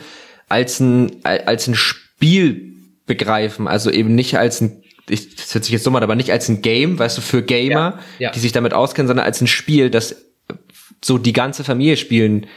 als 0.49 0.79
ein, 0.79 1.23
als 1.23 1.67
ein 1.67 1.75
Spiel 1.75 2.73
begreifen, 3.05 3.67
also 3.67 3.89
eben 3.89 4.15
nicht 4.15 4.37
als 4.37 4.61
ein 4.61 4.83
ich, 5.09 5.35
das 5.35 5.53
hört 5.53 5.65
sich 5.65 5.73
jetzt 5.73 5.83
so 5.83 5.91
mal, 5.91 6.03
aber 6.03 6.15
nicht 6.15 6.31
als 6.31 6.47
ein 6.47 6.61
Game, 6.61 6.97
weißt 6.97 7.17
du, 7.17 7.21
für 7.21 7.43
Gamer, 7.43 7.99
ja, 8.17 8.27
ja. 8.27 8.31
die 8.31 8.39
sich 8.39 8.51
damit 8.51 8.73
auskennen, 8.73 9.07
sondern 9.07 9.25
als 9.25 9.41
ein 9.41 9.47
Spiel, 9.47 9.89
das 9.89 10.25
so 11.03 11.17
die 11.17 11.33
ganze 11.33 11.63
Familie 11.63 11.97
spielen 11.97 12.47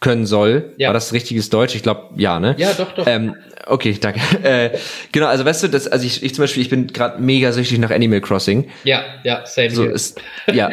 können 0.00 0.26
soll. 0.26 0.74
Ja. 0.76 0.88
War 0.88 0.94
das 0.94 1.12
richtiges 1.12 1.48
Deutsch? 1.48 1.74
Ich 1.74 1.82
glaube, 1.82 2.10
ja, 2.16 2.38
ne? 2.38 2.54
Ja, 2.58 2.72
doch, 2.74 2.92
doch. 2.92 3.06
Ähm, 3.06 3.34
okay, 3.66 3.96
danke. 4.00 4.20
Äh, 4.46 4.70
genau, 5.10 5.26
also 5.26 5.44
weißt 5.44 5.64
du, 5.64 5.68
das, 5.68 5.88
also 5.88 6.06
ich, 6.06 6.22
ich 6.22 6.34
zum 6.34 6.42
Beispiel, 6.42 6.62
ich 6.62 6.68
bin 6.68 6.88
gerade 6.88 7.20
mega 7.20 7.50
süchtig 7.50 7.78
nach 7.78 7.90
Animal 7.90 8.20
Crossing. 8.20 8.68
Ja, 8.84 9.02
ja, 9.24 9.44
same 9.44 9.70
so, 9.70 9.84
ist, 9.84 10.20
ja. 10.52 10.70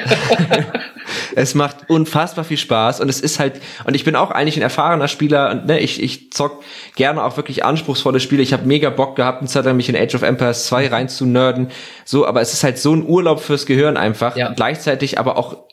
es 1.35 1.55
macht 1.55 1.89
unfassbar 1.89 2.43
viel 2.43 2.57
Spaß 2.57 2.99
und 2.99 3.09
es 3.09 3.19
ist 3.19 3.39
halt, 3.39 3.61
und 3.85 3.95
ich 3.95 4.03
bin 4.03 4.15
auch 4.15 4.29
eigentlich 4.29 4.57
ein 4.57 4.61
erfahrener 4.61 5.07
Spieler 5.07 5.49
und 5.49 5.65
ne, 5.65 5.79
ich, 5.79 6.03
ich 6.03 6.31
zock 6.31 6.63
gerne 6.95 7.23
auch 7.23 7.37
wirklich 7.37 7.65
anspruchsvolle 7.65 8.19
Spiele. 8.19 8.43
Ich 8.43 8.53
habe 8.53 8.65
mega 8.65 8.89
Bock 8.89 9.15
gehabt, 9.15 9.39
eine 9.39 9.47
Zeit 9.47 9.65
lang 9.65 9.77
mich 9.77 9.89
in 9.89 9.95
Age 9.95 10.13
of 10.13 10.21
Empires 10.21 10.65
2 10.65 10.89
rein 10.89 11.09
zu 11.09 11.25
nerden. 11.25 11.71
So, 12.05 12.27
aber 12.27 12.41
es 12.41 12.53
ist 12.53 12.63
halt 12.63 12.77
so 12.77 12.93
ein 12.93 13.03
Urlaub 13.03 13.39
fürs 13.39 13.65
Gehirn 13.65 13.97
einfach. 13.97 14.35
Ja. 14.35 14.53
Gleichzeitig 14.53 15.17
aber 15.17 15.37
auch 15.37 15.63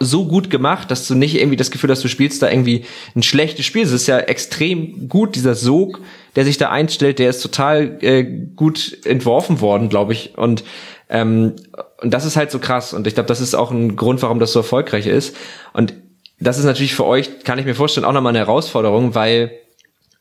so 0.00 0.26
gut 0.26 0.50
gemacht, 0.50 0.90
dass 0.90 1.06
du 1.06 1.14
nicht 1.14 1.36
irgendwie 1.36 1.56
das 1.56 1.70
Gefühl 1.70 1.90
hast, 1.90 2.04
du 2.04 2.08
spielst 2.08 2.42
da 2.42 2.50
irgendwie 2.50 2.84
ein 3.14 3.22
schlechtes 3.22 3.66
Spiel. 3.66 3.82
Es 3.82 3.92
ist 3.92 4.06
ja 4.06 4.18
extrem 4.18 5.08
gut, 5.08 5.34
dieser 5.36 5.54
Sog, 5.54 6.00
der 6.36 6.44
sich 6.44 6.58
da 6.58 6.70
einstellt, 6.70 7.18
der 7.18 7.30
ist 7.30 7.42
total 7.42 7.98
äh, 8.00 8.24
gut 8.56 8.98
entworfen 9.04 9.60
worden, 9.60 9.88
glaube 9.88 10.12
ich. 10.12 10.36
Und 10.36 10.64
ähm, 11.08 11.54
und 12.00 12.14
das 12.14 12.24
ist 12.24 12.36
halt 12.36 12.50
so 12.50 12.58
krass. 12.58 12.92
Und 12.92 13.06
ich 13.06 13.14
glaube, 13.14 13.26
das 13.26 13.40
ist 13.40 13.54
auch 13.54 13.70
ein 13.70 13.96
Grund, 13.96 14.22
warum 14.22 14.38
das 14.38 14.52
so 14.52 14.60
erfolgreich 14.60 15.06
ist. 15.06 15.36
Und 15.72 15.94
das 16.38 16.58
ist 16.58 16.64
natürlich 16.64 16.94
für 16.94 17.04
euch, 17.04 17.42
kann 17.44 17.58
ich 17.58 17.64
mir 17.64 17.74
vorstellen, 17.74 18.04
auch 18.04 18.12
nochmal 18.12 18.30
eine 18.30 18.38
Herausforderung, 18.38 19.14
weil 19.14 19.50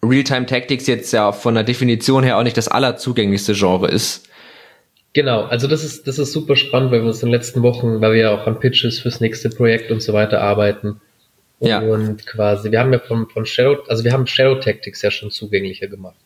Realtime 0.03 0.45
Tactics 0.45 0.87
jetzt 0.87 1.11
ja 1.11 1.31
von 1.31 1.53
der 1.53 1.63
Definition 1.63 2.23
her 2.23 2.37
auch 2.37 2.43
nicht 2.43 2.57
das 2.57 2.67
allerzugänglichste 2.67 3.53
Genre 3.53 3.87
ist. 3.87 4.26
Genau, 5.13 5.43
also 5.43 5.67
das 5.67 5.83
ist, 5.83 6.07
das 6.07 6.19
ist 6.19 6.31
super 6.31 6.55
spannend, 6.55 6.91
weil 6.91 7.01
wir 7.01 7.07
uns 7.07 7.23
in 7.23 7.29
den 7.29 7.33
letzten 7.33 7.63
Wochen, 7.63 8.01
weil 8.01 8.13
wir 8.13 8.21
ja 8.21 8.31
auch 8.31 8.45
an 8.45 8.59
Pitches 8.59 8.99
fürs 8.99 9.19
nächste 9.19 9.49
Projekt 9.49 9.91
und 9.91 10.01
so 10.01 10.13
weiter 10.13 10.41
arbeiten. 10.41 11.01
Ja. 11.59 11.79
Und 11.79 12.25
quasi, 12.27 12.71
wir 12.71 12.79
haben 12.79 12.93
ja 12.93 12.99
von, 12.99 13.27
von 13.29 13.45
Shadow, 13.45 13.81
also 13.87 14.03
wir 14.03 14.13
haben 14.13 14.27
Shadow 14.27 14.55
Tactics 14.55 15.01
ja 15.01 15.09
schon 15.09 15.31
zugänglicher 15.31 15.87
gemacht. 15.87 16.17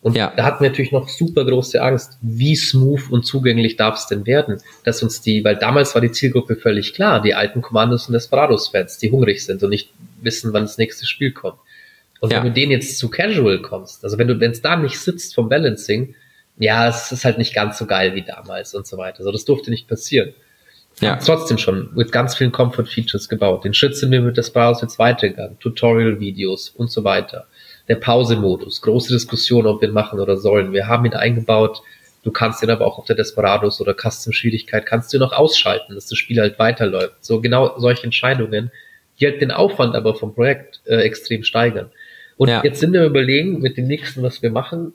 Und 0.00 0.16
ja. 0.16 0.32
da 0.34 0.44
hatten 0.44 0.62
wir 0.62 0.70
natürlich 0.70 0.92
noch 0.92 1.08
super 1.08 1.44
große 1.44 1.82
Angst, 1.82 2.18
wie 2.22 2.54
smooth 2.54 3.10
und 3.10 3.26
zugänglich 3.26 3.76
darf 3.76 3.96
es 3.96 4.06
denn 4.06 4.26
werden, 4.26 4.62
dass 4.84 5.02
uns 5.02 5.20
die, 5.20 5.42
weil 5.42 5.56
damals 5.56 5.94
war 5.94 6.00
die 6.00 6.12
Zielgruppe 6.12 6.54
völlig 6.56 6.94
klar, 6.94 7.20
die 7.20 7.34
alten 7.34 7.62
Commandos 7.62 8.06
und 8.06 8.12
Desperados-Fans, 8.12 8.98
die 8.98 9.10
hungrig 9.10 9.44
sind 9.44 9.62
und 9.62 9.70
nicht 9.70 9.92
wissen, 10.22 10.52
wann 10.52 10.62
das 10.62 10.78
nächste 10.78 11.04
Spiel 11.04 11.32
kommt. 11.32 11.58
Und 12.20 12.32
ja. 12.32 12.38
wenn 12.38 12.48
du 12.48 12.52
denen 12.52 12.72
jetzt 12.72 12.98
zu 12.98 13.10
Casual 13.10 13.60
kommst, 13.60 14.04
also 14.04 14.18
wenn 14.18 14.28
du, 14.28 14.38
wenn 14.38 14.52
es 14.52 14.62
da 14.62 14.76
nicht 14.76 14.98
sitzt 14.98 15.34
vom 15.34 15.48
Balancing, 15.48 16.14
ja, 16.58 16.88
es 16.88 17.12
ist 17.12 17.24
halt 17.24 17.38
nicht 17.38 17.54
ganz 17.54 17.78
so 17.78 17.86
geil 17.86 18.14
wie 18.14 18.22
damals 18.22 18.74
und 18.74 18.86
so 18.86 18.96
weiter. 18.96 19.22
So, 19.22 19.32
das 19.32 19.44
durfte 19.44 19.70
nicht 19.70 19.88
passieren. 19.88 20.34
Ja. 21.00 21.16
Trotzdem 21.16 21.58
schon 21.58 21.90
mit 21.94 22.10
ganz 22.10 22.34
vielen 22.34 22.50
Comfort-Features 22.50 23.28
gebaut. 23.28 23.64
Den 23.64 23.74
Schritt 23.74 23.96
sind 23.96 24.10
wir 24.10 24.20
mit 24.20 24.36
des 24.36 24.50
Browsers 24.50 24.82
jetzt 24.82 24.98
weitergegangen. 24.98 25.58
Tutorial-Videos 25.60 26.70
und 26.70 26.90
so 26.90 27.04
weiter. 27.04 27.46
Der 27.86 27.96
Pause-Modus. 27.96 28.82
Große 28.82 29.12
Diskussion, 29.12 29.66
ob 29.66 29.80
wir 29.80 29.88
ihn 29.88 29.94
machen 29.94 30.18
oder 30.18 30.36
sollen. 30.36 30.72
Wir 30.72 30.88
haben 30.88 31.06
ihn 31.06 31.14
eingebaut. 31.14 31.82
Du 32.24 32.32
kannst 32.32 32.64
ihn 32.64 32.70
aber 32.70 32.84
auch 32.84 32.98
auf 32.98 33.04
der 33.04 33.14
Desperados 33.14 33.80
oder 33.80 33.94
Custom-Schwierigkeit 33.94 34.86
kannst 34.86 35.14
du 35.14 35.18
noch 35.18 35.32
ausschalten, 35.32 35.94
dass 35.94 36.06
das 36.06 36.18
Spiel 36.18 36.40
halt 36.40 36.58
weiterläuft. 36.58 37.24
So 37.24 37.40
genau 37.40 37.78
solche 37.78 38.02
Entscheidungen, 38.02 38.72
die 39.20 39.26
halt 39.26 39.40
den 39.40 39.52
Aufwand 39.52 39.94
aber 39.94 40.16
vom 40.16 40.34
Projekt 40.34 40.80
äh, 40.84 40.96
extrem 40.96 41.44
steigern. 41.44 41.90
Und 42.36 42.48
ja. 42.48 42.62
jetzt 42.64 42.80
sind 42.80 42.92
wir 42.92 43.04
überlegen, 43.04 43.60
mit 43.60 43.76
dem 43.76 43.86
nächsten, 43.86 44.22
was 44.22 44.42
wir 44.42 44.50
machen, 44.50 44.92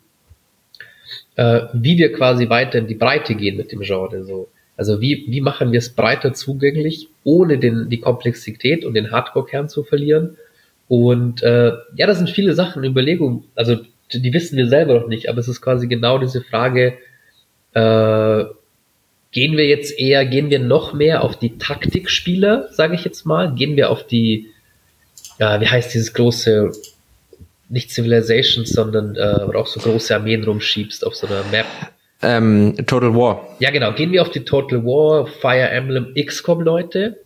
äh, 1.35 1.61
wie 1.73 1.97
wir 1.97 2.13
quasi 2.13 2.49
weiter 2.49 2.79
in 2.79 2.87
die 2.87 2.95
Breite 2.95 3.35
gehen 3.35 3.57
mit 3.57 3.71
dem 3.71 3.81
Genre. 3.81 4.23
So. 4.23 4.49
Also 4.75 5.01
wie, 5.01 5.25
wie 5.27 5.41
machen 5.41 5.71
wir 5.71 5.79
es 5.79 5.89
breiter 5.89 6.33
zugänglich, 6.33 7.09
ohne 7.23 7.57
den, 7.57 7.89
die 7.89 7.99
Komplexität 7.99 8.85
und 8.85 8.93
den 8.93 9.11
Hardcore-Kern 9.11 9.69
zu 9.69 9.83
verlieren. 9.83 10.37
Und 10.87 11.43
äh, 11.43 11.73
ja, 11.95 12.07
das 12.07 12.17
sind 12.17 12.29
viele 12.29 12.53
Sachen, 12.53 12.83
Überlegungen, 12.83 13.45
also 13.55 13.77
die, 14.11 14.33
wissen 14.33 14.57
wir 14.57 14.67
selber 14.67 14.99
noch 14.99 15.07
nicht, 15.07 15.29
aber 15.29 15.39
es 15.39 15.47
ist 15.47 15.61
quasi 15.61 15.87
genau 15.87 16.17
diese 16.17 16.41
Frage, 16.41 16.97
äh, 17.73 18.43
gehen 19.31 19.57
wir 19.57 19.65
jetzt 19.65 19.97
eher, 19.97 20.25
gehen 20.25 20.49
wir 20.49 20.59
noch 20.59 20.93
mehr 20.93 21.23
auf 21.23 21.37
die 21.37 21.57
Taktikspieler, 21.57 22.67
sage 22.71 22.95
ich 22.95 23.03
jetzt 23.03 23.25
mal, 23.25 23.53
gehen 23.55 23.75
wir 23.75 23.89
auf 23.89 24.05
die, 24.05 24.49
ja, 25.39 25.59
wie 25.59 25.67
heißt 25.67 25.93
dieses 25.93 26.13
große 26.13 26.71
nicht 27.73 27.91
Civilization, 27.91 28.65
sondern 28.65 29.15
äh, 29.15 29.47
wo 29.47 29.57
auch 29.57 29.67
so 29.67 29.79
große 29.79 30.15
Armeen 30.15 30.43
rumschiebst 30.43 31.05
auf 31.05 31.15
so 31.15 31.25
einer 31.27 31.43
Map. 31.51 31.65
Ähm, 32.21 32.75
Total 32.85 33.13
War. 33.15 33.55
Ja, 33.59 33.71
genau. 33.71 33.91
Gehen 33.93 34.11
wir 34.11 34.21
auf 34.21 34.29
die 34.29 34.45
Total 34.45 34.85
War, 34.85 35.25
Fire 35.25 35.69
Emblem, 35.69 36.13
XCOM 36.15 36.61
Leute? 36.61 37.17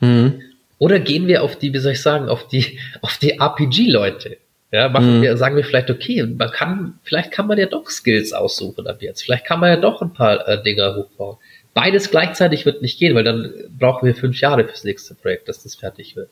Mhm. 0.00 0.40
Oder 0.78 0.98
gehen 0.98 1.28
wir 1.28 1.42
auf 1.42 1.56
die, 1.56 1.72
wie 1.72 1.78
soll 1.78 1.92
ich 1.92 2.02
sagen, 2.02 2.28
auf 2.28 2.48
die, 2.48 2.78
auf 3.02 3.18
die 3.18 3.38
RPG-Leute? 3.38 4.38
Ja, 4.72 4.88
machen 4.88 5.18
mhm. 5.18 5.22
wir, 5.22 5.36
sagen 5.36 5.56
wir 5.56 5.64
vielleicht, 5.64 5.90
okay, 5.90 6.22
man 6.22 6.50
kann, 6.50 6.98
vielleicht 7.02 7.30
kann 7.30 7.46
man 7.46 7.58
ja 7.58 7.66
doch 7.66 7.90
Skills 7.90 8.32
aussuchen 8.32 8.86
ab 8.86 9.02
jetzt. 9.02 9.22
Vielleicht 9.22 9.44
kann 9.44 9.60
man 9.60 9.68
ja 9.68 9.76
doch 9.76 10.00
ein 10.00 10.14
paar 10.14 10.48
äh, 10.48 10.62
Dinger 10.62 10.96
hochbauen. 10.96 11.36
Beides 11.74 12.10
gleichzeitig 12.10 12.64
wird 12.64 12.80
nicht 12.80 12.98
gehen, 12.98 13.14
weil 13.14 13.24
dann 13.24 13.52
brauchen 13.78 14.06
wir 14.06 14.14
fünf 14.14 14.40
Jahre 14.40 14.64
fürs 14.64 14.84
nächste 14.84 15.14
Projekt, 15.14 15.48
dass 15.48 15.62
das 15.62 15.74
fertig 15.74 16.16
wird. 16.16 16.30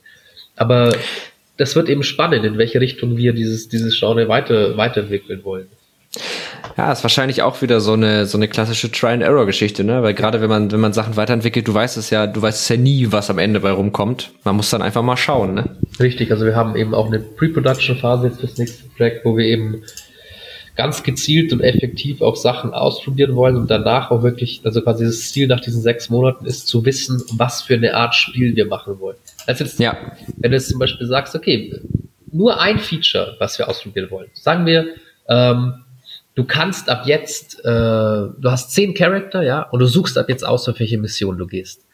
Aber 0.57 0.95
das 1.61 1.77
wird 1.77 1.91
eben 1.91 2.03
spannend, 2.03 2.45
in 2.47 2.57
welche 2.57 2.81
Richtung 2.81 3.19
wir 3.19 3.35
dieses, 3.35 3.69
dieses 3.69 3.99
Genre 4.01 4.29
weiter, 4.29 4.79
weiterentwickeln 4.79 5.45
wollen. 5.45 5.67
Ja, 6.79 6.91
ist 6.91 7.05
wahrscheinlich 7.05 7.43
auch 7.43 7.61
wieder 7.61 7.81
so 7.81 7.93
eine, 7.93 8.25
so 8.25 8.39
eine 8.39 8.49
klassische 8.49 8.91
Try-and-Error-Geschichte, 8.91 9.85
ne? 9.85 10.03
Weil 10.03 10.15
gerade 10.15 10.41
wenn 10.41 10.49
man, 10.49 10.73
wenn 10.73 10.81
man 10.81 10.95
Sachen 10.95 11.17
weiterentwickelt, 11.17 11.69
du 11.69 11.75
weißt 11.75 11.99
es 11.99 12.09
ja, 12.09 12.27
du 12.27 12.41
weißt 12.41 12.63
es 12.63 12.69
ja 12.71 12.77
nie, 12.79 13.13
was 13.13 13.29
am 13.29 13.39
Ende 13.39 13.61
bei 13.61 13.73
rumkommt. 13.73 14.31
Man 14.43 14.57
muss 14.57 14.71
dann 14.71 14.81
einfach 14.81 15.03
mal 15.03 15.19
schauen, 15.19 15.53
ne? 15.53 15.77
Richtig, 16.01 16.33
also 16.33 16.47
wir 16.47 16.57
haben 16.57 16.77
eben 16.77 16.95
auch 16.95 17.07
eine 17.07 17.19
Pre-Production-Phase 17.19 18.29
jetzt 18.29 18.41
fürs 18.41 18.57
nächste 18.57 18.89
Projekt, 18.97 19.27
wo 19.27 19.37
wir 19.37 19.45
eben 19.45 19.83
ganz 20.77 21.03
gezielt 21.03 21.53
und 21.53 21.61
effektiv 21.61 22.23
auch 22.23 22.37
Sachen 22.37 22.73
ausprobieren 22.73 23.37
wollen 23.37 23.57
und 23.57 23.71
danach 23.71 24.11
auch 24.11 24.23
wirklich, 24.23 24.63
also 24.65 24.81
quasi 24.81 25.05
das 25.05 25.31
Ziel 25.31 25.47
nach 25.47 25.61
diesen 25.61 25.83
sechs 25.83 26.09
Monaten 26.09 26.47
ist 26.47 26.69
zu 26.69 26.87
wissen, 26.87 27.23
was 27.33 27.61
für 27.61 27.75
eine 27.75 27.95
Art 27.95 28.15
Spiel 28.15 28.57
wir 28.57 28.65
machen 28.65 28.99
wollen. 28.99 29.19
Also 29.47 29.65
jetzt, 29.65 29.79
ja. 29.79 29.97
wenn 30.37 30.51
du 30.51 30.57
jetzt 30.57 30.69
zum 30.69 30.79
Beispiel 30.79 31.07
sagst, 31.07 31.35
okay, 31.35 31.81
nur 32.33 32.61
ein 32.61 32.79
Feature, 32.79 33.37
was 33.39 33.59
wir 33.59 33.69
ausprobieren 33.69 34.11
wollen. 34.11 34.31
Sagen 34.35 34.67
wir, 34.67 34.95
ähm, 35.29 35.85
du 36.35 36.45
kannst 36.45 36.89
ab 36.89 37.03
jetzt, 37.07 37.61
äh, 37.61 37.63
du 37.65 38.45
hast 38.45 38.73
zehn 38.73 38.95
Charakter, 38.95 39.43
ja, 39.43 39.63
und 39.63 39.81
du 39.81 39.87
suchst 39.87 40.17
ab 40.17 40.29
jetzt 40.29 40.45
aus, 40.45 40.69
auf 40.69 40.79
welche 40.79 40.99
Mission 40.99 41.39
du 41.39 41.47
gehst. 41.47 41.87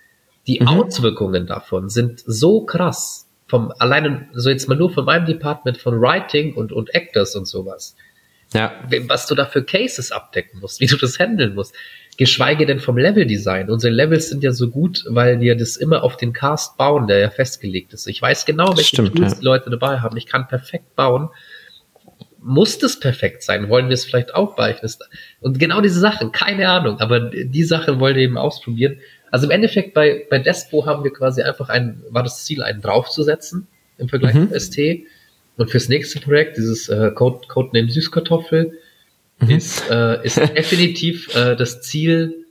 Die 0.47 0.61
mhm. 0.61 0.69
Auswirkungen 0.69 1.47
davon 1.47 1.89
sind 1.89 2.23
so 2.25 2.65
krass, 2.65 3.29
vom 3.49 3.73
alleine, 3.79 4.29
so 4.33 4.51
jetzt 4.51 4.69
mal 4.69 4.77
nur 4.77 4.91
von 4.91 5.05
meinem 5.05 5.27
Department 5.27 5.79
von 5.79 6.01
Writing 6.01 6.55
und, 6.55 6.73
und 6.73 6.95
Actors 6.95 7.37
und 7.37 7.47
sowas. 7.47 7.97
Ja. 8.53 8.73
Was 9.09 9.27
du 9.27 9.35
da 9.35 9.45
für 9.45 9.65
Cases 9.65 10.13
abdecken 10.13 10.61
musst, 10.61 10.81
wie 10.81 10.87
du 10.87 10.97
das 10.97 11.19
handeln 11.19 11.55
musst. 11.55 11.75
Geschweige 12.17 12.65
denn 12.65 12.81
vom 12.81 12.97
Leveldesign. 12.97 13.71
Unsere 13.71 13.93
Levels 13.93 14.31
sind 14.31 14.43
ja 14.43 14.53
so 14.53 14.71
gut, 14.71 15.05
weil 15.09 15.41
wir 15.41 15.57
das 15.57 15.77
immer 15.77 16.03
auf 16.03 16.17
den 16.17 16.33
Cast 16.33 16.77
bauen, 16.79 17.07
der 17.07 17.19
ja 17.19 17.31
festgelegt 17.31 17.93
ist. 17.93 18.07
Ich 18.07 18.23
weiß 18.23 18.47
genau, 18.47 18.69
welche 18.77 18.85
Stimmt, 18.85 19.15
Tools 19.15 19.33
ja. 19.33 19.39
die 19.39 19.45
Leute 19.45 19.71
dabei 19.71 19.99
haben. 19.99 20.17
Ich 20.17 20.27
kann 20.27 20.49
perfekt 20.49 20.97
bauen. 20.97 21.29
Muss 22.41 22.79
das 22.79 23.01
perfekt 23.01 23.43
sein? 23.43 23.69
Wollen 23.69 23.89
wir 23.89 23.95
es 23.95 24.05
vielleicht 24.05 24.35
auch 24.35 24.55
beichten? 24.55 24.89
Und 25.41 25.59
genau 25.59 25.81
diese 25.81 25.99
Sachen, 25.99 26.33
keine 26.33 26.69
Ahnung, 26.69 27.01
aber 27.01 27.21
die 27.21 27.65
Sachen 27.65 28.01
wollen 28.01 28.17
wir 28.17 28.23
eben 28.23 28.39
ausprobieren. 28.39 28.99
Also 29.31 29.47
im 29.47 29.51
Endeffekt 29.51 29.93
bei, 29.93 30.25
bei 30.31 30.39
Despo 30.39 30.87
haben 30.87 31.05
wir 31.05 31.13
quasi 31.13 31.43
einfach 31.43 31.69
ein, 31.69 32.03
war 32.11 32.23
das 32.23 32.45
Ziel, 32.45 32.63
einen 32.63 32.81
draufzusetzen 32.81 33.67
im 33.99 34.09
Vergleich 34.09 34.35
mhm. 34.35 34.51
zu 34.51 34.61
ST. 34.61 34.79
Und 35.57 35.71
fürs 35.71 35.89
nächste 35.89 36.21
Projekt, 36.21 36.57
dieses 36.57 36.89
äh, 36.89 37.11
Code, 37.15 37.47
Codename 37.49 37.91
Süßkartoffel, 37.91 38.79
mhm. 39.39 39.51
ist, 39.51 39.91
äh, 39.91 40.25
ist 40.25 40.37
definitiv 40.57 41.35
äh, 41.35 41.57
das 41.57 41.83
Ziel, 41.83 42.47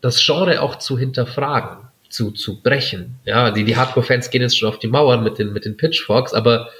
das 0.00 0.24
Genre 0.24 0.62
auch 0.62 0.76
zu 0.76 0.98
hinterfragen, 0.98 1.88
zu, 2.08 2.30
zu 2.30 2.62
brechen. 2.62 3.16
Ja, 3.24 3.50
die, 3.50 3.64
die 3.64 3.76
Hardcore-Fans 3.76 4.30
gehen 4.30 4.42
jetzt 4.42 4.58
schon 4.58 4.68
auf 4.68 4.78
die 4.78 4.88
Mauern 4.88 5.22
mit 5.22 5.38
den, 5.38 5.52
mit 5.52 5.64
den 5.64 5.76
Pitchforks, 5.76 6.34
aber 6.34 6.70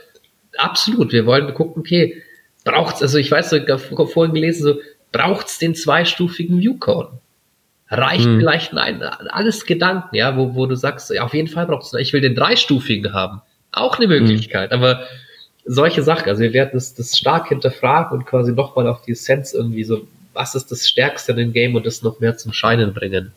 absolut, 0.57 1.13
wir 1.13 1.27
wollen 1.27 1.53
gucken, 1.55 1.81
okay, 1.81 2.23
braucht's, 2.65 3.03
also 3.03 3.19
ich 3.19 3.31
weiß, 3.31 3.53
ich 3.53 3.69
habe 3.69 4.07
vorhin 4.07 4.35
gelesen, 4.35 4.63
so, 4.63 4.81
braucht's 5.13 5.59
den 5.59 5.75
zweistufigen 5.75 6.61
Viewcode? 6.61 7.11
Reicht 7.89 8.25
hm. 8.25 8.39
vielleicht 8.39 8.73
ein, 8.75 9.03
alles 9.03 9.67
Gedanken, 9.67 10.15
ja, 10.15 10.37
wo, 10.37 10.55
wo 10.55 10.67
du 10.67 10.77
sagst, 10.77 11.11
ja, 11.11 11.25
auf 11.25 11.35
jeden 11.35 11.49
Fall 11.49 11.67
braucht's, 11.67 11.93
ich 11.95 12.13
will 12.13 12.21
den 12.21 12.37
dreistufigen 12.37 13.13
haben. 13.13 13.43
Auch 13.73 13.99
eine 13.99 14.07
Möglichkeit, 14.07 14.71
hm. 14.71 14.79
aber 14.79 15.07
solche 15.65 16.03
Sachen. 16.03 16.29
Also 16.29 16.43
wir 16.43 16.53
werden 16.53 16.71
das, 16.73 16.95
das 16.95 17.17
stark 17.17 17.49
hinterfragen 17.49 18.19
und 18.19 18.27
quasi 18.27 18.53
nochmal 18.53 18.89
auf 18.89 19.03
die 19.03 19.13
Essenz 19.13 19.53
irgendwie 19.53 19.85
so, 19.85 20.07
was 20.33 20.55
ist 20.55 20.71
das 20.71 20.89
Stärkste 20.89 21.33
in 21.33 21.39
dem 21.39 21.53
Game 21.53 21.75
und 21.75 21.87
das 21.87 22.03
noch 22.03 22.21
mehr 22.21 22.37
zum 22.37 22.53
Scheinen 22.53 22.95
bringen. 22.95 23.33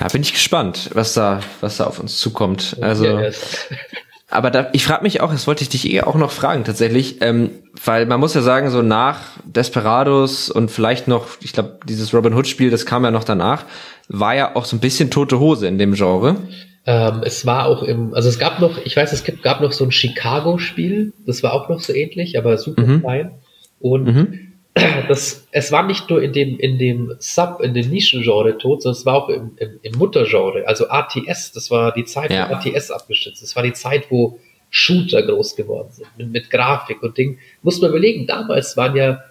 Ja, 0.00 0.08
bin 0.08 0.22
ich 0.22 0.32
gespannt, 0.32 0.90
was 0.94 1.14
da, 1.14 1.40
was 1.60 1.76
da 1.76 1.84
auf 1.84 1.98
uns 1.98 2.18
zukommt. 2.18 2.76
Also, 2.80 3.04
yes. 3.04 3.68
aber 4.30 4.50
da, 4.50 4.70
ich 4.72 4.84
frage 4.84 5.02
mich 5.02 5.20
auch, 5.20 5.30
das 5.30 5.46
wollte 5.46 5.62
ich 5.62 5.68
dich 5.68 5.90
eh 5.92 6.00
auch 6.00 6.14
noch 6.14 6.30
fragen 6.30 6.64
tatsächlich, 6.64 7.20
ähm, 7.20 7.50
weil 7.84 8.06
man 8.06 8.18
muss 8.18 8.34
ja 8.34 8.40
sagen, 8.40 8.70
so 8.70 8.82
nach 8.82 9.20
Desperados 9.44 10.50
und 10.50 10.70
vielleicht 10.70 11.08
noch, 11.08 11.26
ich 11.40 11.52
glaube, 11.52 11.78
dieses 11.86 12.14
Robin 12.14 12.34
Hood 12.34 12.48
Spiel, 12.48 12.70
das 12.70 12.86
kam 12.86 13.04
ja 13.04 13.10
noch 13.10 13.24
danach, 13.24 13.64
war 14.08 14.34
ja 14.34 14.56
auch 14.56 14.64
so 14.64 14.76
ein 14.76 14.80
bisschen 14.80 15.10
tote 15.10 15.38
Hose 15.38 15.66
in 15.66 15.78
dem 15.78 15.94
Genre. 15.94 16.36
Ähm, 16.84 17.22
es 17.24 17.46
war 17.46 17.66
auch 17.66 17.82
im, 17.82 18.12
also 18.14 18.28
es 18.28 18.38
gab 18.38 18.60
noch, 18.60 18.84
ich 18.84 18.96
weiß, 18.96 19.12
es 19.12 19.22
gibt, 19.22 19.42
gab 19.42 19.60
noch 19.60 19.72
so 19.72 19.84
ein 19.84 19.92
Chicago-Spiel, 19.92 21.12
das 21.26 21.42
war 21.42 21.52
auch 21.52 21.68
noch 21.68 21.80
so 21.80 21.92
ähnlich, 21.92 22.36
aber 22.36 22.58
super 22.58 22.82
mhm. 22.82 23.00
klein. 23.00 23.30
Und 23.78 24.04
mhm. 24.04 24.52
das, 25.08 25.46
es 25.52 25.70
war 25.70 25.84
nicht 25.84 26.10
nur 26.10 26.20
in 26.20 26.32
dem, 26.32 26.58
in 26.58 26.78
dem 26.78 27.14
Sub, 27.20 27.60
in 27.62 27.74
dem 27.74 27.88
Nischengenre 27.88 28.58
tot, 28.58 28.82
sondern 28.82 28.98
es 28.98 29.06
war 29.06 29.14
auch 29.14 29.28
im, 29.28 29.52
im, 29.58 29.78
im 29.82 29.98
Muttergenre, 29.98 30.66
also 30.66 30.88
ATS, 30.88 31.52
das 31.52 31.70
war 31.70 31.92
die 31.92 32.04
Zeit, 32.04 32.32
ja. 32.32 32.48
wo 32.50 32.54
ATS 32.54 32.90
abgestützt 32.90 33.42
Das 33.42 33.54
war 33.54 33.62
die 33.62 33.74
Zeit, 33.74 34.10
wo 34.10 34.40
Shooter 34.70 35.22
groß 35.22 35.54
geworden 35.54 35.90
sind, 35.92 36.08
mit, 36.16 36.30
mit 36.30 36.50
Grafik 36.50 37.02
und 37.02 37.16
Ding. 37.16 37.38
Muss 37.62 37.80
man 37.80 37.90
überlegen, 37.90 38.26
damals 38.26 38.76
waren 38.76 38.96
ja 38.96 39.22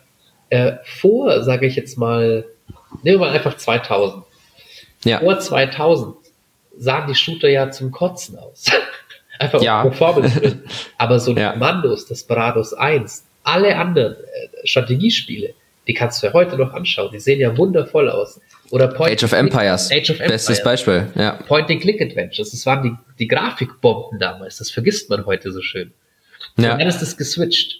äh, 0.50 0.74
vor, 0.84 1.44
sage 1.44 1.66
ich 1.66 1.76
jetzt 1.76 1.98
mal, 1.98 2.46
nehmen 3.04 3.20
wir 3.20 3.28
mal 3.28 3.32
einfach 3.32 3.58
2000. 3.58 4.24
Ja. 5.04 5.20
Vor 5.20 5.40
2000 5.40 6.21
sahen 6.82 7.08
die 7.08 7.16
Shooter 7.16 7.48
ja 7.48 7.70
zum 7.70 7.92
Kotzen 7.92 8.38
aus. 8.38 8.66
Einfach 9.40 9.62
ja. 9.62 9.84
Performance. 9.84 10.60
Aber 10.98 11.20
so 11.20 11.36
ja. 11.36 11.52
Kommandos, 11.52 12.08
das 12.08 12.24
Barados 12.24 12.74
1, 12.74 13.24
alle 13.44 13.76
anderen 13.78 14.16
äh, 14.16 14.68
Strategiespiele, 14.68 15.54
die 15.88 15.94
kannst 15.94 16.22
du 16.22 16.28
ja 16.28 16.34
heute 16.34 16.58
noch 16.58 16.74
anschauen. 16.74 17.12
Die 17.14 17.20
sehen 17.20 17.40
ja 17.40 17.56
wundervoll 17.56 18.10
aus. 18.10 18.42
Oder 18.72 18.88
Point 18.88 19.12
Age 19.12 19.24
of 19.24 19.34
Empires. 19.34 19.92
Age 19.92 20.12
of 20.12 20.20
Empires. 20.20 20.46
Bestes 20.46 20.64
Beispiel, 20.64 21.08
ja. 21.16 21.34
Point-and-Click-Adventures. 21.48 22.52
Das 22.52 22.66
waren 22.66 22.84
die, 22.84 22.94
die 23.20 23.28
Grafikbomben 23.28 24.20
damals. 24.20 24.58
Das 24.58 24.72
vergisst 24.72 25.10
man 25.10 25.26
heute 25.26 25.52
so 25.52 25.62
schön. 25.62 25.92
Ja. 26.58 26.74
Und 26.74 26.80
dann 26.80 26.88
ist 26.88 27.00
das 27.00 27.18
geswitcht. 27.18 27.80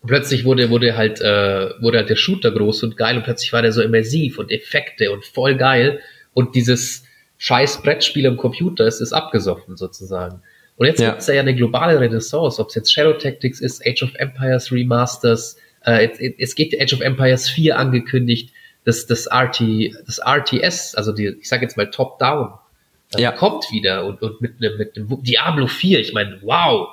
Und 0.00 0.08
plötzlich 0.08 0.44
wurde, 0.44 0.70
wurde 0.70 0.96
halt, 0.96 1.20
äh, 1.20 1.80
wurde 1.80 1.98
halt 1.98 2.10
der 2.10 2.16
Shooter 2.16 2.50
groß 2.50 2.84
und 2.84 2.96
geil 2.96 3.16
und 3.16 3.24
plötzlich 3.24 3.52
war 3.52 3.62
der 3.62 3.72
so 3.72 3.82
immersiv 3.82 4.38
und 4.38 4.50
Effekte 4.50 5.12
und 5.12 5.24
voll 5.24 5.56
geil. 5.56 6.00
Und 6.32 6.54
dieses 6.54 7.04
scheiß 7.40 7.80
Brettspiel 7.80 8.26
am 8.26 8.36
Computer 8.36 8.86
ist, 8.86 9.00
ist 9.00 9.14
abgesoffen 9.14 9.76
sozusagen. 9.76 10.42
Und 10.76 10.86
jetzt 10.86 11.00
ja. 11.00 11.10
gibt 11.10 11.22
es 11.22 11.26
ja 11.26 11.40
eine 11.40 11.54
globale 11.54 11.98
Renaissance, 11.98 12.60
ob 12.60 12.68
es 12.68 12.74
jetzt 12.74 12.92
Shadow 12.92 13.14
Tactics 13.14 13.60
ist, 13.60 13.84
Age 13.86 14.02
of 14.02 14.14
Empires 14.16 14.70
Remasters, 14.70 15.56
äh, 15.84 16.08
es 16.38 16.54
geht 16.54 16.78
Age 16.78 16.92
of 16.92 17.00
Empires 17.00 17.48
4 17.48 17.78
angekündigt, 17.78 18.52
das, 18.84 19.06
das, 19.06 19.26
RT, 19.26 19.62
das 20.06 20.18
RTS, 20.18 20.94
also 20.94 21.12
die, 21.12 21.28
ich 21.40 21.48
sage 21.48 21.62
jetzt 21.62 21.78
mal 21.78 21.90
Top-Down, 21.90 22.52
ja. 23.16 23.32
kommt 23.32 23.70
wieder 23.72 24.04
und, 24.04 24.20
und 24.22 24.42
mit 24.42 24.56
einem 24.60 24.76
mit 24.76 24.96
einem 24.96 25.22
Diablo 25.22 25.66
4, 25.66 25.98
ich 25.98 26.12
meine, 26.12 26.38
wow, 26.42 26.88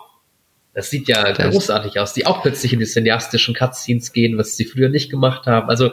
das 0.73 0.89
sieht 0.89 1.09
ja 1.09 1.33
das 1.33 1.51
großartig 1.51 1.99
aus, 1.99 2.13
die 2.13 2.25
auch 2.25 2.41
plötzlich 2.41 2.71
in 2.71 2.79
die 2.79 2.85
cineastischen 2.85 3.53
Cutscenes 3.53 4.13
gehen, 4.13 4.37
was 4.37 4.55
sie 4.55 4.65
früher 4.65 4.89
nicht 4.89 5.09
gemacht 5.09 5.45
haben. 5.45 5.69
Also 5.69 5.91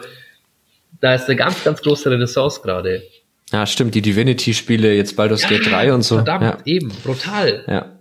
da 1.01 1.13
ist 1.13 1.25
eine 1.25 1.35
ganz, 1.35 1.63
ganz 1.63 1.81
große 1.81 2.09
Renaissance 2.09 2.61
gerade. 2.61 3.03
Ja, 3.51 3.65
stimmt, 3.65 3.95
die 3.95 4.01
Divinity-Spiele, 4.01 4.93
jetzt 4.95 5.15
Baldur's 5.15 5.43
ja, 5.43 5.49
Gate 5.49 5.67
3 5.67 5.93
und 5.93 6.01
so. 6.01 6.15
Verdammt, 6.15 6.43
ja. 6.43 6.57
eben, 6.65 6.89
brutal. 7.03 7.63
Ja. 7.67 7.91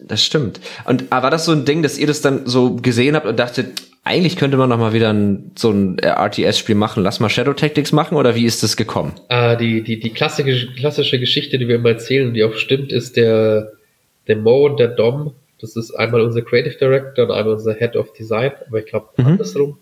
Das 0.00 0.24
stimmt. 0.24 0.60
Und 0.84 1.10
war 1.10 1.30
das 1.30 1.44
so 1.44 1.52
ein 1.52 1.64
Ding, 1.64 1.82
dass 1.82 1.98
ihr 1.98 2.06
das 2.08 2.20
dann 2.20 2.46
so 2.46 2.74
gesehen 2.74 3.14
habt 3.14 3.26
und 3.26 3.38
dachtet, 3.38 3.82
eigentlich 4.04 4.36
könnte 4.36 4.56
man 4.56 4.68
noch 4.68 4.78
mal 4.78 4.92
wieder 4.92 5.12
ein, 5.12 5.52
so 5.56 5.70
ein 5.70 5.98
RTS-Spiel 5.98 6.74
machen. 6.74 7.04
Lass 7.04 7.20
mal 7.20 7.28
Shadow 7.28 7.52
Tactics 7.52 7.92
machen 7.92 8.16
oder 8.16 8.34
wie 8.34 8.44
ist 8.44 8.62
das 8.64 8.76
gekommen? 8.76 9.12
Äh, 9.28 9.56
die, 9.56 9.82
die, 9.82 10.00
die 10.00 10.10
klassische, 10.10 10.72
klassische 10.74 11.20
Geschichte, 11.20 11.58
die 11.58 11.68
wir 11.68 11.76
immer 11.76 11.90
erzählen, 11.90 12.34
die 12.34 12.42
auch 12.42 12.54
stimmt, 12.54 12.90
ist 12.90 13.16
der, 13.16 13.72
der 14.26 14.36
Mo 14.36 14.66
und 14.66 14.80
der 14.80 14.88
Dom. 14.88 15.34
Das 15.60 15.76
ist 15.76 15.92
einmal 15.92 16.22
unser 16.22 16.42
Creative 16.42 16.76
Director 16.76 17.26
und 17.26 17.30
einmal 17.30 17.54
unser 17.54 17.74
Head 17.74 17.94
of 17.94 18.12
Design, 18.14 18.50
aber 18.66 18.80
ich 18.80 18.86
glaube 18.86 19.10
mhm. 19.16 19.26
andersrum. 19.26 19.78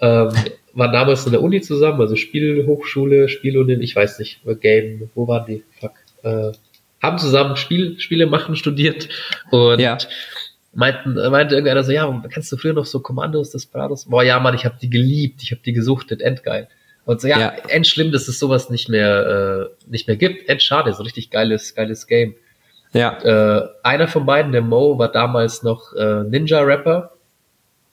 Ähm, 0.00 0.30
waren 0.74 0.92
damals 0.92 1.26
in 1.26 1.32
der 1.32 1.42
Uni 1.42 1.60
zusammen, 1.60 2.00
also 2.00 2.16
Spielhochschule, 2.16 3.28
Spieluni, 3.28 3.74
ich 3.74 3.94
weiß 3.94 4.18
nicht, 4.18 4.40
Game, 4.60 5.10
wo 5.14 5.28
waren 5.28 5.46
die? 5.46 5.62
Fuck. 5.80 5.92
Äh, 6.22 6.52
haben 7.02 7.18
zusammen 7.18 7.56
Spiel, 7.56 7.98
Spiele 7.98 8.26
machen 8.26 8.54
studiert 8.56 9.08
und 9.50 9.80
ja. 9.80 9.98
meinten, 10.72 11.14
meinte 11.14 11.54
irgendeiner 11.56 11.82
so, 11.82 11.90
ja, 11.92 12.22
kannst 12.32 12.50
du 12.52 12.56
früher 12.56 12.74
noch 12.74 12.86
so 12.86 13.00
Kommandos 13.00 13.50
Desperados? 13.50 14.06
Boah, 14.06 14.22
ja, 14.22 14.38
Mann, 14.38 14.54
ich 14.54 14.64
habe 14.64 14.76
die 14.80 14.88
geliebt, 14.88 15.42
ich 15.42 15.50
habe 15.50 15.62
die 15.64 15.72
gesuchtet, 15.72 16.22
endgeil. 16.22 16.68
Und 17.04 17.20
so, 17.20 17.26
ja, 17.26 17.38
ja. 17.38 17.48
endschlimm, 17.68 18.12
dass 18.12 18.28
es 18.28 18.38
sowas 18.38 18.70
nicht 18.70 18.88
mehr, 18.88 19.70
äh, 19.86 19.90
nicht 19.90 20.06
mehr 20.06 20.16
gibt. 20.16 20.48
Endschade, 20.48 20.92
so 20.92 21.02
richtig 21.02 21.30
geiles, 21.30 21.74
geiles 21.74 22.06
Game. 22.06 22.36
Ja. 22.92 23.18
Äh, 23.22 23.68
einer 23.82 24.06
von 24.06 24.24
beiden, 24.24 24.52
der 24.52 24.62
Mo, 24.62 24.98
war 24.98 25.10
damals 25.10 25.64
noch 25.64 25.92
äh, 25.94 26.22
Ninja-Rapper. 26.22 27.12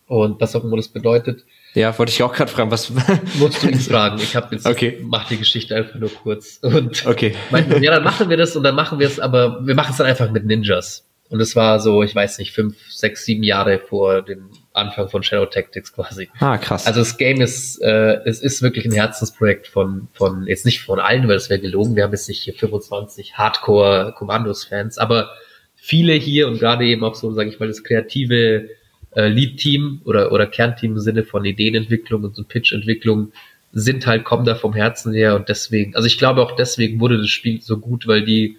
Und 0.08 0.40
was 0.42 0.56
auch 0.56 0.64
immer 0.64 0.78
das 0.78 0.90
bedeutet. 0.90 1.46
Ja, 1.76 1.98
wollte 1.98 2.12
ich 2.12 2.24
auch 2.24 2.34
gerade 2.34 2.52
fragen, 2.52 2.72
was. 2.72 2.92
Musst 3.36 3.64
du 3.64 3.70
ihn 3.70 3.80
fragen. 3.80 4.18
Ich 4.20 4.36
habe 4.36 4.56
jetzt, 4.56 4.66
okay. 4.66 5.00
mach 5.04 5.28
die 5.28 5.38
Geschichte 5.38 5.76
einfach 5.76 5.96
nur 5.96 6.10
kurz. 6.10 6.60
Und 6.62 7.06
okay. 7.06 7.36
meinten, 7.52 7.84
ja, 7.84 7.92
dann 7.92 8.04
machen 8.04 8.30
wir 8.30 8.38
das 8.38 8.56
und 8.56 8.64
dann 8.64 8.76
machen 8.76 9.00
wir 9.00 9.08
es, 9.08 9.20
aber 9.20 9.66
wir 9.66 9.76
machen 9.76 9.92
es 9.92 9.98
dann 9.98 10.08
einfach 10.08 10.32
mit 10.32 10.46
Ninjas. 10.46 11.06
Und 11.30 11.40
es 11.42 11.56
war 11.56 11.80
so, 11.80 12.02
ich 12.02 12.16
weiß 12.16 12.40
nicht, 12.40 12.54
fünf, 12.54 12.76
sechs, 12.92 13.24
sieben 13.24 13.44
Jahre 13.44 13.78
vor 13.78 14.24
dem 14.24 14.50
Anfang 14.74 15.10
von 15.10 15.22
Shadow 15.22 15.46
Tactics 15.46 15.94
quasi. 15.94 16.28
Ah, 16.40 16.58
krass. 16.58 16.88
Also 16.88 17.02
das 17.02 17.18
Game 17.18 17.40
ist, 17.40 17.80
äh, 17.84 18.20
es 18.26 18.42
ist 18.42 18.64
wirklich 18.64 18.86
ein 18.86 18.92
Herzensprojekt 18.92 19.68
von, 19.68 20.08
von, 20.14 20.48
jetzt 20.48 20.66
nicht 20.66 20.82
von 20.82 21.00
allen, 21.00 21.28
weil 21.28 21.36
es 21.36 21.52
wäre 21.52 21.60
gelogen, 21.60 21.96
wir 21.96 22.04
haben 22.04 22.12
jetzt 22.12 22.28
nicht 22.30 22.42
hier 22.42 22.56
25 22.56 23.38
Hardcore-Kommandos-Fans, 23.38 24.98
aber 24.98 25.30
viele 25.76 26.14
hier 26.14 26.48
und 26.48 26.58
gerade 26.58 26.86
eben 26.86 27.04
auch 27.04 27.14
so, 27.14 27.32
sage 27.32 27.50
ich 27.50 27.60
mal, 27.60 27.68
das 27.68 27.84
kreative 27.84 28.68
äh, 29.16 29.28
Lead-Team 29.28 30.02
oder, 30.06 30.32
oder 30.32 30.46
Kernteam 30.46 30.94
im 30.94 31.00
Sinne 31.00 31.24
von 31.24 31.46
Ideenentwicklung 31.46 32.24
und 32.24 32.36
so 32.36 32.44
Pitch-Entwicklung 32.44 33.32
sind 33.72 34.08
halt, 34.08 34.24
kommen 34.24 34.46
da 34.46 34.56
vom 34.56 34.74
Herzen 34.74 35.14
her 35.14 35.36
und 35.36 35.50
deswegen, 35.50 35.96
also 35.96 36.08
ich 36.08 36.18
glaube 36.18 36.42
auch 36.42 36.56
deswegen 36.56 37.00
wurde 37.00 37.18
das 37.18 37.30
Spiel 37.30 37.62
so 37.62 37.78
gut, 37.78 38.08
weil 38.08 38.24
die 38.24 38.58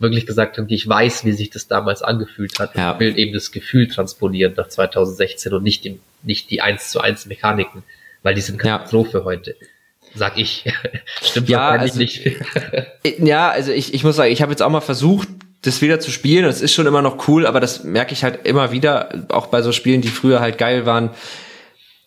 wirklich 0.00 0.26
gesagt 0.26 0.58
haben, 0.58 0.66
ich 0.68 0.88
weiß, 0.88 1.24
wie 1.24 1.32
sich 1.32 1.50
das 1.50 1.66
damals 1.66 2.02
angefühlt 2.02 2.58
hat. 2.58 2.74
Ja. 2.76 2.92
Ich 2.92 3.00
will 3.00 3.18
eben 3.18 3.32
das 3.32 3.50
Gefühl 3.50 3.88
transponieren 3.88 4.54
nach 4.56 4.68
2016 4.68 5.52
und 5.52 5.62
nicht, 5.62 5.84
die, 5.84 5.98
nicht 6.22 6.50
die 6.50 6.60
1 6.60 6.90
zu 6.90 7.00
1 7.00 7.26
Mechaniken, 7.26 7.82
weil 8.22 8.34
die 8.34 8.40
sind 8.40 8.58
Katastrophe 8.58 9.18
ja. 9.18 9.24
heute. 9.24 9.56
Sag 10.14 10.38
ich. 10.38 10.64
Stimmt 11.22 11.48
ja, 11.48 11.68
also, 11.70 11.98
nicht. 11.98 12.22
ja, 13.18 13.50
also 13.50 13.72
ich, 13.72 13.92
ich 13.92 14.04
muss 14.04 14.16
sagen, 14.16 14.32
ich 14.32 14.40
habe 14.40 14.52
jetzt 14.52 14.62
auch 14.62 14.70
mal 14.70 14.80
versucht, 14.80 15.28
das 15.62 15.82
wieder 15.82 16.00
zu 16.00 16.10
spielen. 16.10 16.44
Das 16.44 16.60
ist 16.60 16.72
schon 16.72 16.86
immer 16.86 17.02
noch 17.02 17.28
cool, 17.28 17.46
aber 17.46 17.60
das 17.60 17.84
merke 17.84 18.12
ich 18.12 18.24
halt 18.24 18.46
immer 18.46 18.72
wieder, 18.72 19.26
auch 19.28 19.46
bei 19.46 19.62
so 19.62 19.72
Spielen, 19.72 20.00
die 20.00 20.08
früher 20.08 20.40
halt 20.40 20.58
geil 20.58 20.86
waren. 20.86 21.10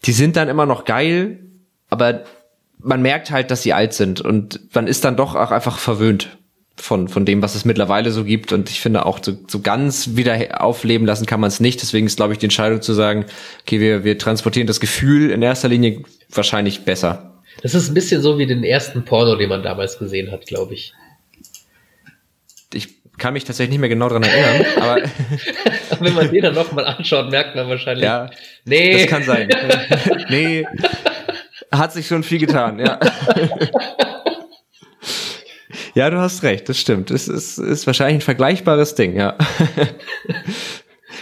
Die 0.06 0.14
sind 0.14 0.36
dann 0.36 0.48
immer 0.48 0.66
noch 0.66 0.86
geil, 0.86 1.40
aber 1.90 2.24
man 2.80 3.02
merkt 3.02 3.32
halt, 3.32 3.52
dass 3.52 3.62
sie 3.62 3.74
alt 3.74 3.94
sind 3.94 4.22
und 4.22 4.74
man 4.74 4.88
ist 4.88 5.04
dann 5.06 5.16
doch 5.16 5.36
auch 5.36 5.52
einfach 5.52 5.78
verwöhnt 5.78 6.38
von, 6.76 7.08
von 7.08 7.26
dem, 7.26 7.42
was 7.42 7.56
es 7.56 7.66
mittlerweile 7.66 8.12
so 8.12 8.24
gibt. 8.24 8.52
Und 8.52 8.70
ich 8.70 8.82
finde 8.82 9.06
auch, 9.06 9.20
so, 9.22 9.38
so 9.48 9.60
ganz 9.60 10.16
wieder 10.16 10.62
aufleben 10.64 11.06
lassen 11.06 11.26
kann 11.26 11.40
man 11.40 11.50
es 11.50 11.60
nicht. 11.60 11.82
Deswegen 11.82 12.08
ist, 12.08 12.16
glaube 12.16 12.34
ich, 12.34 12.40
die 12.40 12.48
Entscheidung 12.48 12.82
zu 12.82 12.94
sagen, 12.94 13.26
okay, 13.62 13.80
wir, 13.80 14.04
wir 14.04 14.18
transportieren 14.18 14.68
das 14.68 14.80
Gefühl 14.80 15.30
in 15.30 15.42
erster 15.42 15.68
Linie 15.68 16.04
wahrscheinlich 16.30 16.84
besser. 16.84 17.42
Das 17.62 17.76
ist 17.76 17.90
ein 17.90 17.94
bisschen 17.94 18.22
so 18.22 18.40
wie 18.40 18.48
den 18.48 18.64
ersten 18.64 19.06
Porno, 19.06 19.36
den 19.36 19.50
man 19.50 19.62
damals 19.62 20.00
gesehen 20.00 20.32
hat, 20.32 20.48
glaube 20.48 20.74
ich. 20.74 20.94
Ich 22.74 23.01
kann 23.22 23.34
mich 23.34 23.44
tatsächlich 23.44 23.70
nicht 23.70 23.80
mehr 23.80 23.90
genau 23.90 24.10
dran 24.10 24.24
erinnern, 24.24 24.66
aber. 24.78 25.02
Wenn 26.00 26.14
man 26.16 26.32
den 26.32 26.42
dann 26.42 26.56
nochmal 26.56 26.86
anschaut, 26.86 27.30
merkt 27.30 27.56
man 27.56 27.70
wahrscheinlich. 27.70 28.04
Ja, 28.04 28.32
nee. 28.66 28.94
Das 28.94 29.08
kann 29.08 29.22
sein. 29.24 29.48
nee. 30.30 30.66
Hat 31.72 31.94
sich 31.94 32.08
schon 32.08 32.24
viel 32.24 32.40
getan, 32.40 32.80
ja. 32.80 33.00
Ja, 35.94 36.10
du 36.10 36.20
hast 36.20 36.42
recht, 36.44 36.70
das 36.70 36.80
stimmt. 36.80 37.12
Es 37.12 37.28
ist, 37.28 37.58
ist 37.58 37.86
wahrscheinlich 37.86 38.20
ein 38.20 38.22
vergleichbares 38.22 38.96
Ding, 38.96 39.18
ja. 39.18 39.36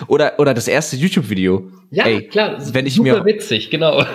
oder, 0.08 0.34
oder 0.38 0.54
das 0.54 0.68
erste 0.68 0.96
YouTube-Video. 0.96 1.72
Ja, 1.90 2.06
Ey, 2.06 2.28
klar, 2.28 2.56
wenn 2.72 2.86
ich 2.86 2.94
super 2.94 3.24
mir, 3.24 3.26
witzig, 3.26 3.72
genau. 3.72 4.06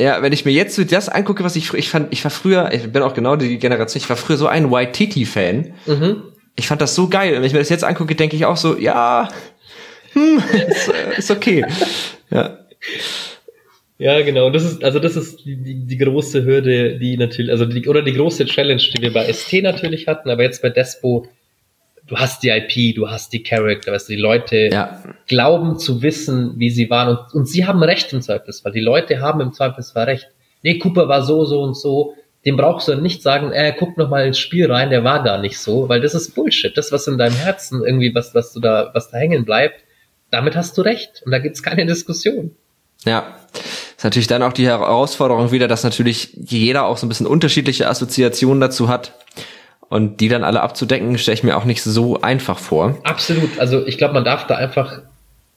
Ja, 0.00 0.22
wenn 0.22 0.32
ich 0.32 0.46
mir 0.46 0.52
jetzt 0.52 0.76
so 0.76 0.84
das 0.84 1.10
angucke, 1.10 1.44
was 1.44 1.56
ich, 1.56 1.74
ich 1.74 1.90
fand, 1.90 2.10
ich 2.10 2.24
war 2.24 2.30
früher, 2.30 2.72
ich 2.72 2.90
bin 2.90 3.02
auch 3.02 3.12
genau 3.12 3.36
die 3.36 3.58
Generation, 3.58 4.02
ich 4.02 4.08
war 4.08 4.16
früher 4.16 4.38
so 4.38 4.46
ein 4.46 4.70
White 4.70 4.92
Titty-Fan. 4.92 5.74
Mhm. 5.84 6.22
Ich 6.58 6.66
fand 6.66 6.80
das 6.80 6.96
so 6.96 7.08
geil. 7.08 7.34
Und 7.34 7.36
wenn 7.36 7.44
ich 7.44 7.52
mir 7.52 7.60
das 7.60 7.68
jetzt 7.68 7.84
angucke, 7.84 8.16
denke 8.16 8.34
ich 8.34 8.44
auch 8.44 8.56
so, 8.56 8.76
ja, 8.76 9.28
hm, 10.12 10.42
ist, 10.68 10.92
ist 11.16 11.30
okay. 11.30 11.64
Ja. 12.30 12.58
Ja, 13.98 14.20
genau. 14.22 14.50
Das 14.50 14.64
ist, 14.64 14.82
also 14.82 14.98
das 14.98 15.14
ist 15.14 15.44
die, 15.44 15.56
die, 15.56 15.86
die 15.86 15.98
große 15.98 16.44
Hürde, 16.44 16.98
die 16.98 17.16
natürlich, 17.16 17.52
also 17.52 17.64
die, 17.64 17.88
oder 17.88 18.02
die 18.02 18.12
große 18.12 18.46
Challenge, 18.46 18.82
die 18.82 19.02
wir 19.02 19.12
bei 19.12 19.32
ST 19.32 19.62
natürlich 19.62 20.08
hatten, 20.08 20.30
aber 20.30 20.42
jetzt 20.42 20.60
bei 20.60 20.70
Despo, 20.70 21.26
du 22.08 22.16
hast 22.16 22.42
die 22.42 22.48
IP, 22.48 22.96
du 22.96 23.08
hast 23.08 23.32
die 23.32 23.44
Character, 23.44 23.92
weißt 23.92 24.08
du, 24.08 24.14
die 24.14 24.20
Leute 24.20 24.68
ja. 24.72 25.02
glauben 25.28 25.78
zu 25.78 26.02
wissen, 26.02 26.54
wie 26.56 26.70
sie 26.70 26.90
waren 26.90 27.16
und, 27.16 27.34
und 27.34 27.48
sie 27.48 27.66
haben 27.66 27.82
recht 27.84 28.12
im 28.12 28.20
Zweifelsfall. 28.20 28.72
Die 28.72 28.80
Leute 28.80 29.20
haben 29.20 29.40
im 29.40 29.52
Zweifelsfall 29.52 30.04
recht. 30.04 30.28
Nee, 30.62 30.78
Cooper 30.78 31.06
war 31.08 31.22
so, 31.22 31.44
so 31.44 31.62
und 31.62 31.76
so. 31.76 32.14
Dem 32.44 32.56
brauchst 32.56 32.88
du 32.88 32.94
nicht 32.94 33.22
sagen, 33.22 33.52
äh, 33.52 33.74
guck 33.76 33.96
noch 33.98 34.08
mal 34.08 34.26
ins 34.26 34.38
Spiel 34.38 34.70
rein, 34.70 34.90
der 34.90 35.04
war 35.04 35.22
gar 35.22 35.38
nicht 35.38 35.58
so, 35.58 35.88
weil 35.88 36.00
das 36.00 36.14
ist 36.14 36.34
Bullshit. 36.34 36.76
Das, 36.76 36.92
was 36.92 37.06
in 37.06 37.18
deinem 37.18 37.36
Herzen 37.36 37.84
irgendwie, 37.84 38.14
was, 38.14 38.34
was 38.34 38.52
du 38.52 38.60
da, 38.60 38.90
was 38.94 39.10
da 39.10 39.18
hängen 39.18 39.44
bleibt, 39.44 39.82
damit 40.30 40.56
hast 40.56 40.78
du 40.78 40.82
recht. 40.82 41.22
Und 41.24 41.32
da 41.32 41.38
gibt's 41.38 41.62
keine 41.62 41.84
Diskussion. 41.86 42.54
Ja 43.04 43.34
ist 43.98 44.04
natürlich 44.04 44.28
dann 44.28 44.44
auch 44.44 44.52
die 44.52 44.66
Herausforderung 44.66 45.50
wieder, 45.50 45.66
dass 45.66 45.82
natürlich 45.82 46.32
jeder 46.34 46.84
auch 46.84 46.96
so 46.96 47.04
ein 47.04 47.08
bisschen 47.08 47.26
unterschiedliche 47.26 47.88
Assoziationen 47.88 48.60
dazu 48.60 48.88
hat. 48.88 49.12
Und 49.88 50.20
die 50.20 50.28
dann 50.28 50.44
alle 50.44 50.60
abzudecken, 50.60 51.18
stelle 51.18 51.34
ich 51.34 51.42
mir 51.42 51.56
auch 51.56 51.64
nicht 51.64 51.82
so 51.82 52.20
einfach 52.20 52.58
vor. 52.58 52.98
Absolut. 53.04 53.58
Also 53.58 53.84
ich 53.86 53.98
glaube, 53.98 54.14
man 54.14 54.24
darf 54.24 54.46
da 54.46 54.54
einfach, 54.54 55.00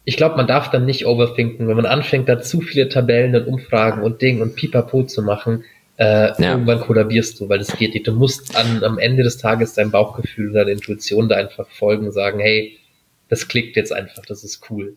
ich 0.06 0.18
glaube, 0.18 0.38
man 0.38 0.48
darf 0.48 0.72
dann 0.72 0.86
nicht 0.86 1.06
overthinken, 1.06 1.68
wenn 1.68 1.76
man 1.76 1.86
anfängt, 1.86 2.30
da 2.30 2.42
zu 2.42 2.62
viele 2.62 2.90
Tabellen 2.90 3.36
und 3.36 3.46
Umfragen 3.46 4.02
und 4.02 4.22
Ding 4.22 4.42
und 4.42 4.56
Pipapo 4.56 5.04
zu 5.04 5.22
machen. 5.22 5.66
Äh, 6.02 6.34
ja. 6.42 6.54
Irgendwann 6.54 6.80
kollabierst 6.80 7.40
du, 7.40 7.48
weil 7.48 7.60
das 7.60 7.78
geht 7.78 7.94
nicht. 7.94 8.08
Du 8.08 8.14
musst 8.14 8.56
an, 8.56 8.84
am 8.84 8.98
Ende 8.98 9.22
des 9.22 9.38
Tages 9.38 9.74
dein 9.74 9.92
Bauchgefühl, 9.92 10.52
deine 10.52 10.72
Intuition 10.72 11.30
da 11.30 11.36
einfach 11.36 11.70
folgen, 11.70 12.12
sagen, 12.12 12.40
hey, 12.40 12.80
das 13.30 13.48
klickt 13.48 13.76
jetzt 13.76 13.94
einfach, 13.94 14.26
das 14.26 14.44
ist 14.44 14.62
cool. 14.72 14.96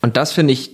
Und 0.00 0.16
das 0.16 0.30
finde 0.30 0.52
ich 0.52 0.70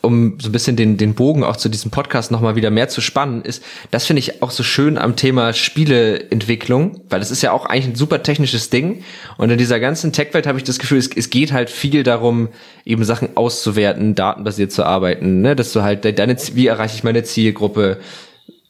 um 0.00 0.38
so 0.40 0.48
ein 0.48 0.52
bisschen 0.52 0.76
den, 0.76 0.96
den 0.96 1.14
Bogen 1.14 1.42
auch 1.42 1.56
zu 1.56 1.68
diesem 1.68 1.90
Podcast 1.90 2.30
nochmal 2.30 2.54
wieder 2.54 2.70
mehr 2.70 2.88
zu 2.88 3.00
spannen, 3.00 3.42
ist, 3.42 3.64
das 3.90 4.06
finde 4.06 4.20
ich 4.20 4.42
auch 4.42 4.52
so 4.52 4.62
schön 4.62 4.96
am 4.96 5.16
Thema 5.16 5.52
Spieleentwicklung, 5.52 7.00
weil 7.08 7.18
das 7.18 7.32
ist 7.32 7.42
ja 7.42 7.50
auch 7.50 7.66
eigentlich 7.66 7.88
ein 7.88 7.94
super 7.96 8.22
technisches 8.22 8.70
Ding. 8.70 9.02
Und 9.38 9.50
in 9.50 9.58
dieser 9.58 9.80
ganzen 9.80 10.12
Tech-Welt 10.12 10.46
habe 10.46 10.56
ich 10.56 10.64
das 10.64 10.78
Gefühl, 10.78 10.98
es, 10.98 11.10
es 11.14 11.30
geht 11.30 11.52
halt 11.52 11.68
viel 11.68 12.04
darum, 12.04 12.48
eben 12.84 13.02
Sachen 13.02 13.36
auszuwerten, 13.36 14.14
datenbasiert 14.14 14.70
zu 14.70 14.84
arbeiten, 14.84 15.40
ne? 15.40 15.56
dass 15.56 15.72
du 15.72 15.82
halt 15.82 16.04
deine, 16.04 16.36
wie 16.54 16.68
erreiche 16.68 16.94
ich 16.94 17.02
meine 17.02 17.24
Zielgruppe, 17.24 17.98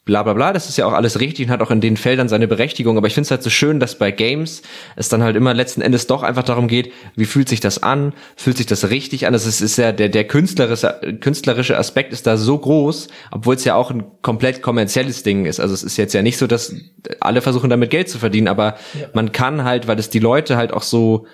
bla 0.08 0.22
bla 0.22 0.32
bla, 0.32 0.54
das 0.54 0.70
ist 0.70 0.78
ja 0.78 0.86
auch 0.86 0.94
alles 0.94 1.20
richtig 1.20 1.46
und 1.46 1.52
hat 1.52 1.60
auch 1.60 1.70
in 1.70 1.82
den 1.82 1.98
Feldern 1.98 2.30
seine 2.30 2.48
Berechtigung, 2.48 2.96
aber 2.96 3.08
ich 3.08 3.12
finde 3.12 3.26
es 3.26 3.30
halt 3.30 3.42
so 3.42 3.50
schön, 3.50 3.78
dass 3.78 3.98
bei 3.98 4.10
Games 4.10 4.62
es 4.96 5.10
dann 5.10 5.22
halt 5.22 5.36
immer 5.36 5.52
letzten 5.52 5.82
Endes 5.82 6.06
doch 6.06 6.22
einfach 6.22 6.44
darum 6.44 6.66
geht, 6.66 6.92
wie 7.14 7.26
fühlt 7.26 7.46
sich 7.46 7.60
das 7.60 7.82
an, 7.82 8.14
fühlt 8.34 8.56
sich 8.56 8.64
das 8.64 8.88
richtig 8.88 9.26
an, 9.26 9.34
das 9.34 9.44
ist, 9.44 9.60
ist 9.60 9.76
ja 9.76 9.92
der, 9.92 10.08
der 10.08 10.24
künstlerische, 10.26 11.18
künstlerische 11.20 11.76
Aspekt 11.76 12.14
ist 12.14 12.26
da 12.26 12.38
so 12.38 12.56
groß, 12.56 13.08
obwohl 13.32 13.56
es 13.56 13.64
ja 13.64 13.74
auch 13.74 13.90
ein 13.90 14.04
komplett 14.22 14.62
kommerzielles 14.62 15.24
Ding 15.24 15.44
ist, 15.44 15.60
also 15.60 15.74
es 15.74 15.82
ist 15.82 15.98
jetzt 15.98 16.14
ja 16.14 16.22
nicht 16.22 16.38
so, 16.38 16.46
dass 16.46 16.74
alle 17.20 17.42
versuchen 17.42 17.68
damit 17.68 17.90
Geld 17.90 18.08
zu 18.08 18.18
verdienen, 18.18 18.48
aber 18.48 18.76
ja. 18.98 19.08
man 19.12 19.30
kann 19.32 19.64
halt, 19.64 19.88
weil 19.88 19.98
es 19.98 20.08
die 20.08 20.20
Leute 20.20 20.56
halt 20.56 20.72
auch 20.72 20.82
so 20.82 21.26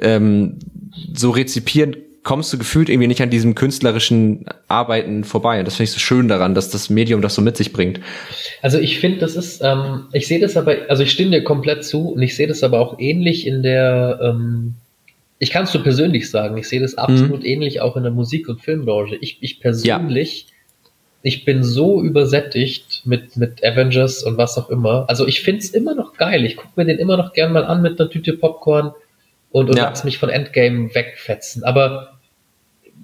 ähm, 0.00 0.60
so 1.12 1.30
rezipieren 1.30 1.96
kommst 2.22 2.52
du 2.52 2.58
gefühlt 2.58 2.88
irgendwie 2.88 3.08
nicht 3.08 3.22
an 3.22 3.30
diesem 3.30 3.54
künstlerischen 3.54 4.46
Arbeiten 4.68 5.24
vorbei. 5.24 5.58
Und 5.58 5.66
das 5.66 5.74
finde 5.74 5.84
ich 5.84 5.92
so 5.92 5.98
schön 5.98 6.28
daran, 6.28 6.54
dass 6.54 6.70
das 6.70 6.88
Medium 6.88 7.20
das 7.20 7.34
so 7.34 7.42
mit 7.42 7.56
sich 7.56 7.72
bringt. 7.72 8.00
Also 8.62 8.78
ich 8.78 9.00
finde, 9.00 9.18
das 9.18 9.34
ist, 9.34 9.60
ähm, 9.62 10.04
ich 10.12 10.28
sehe 10.28 10.38
das 10.38 10.56
aber, 10.56 10.76
also 10.88 11.02
ich 11.02 11.10
stimme 11.10 11.32
dir 11.32 11.42
komplett 11.42 11.84
zu 11.84 12.10
und 12.10 12.22
ich 12.22 12.36
sehe 12.36 12.46
das 12.46 12.62
aber 12.62 12.80
auch 12.80 12.98
ähnlich 13.00 13.46
in 13.46 13.62
der, 13.62 14.20
ähm, 14.22 14.74
ich 15.40 15.50
kann 15.50 15.64
es 15.64 15.72
so 15.72 15.82
persönlich 15.82 16.30
sagen, 16.30 16.56
ich 16.56 16.68
sehe 16.68 16.80
das 16.80 16.96
absolut 16.96 17.40
mhm. 17.40 17.46
ähnlich 17.46 17.80
auch 17.80 17.96
in 17.96 18.04
der 18.04 18.12
Musik- 18.12 18.48
und 18.48 18.60
Filmbranche. 18.60 19.16
Ich, 19.16 19.38
ich 19.40 19.58
persönlich, 19.58 20.46
ja. 20.46 20.90
ich 21.22 21.44
bin 21.44 21.64
so 21.64 22.00
übersättigt 22.00 23.02
mit, 23.04 23.36
mit 23.36 23.64
Avengers 23.64 24.22
und 24.22 24.36
was 24.36 24.56
auch 24.56 24.70
immer. 24.70 25.06
Also 25.08 25.26
ich 25.26 25.40
finde 25.40 25.62
es 25.62 25.70
immer 25.70 25.96
noch 25.96 26.14
geil. 26.14 26.44
Ich 26.44 26.56
gucke 26.56 26.74
mir 26.76 26.84
den 26.84 27.00
immer 27.00 27.16
noch 27.16 27.32
gern 27.32 27.52
mal 27.52 27.64
an 27.64 27.82
mit 27.82 27.98
einer 27.98 28.08
Tüte 28.08 28.34
Popcorn 28.34 28.92
und, 29.52 29.70
und 29.70 29.76
ja. 29.76 29.84
lass 29.84 30.04
mich 30.04 30.18
von 30.18 30.28
Endgame 30.28 30.94
wegfetzen. 30.94 31.62
Aber 31.64 32.18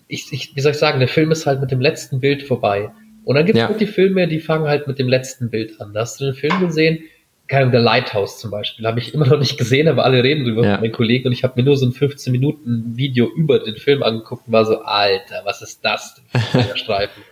ich, 0.09 0.33
ich, 0.33 0.57
wie 0.57 0.61
soll 0.61 0.73
ich 0.73 0.79
sagen, 0.79 0.99
der 0.99 1.09
Film 1.09 1.31
ist 1.31 1.47
halt 1.47 1.61
mit 1.61 1.71
dem 1.71 1.81
letzten 1.81 2.21
Bild 2.21 2.43
vorbei. 2.43 2.91
Und 3.25 3.37
dann 3.37 3.45
gibt 3.45 3.59
es 3.59 3.69
ja. 3.69 3.73
die 3.73 3.87
Filme, 3.87 4.27
die 4.27 4.41
fangen 4.41 4.67
halt 4.67 4.87
mit 4.87 4.99
dem 4.99 5.09
letzten 5.09 5.51
Bild 5.51 5.81
an. 5.81 5.93
Da 5.93 6.01
hast 6.01 6.21
du 6.21 6.25
den 6.25 6.35
Film 6.35 6.59
gesehen, 6.61 7.01
keine 7.47 7.71
The 7.71 7.79
Lighthouse 7.79 8.39
zum 8.39 8.51
Beispiel, 8.51 8.87
habe 8.87 9.01
ich 9.01 9.15
immer 9.15 9.27
noch 9.27 9.39
nicht 9.39 9.57
gesehen, 9.57 9.89
aber 9.89 10.05
alle 10.05 10.23
reden 10.23 10.45
drüber 10.45 10.63
ja. 10.63 10.73
mit 10.73 10.81
meinen 10.83 10.93
Kollegen 10.93 11.29
und 11.29 11.33
ich 11.33 11.45
habe 11.45 11.55
mir 11.57 11.65
nur 11.65 11.77
so 11.77 11.87
ein 11.87 11.93
15 11.93 12.31
Minuten 12.31 12.97
Video 12.97 13.27
über 13.27 13.59
den 13.59 13.77
Film 13.77 14.03
angeguckt 14.03 14.47
und 14.47 14.53
war 14.53 14.67
so, 14.67 14.83
Alter, 14.83 15.43
was 15.45 15.63
ist 15.63 15.83
das 15.83 16.23
Der 16.53 16.61
Streifen? 16.77 17.23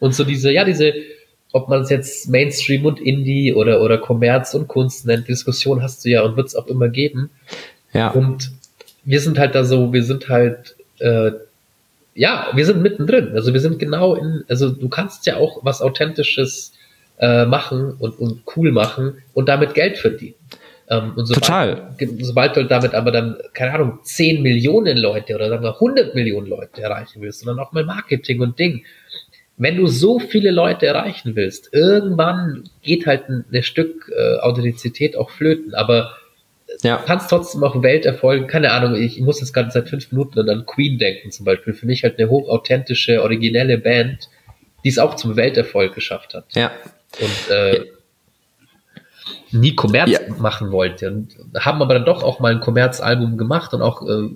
Und 0.00 0.14
so 0.14 0.24
diese, 0.24 0.52
ja, 0.52 0.64
diese, 0.64 0.92
ob 1.52 1.68
man 1.68 1.82
es 1.82 1.90
jetzt 1.90 2.28
Mainstream 2.28 2.84
und 2.84 3.00
Indie 3.00 3.54
oder, 3.54 3.80
oder 3.80 3.98
Kommerz 3.98 4.54
und 4.54 4.66
Kunst 4.66 5.06
nennt, 5.06 5.28
Diskussion 5.28 5.82
hast 5.82 6.04
du 6.04 6.10
ja 6.10 6.22
und 6.22 6.36
wird 6.36 6.48
es 6.48 6.56
auch 6.56 6.66
immer 6.66 6.88
geben. 6.88 7.30
Ja. 7.92 8.10
Und 8.10 8.50
wir 9.04 9.20
sind 9.20 9.38
halt 9.38 9.54
da 9.54 9.64
so, 9.64 9.92
wir 9.92 10.02
sind 10.02 10.28
halt 10.28 10.76
äh, 10.98 11.32
ja, 12.14 12.48
wir 12.54 12.66
sind 12.66 12.82
mittendrin. 12.82 13.32
Also 13.34 13.52
wir 13.52 13.60
sind 13.60 13.78
genau 13.78 14.14
in, 14.14 14.44
also 14.48 14.70
du 14.70 14.88
kannst 14.88 15.26
ja 15.26 15.36
auch 15.36 15.64
was 15.64 15.80
Authentisches 15.80 16.72
äh, 17.18 17.44
machen 17.46 17.94
und, 17.98 18.18
und 18.18 18.42
cool 18.56 18.72
machen 18.72 19.22
und 19.34 19.48
damit 19.48 19.74
Geld 19.74 19.98
verdienen. 19.98 20.34
Ähm, 20.88 21.12
und 21.16 21.26
sobald, 21.26 21.44
Total. 21.44 22.16
Sobald 22.20 22.56
du 22.56 22.64
damit 22.64 22.94
aber 22.94 23.12
dann, 23.12 23.38
keine 23.54 23.72
Ahnung, 23.74 24.00
10 24.02 24.42
Millionen 24.42 24.98
Leute 24.98 25.34
oder 25.34 25.48
sagen 25.48 25.62
wir 25.62 25.74
100 25.74 26.14
Millionen 26.14 26.48
Leute 26.48 26.82
erreichen 26.82 27.22
willst, 27.22 27.40
sondern 27.40 27.64
auch 27.64 27.72
mal 27.72 27.84
Marketing 27.84 28.40
und 28.40 28.58
Ding. 28.58 28.84
Wenn 29.56 29.76
du 29.76 29.86
so 29.86 30.18
viele 30.18 30.50
Leute 30.50 30.86
erreichen 30.86 31.36
willst, 31.36 31.72
irgendwann 31.72 32.64
geht 32.82 33.06
halt 33.06 33.28
ein, 33.28 33.44
ein 33.52 33.62
Stück 33.62 34.10
äh, 34.14 34.38
Authentizität 34.38 35.16
auch 35.16 35.30
flöten. 35.30 35.74
Aber 35.74 36.16
ja. 36.82 36.96
Du 36.98 37.04
kannst 37.04 37.30
trotzdem 37.30 37.62
auch 37.64 37.82
Welterfolgen, 37.82 38.46
keine 38.46 38.72
Ahnung, 38.72 38.94
ich 38.94 39.20
muss 39.20 39.40
jetzt 39.40 39.52
gerade 39.52 39.70
seit 39.70 39.88
fünf 39.88 40.10
Minuten 40.12 40.48
an 40.48 40.66
Queen 40.66 40.98
denken 40.98 41.30
zum 41.30 41.44
Beispiel. 41.44 41.74
Für 41.74 41.86
mich 41.86 42.02
halt 42.04 42.18
eine 42.18 42.30
hochauthentische, 42.30 43.22
originelle 43.22 43.78
Band, 43.78 44.28
die 44.84 44.88
es 44.88 44.98
auch 44.98 45.16
zum 45.16 45.36
Welterfolg 45.36 45.94
geschafft 45.94 46.34
hat. 46.34 46.46
Ja. 46.54 46.70
Und 47.20 47.54
äh, 47.54 47.86
nie 49.52 49.74
Kommerz 49.74 50.10
ja. 50.10 50.20
machen 50.38 50.70
wollte. 50.72 51.10
Und 51.10 51.36
haben 51.58 51.82
aber 51.82 51.94
dann 51.94 52.04
doch 52.04 52.22
auch 52.22 52.40
mal 52.40 52.52
ein 52.52 52.60
Kommerzalbum 52.60 53.36
gemacht 53.36 53.74
und 53.74 53.82
auch 53.82 54.02
äh, 54.02 54.28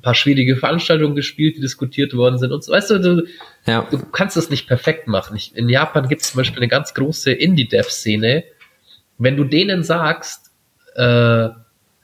paar 0.02 0.14
schwierige 0.14 0.56
Veranstaltungen 0.56 1.14
gespielt, 1.14 1.56
die 1.56 1.60
diskutiert 1.60 2.14
worden 2.14 2.38
sind 2.38 2.52
und 2.52 2.64
so. 2.64 2.72
Weißt 2.72 2.90
du, 2.90 2.98
du, 2.98 3.26
ja. 3.66 3.86
du 3.90 3.98
kannst 3.98 4.36
es 4.36 4.48
nicht 4.48 4.66
perfekt 4.66 5.08
machen. 5.08 5.36
Ich, 5.36 5.54
in 5.56 5.68
Japan 5.68 6.08
gibt 6.08 6.22
es 6.22 6.30
zum 6.30 6.38
Beispiel 6.38 6.58
eine 6.60 6.68
ganz 6.68 6.94
große 6.94 7.32
Indie-Dev-Szene. 7.32 8.44
Wenn 9.18 9.36
du 9.36 9.44
denen 9.44 9.82
sagst, 9.82 10.50
äh, 10.94 11.48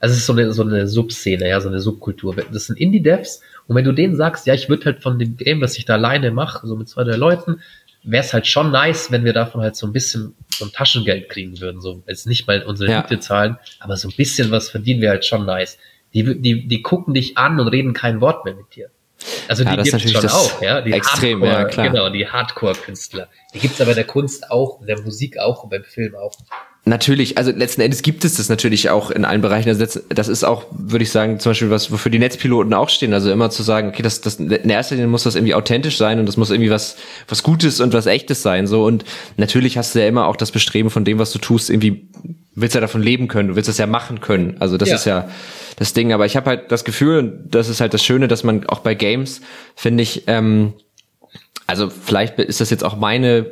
also 0.06 0.12
es 0.12 0.20
ist 0.20 0.26
so 0.26 0.34
eine, 0.34 0.52
so 0.52 0.62
eine 0.62 0.86
Subszene, 0.86 1.48
ja, 1.48 1.60
so 1.60 1.68
eine 1.68 1.80
Subkultur. 1.80 2.36
Das 2.52 2.66
sind 2.66 2.78
Indie-Devs 2.78 3.40
und 3.66 3.74
wenn 3.74 3.84
du 3.84 3.90
denen 3.90 4.14
sagst, 4.14 4.46
ja, 4.46 4.54
ich 4.54 4.68
würde 4.68 4.84
halt 4.84 5.02
von 5.02 5.18
dem 5.18 5.36
Game, 5.36 5.60
was 5.60 5.76
ich 5.76 5.84
da 5.84 5.94
alleine 5.94 6.30
mache, 6.30 6.64
so 6.64 6.76
mit 6.76 6.88
zwei, 6.88 7.02
drei 7.02 7.16
Leuten, 7.16 7.60
wäre 8.04 8.22
es 8.22 8.32
halt 8.32 8.46
schon 8.46 8.70
nice, 8.70 9.10
wenn 9.10 9.24
wir 9.24 9.32
davon 9.32 9.62
halt 9.62 9.74
so 9.74 9.84
ein 9.84 9.92
bisschen 9.92 10.36
so 10.48 10.64
ein 10.64 10.70
Taschengeld 10.70 11.28
kriegen 11.28 11.60
würden. 11.60 11.80
So, 11.80 12.04
jetzt 12.06 12.28
nicht 12.28 12.46
mal 12.46 12.62
unsere 12.62 12.88
ja. 12.88 13.02
Miete 13.02 13.18
zahlen, 13.18 13.58
aber 13.80 13.96
so 13.96 14.08
ein 14.08 14.14
bisschen 14.16 14.52
was 14.52 14.68
verdienen 14.68 15.00
wir 15.00 15.10
halt 15.10 15.24
schon 15.24 15.44
nice. 15.44 15.76
Die, 16.14 16.40
die, 16.40 16.68
die 16.68 16.82
gucken 16.82 17.12
dich 17.12 17.36
an 17.36 17.58
und 17.58 17.66
reden 17.66 17.92
kein 17.92 18.20
Wort 18.20 18.44
mehr 18.44 18.54
mit 18.54 18.76
dir. 18.76 18.90
Also 19.48 19.64
die 19.64 19.70
ja, 19.70 19.82
gibt 19.82 19.92
es 19.92 20.12
schon 20.12 20.28
auch, 20.28 20.62
ja. 20.62 20.82
Die 20.82 20.92
extrem, 20.92 21.40
Hardcore, 21.40 21.62
ja, 21.62 21.64
klar. 21.64 21.88
Genau, 21.88 22.10
die 22.10 22.28
Hardcore-Künstler. 22.28 23.28
Die 23.54 23.58
gibt 23.58 23.74
es 23.74 23.80
aber 23.80 23.90
in 23.90 23.96
der 23.96 24.06
Kunst 24.06 24.52
auch, 24.52 24.80
in 24.80 24.86
der 24.86 25.00
Musik 25.00 25.38
auch 25.38 25.64
und 25.64 25.70
beim 25.70 25.82
Film 25.82 26.14
auch. 26.14 26.32
Natürlich, 26.88 27.36
also 27.36 27.50
letzten 27.50 27.80
Endes 27.80 28.02
gibt 28.02 28.24
es 28.24 28.36
das 28.36 28.48
natürlich 28.48 28.90
auch 28.90 29.10
in 29.10 29.24
allen 29.24 29.40
Bereichen. 29.40 29.68
Also 29.68 30.00
das 30.08 30.28
ist 30.28 30.44
auch, 30.44 30.66
würde 30.70 31.02
ich 31.02 31.10
sagen, 31.10 31.40
zum 31.40 31.50
Beispiel 31.50 31.68
was, 31.68 31.90
wofür 31.90 32.12
die 32.12 32.20
Netzpiloten 32.20 32.72
auch 32.74 32.88
stehen. 32.88 33.12
Also 33.12 33.32
immer 33.32 33.50
zu 33.50 33.64
sagen, 33.64 33.88
okay, 33.88 34.02
das, 34.02 34.20
das 34.20 34.36
in 34.36 34.70
erster 34.70 34.94
Linie 34.94 35.08
muss 35.08 35.24
das 35.24 35.34
irgendwie 35.34 35.54
authentisch 35.54 35.96
sein 35.96 36.20
und 36.20 36.26
das 36.26 36.36
muss 36.36 36.50
irgendwie 36.50 36.70
was, 36.70 36.96
was 37.26 37.42
Gutes 37.42 37.80
und 37.80 37.92
was 37.92 38.06
Echtes 38.06 38.40
sein. 38.42 38.68
So 38.68 38.84
und 38.84 39.04
natürlich 39.36 39.76
hast 39.76 39.96
du 39.96 39.98
ja 39.98 40.06
immer 40.06 40.28
auch 40.28 40.36
das 40.36 40.52
Bestreben 40.52 40.90
von 40.90 41.04
dem, 41.04 41.18
was 41.18 41.32
du 41.32 41.40
tust, 41.40 41.70
irgendwie 41.70 42.08
willst 42.54 42.76
ja 42.76 42.80
davon 42.80 43.02
leben 43.02 43.26
können, 43.26 43.48
du 43.48 43.56
willst 43.56 43.68
das 43.68 43.78
ja 43.78 43.88
machen 43.88 44.20
können. 44.20 44.56
Also 44.60 44.78
das 44.78 44.90
ja. 44.90 44.94
ist 44.94 45.06
ja 45.06 45.28
das 45.78 45.92
Ding. 45.92 46.12
Aber 46.12 46.24
ich 46.24 46.36
habe 46.36 46.50
halt 46.50 46.70
das 46.70 46.84
Gefühl, 46.84 47.18
und 47.18 47.50
das 47.50 47.68
ist 47.68 47.80
halt 47.80 47.94
das 47.94 48.04
Schöne, 48.04 48.28
dass 48.28 48.44
man 48.44 48.64
auch 48.68 48.78
bei 48.78 48.94
Games, 48.94 49.40
finde 49.74 50.04
ich, 50.04 50.22
ähm, 50.28 50.74
also 51.66 51.90
vielleicht 51.90 52.38
ist 52.38 52.60
das 52.60 52.70
jetzt 52.70 52.84
auch 52.84 52.96
meine 52.96 53.46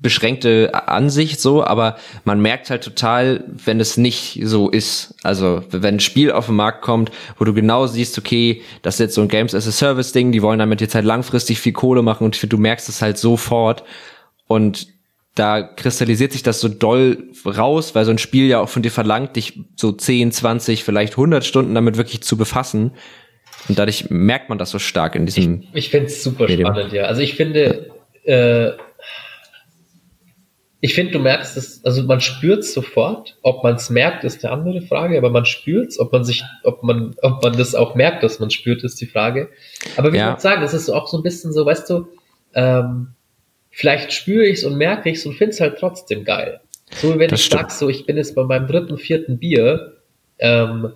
beschränkte 0.00 0.70
Ansicht 0.88 1.40
so, 1.40 1.62
aber 1.62 1.96
man 2.24 2.40
merkt 2.40 2.70
halt 2.70 2.82
total, 2.82 3.44
wenn 3.48 3.80
es 3.80 3.96
nicht 3.96 4.40
so 4.42 4.70
ist. 4.70 5.14
Also 5.22 5.62
wenn 5.70 5.96
ein 5.96 6.00
Spiel 6.00 6.32
auf 6.32 6.46
den 6.46 6.56
Markt 6.56 6.82
kommt, 6.82 7.10
wo 7.38 7.44
du 7.44 7.52
genau 7.52 7.86
siehst, 7.86 8.16
okay, 8.18 8.62
das 8.82 8.94
ist 8.94 9.00
jetzt 9.00 9.14
so 9.14 9.20
ein 9.20 9.28
Games 9.28 9.54
as 9.54 9.68
a 9.68 9.72
Service 9.72 10.12
Ding, 10.12 10.32
die 10.32 10.42
wollen 10.42 10.58
damit 10.58 10.80
jetzt 10.80 10.94
halt 10.94 11.04
langfristig 11.04 11.60
viel 11.60 11.72
Kohle 11.72 12.02
machen 12.02 12.24
und 12.24 12.52
du 12.52 12.56
merkst 12.56 12.88
es 12.88 13.02
halt 13.02 13.18
sofort 13.18 13.84
und 14.46 14.88
da 15.34 15.62
kristallisiert 15.62 16.32
sich 16.32 16.42
das 16.42 16.60
so 16.60 16.68
doll 16.68 17.30
raus, 17.46 17.94
weil 17.94 18.04
so 18.04 18.10
ein 18.10 18.18
Spiel 18.18 18.46
ja 18.46 18.60
auch 18.60 18.68
von 18.68 18.82
dir 18.82 18.90
verlangt, 18.90 19.36
dich 19.36 19.60
so 19.76 19.92
10, 19.92 20.32
20, 20.32 20.82
vielleicht 20.82 21.12
100 21.12 21.44
Stunden 21.44 21.74
damit 21.74 21.96
wirklich 21.96 22.22
zu 22.22 22.36
befassen. 22.36 22.92
Und 23.68 23.78
dadurch 23.78 24.10
merkt 24.10 24.48
man 24.48 24.58
das 24.58 24.70
so 24.70 24.78
stark 24.78 25.14
in 25.14 25.26
diesem. 25.26 25.62
Ich, 25.72 25.84
ich 25.84 25.90
finde 25.90 26.06
es 26.06 26.24
super 26.24 26.46
Medium. 26.46 26.72
spannend, 26.74 26.92
ja. 26.92 27.04
Also 27.04 27.20
ich 27.20 27.34
finde, 27.34 27.90
äh, 28.24 28.72
ich 30.82 30.94
finde, 30.94 31.12
du 31.12 31.18
merkst 31.18 31.56
es, 31.58 31.84
also 31.84 32.02
man 32.04 32.20
spürt 32.20 32.60
es 32.60 32.72
sofort. 32.72 33.36
Ob 33.42 33.62
man 33.62 33.74
es 33.74 33.90
merkt, 33.90 34.24
ist 34.24 34.44
eine 34.44 34.52
andere 34.52 34.80
Frage, 34.80 35.18
aber 35.18 35.28
man 35.28 35.44
spürt 35.44 35.88
es, 35.88 35.98
ob 35.98 36.12
man 36.12 36.24
sich, 36.24 36.42
ob 36.64 36.82
man, 36.82 37.14
ob 37.20 37.42
man 37.42 37.56
das 37.56 37.74
auch 37.74 37.94
merkt, 37.94 38.22
dass 38.22 38.40
man 38.40 38.50
spürt, 38.50 38.82
ist 38.82 39.00
die 39.00 39.06
Frage. 39.06 39.50
Aber 39.96 40.12
wie 40.12 40.16
ja. 40.16 40.34
ich 40.34 40.40
sagen, 40.40 40.62
es 40.62 40.72
ist 40.72 40.88
auch 40.88 41.06
so 41.06 41.18
ein 41.18 41.22
bisschen 41.22 41.52
so, 41.52 41.66
weißt 41.66 41.90
du, 41.90 42.08
ähm, 42.54 43.08
vielleicht 43.70 44.12
spüre 44.12 44.46
ich 44.46 44.58
es 44.58 44.64
und 44.64 44.76
merke 44.76 45.10
ich 45.10 45.18
es 45.18 45.26
und 45.26 45.34
finde 45.34 45.52
es 45.52 45.60
halt 45.60 45.78
trotzdem 45.78 46.24
geil. 46.24 46.60
So 46.90 47.14
wie 47.14 47.18
wenn 47.18 47.30
das 47.30 47.40
ich 47.40 47.50
sag, 47.50 47.70
so, 47.70 47.88
ich 47.90 48.06
bin 48.06 48.16
jetzt 48.16 48.34
bei 48.34 48.44
meinem 48.44 48.66
dritten, 48.66 48.96
vierten 48.96 49.38
Bier, 49.38 49.98
ähm, 50.38 50.92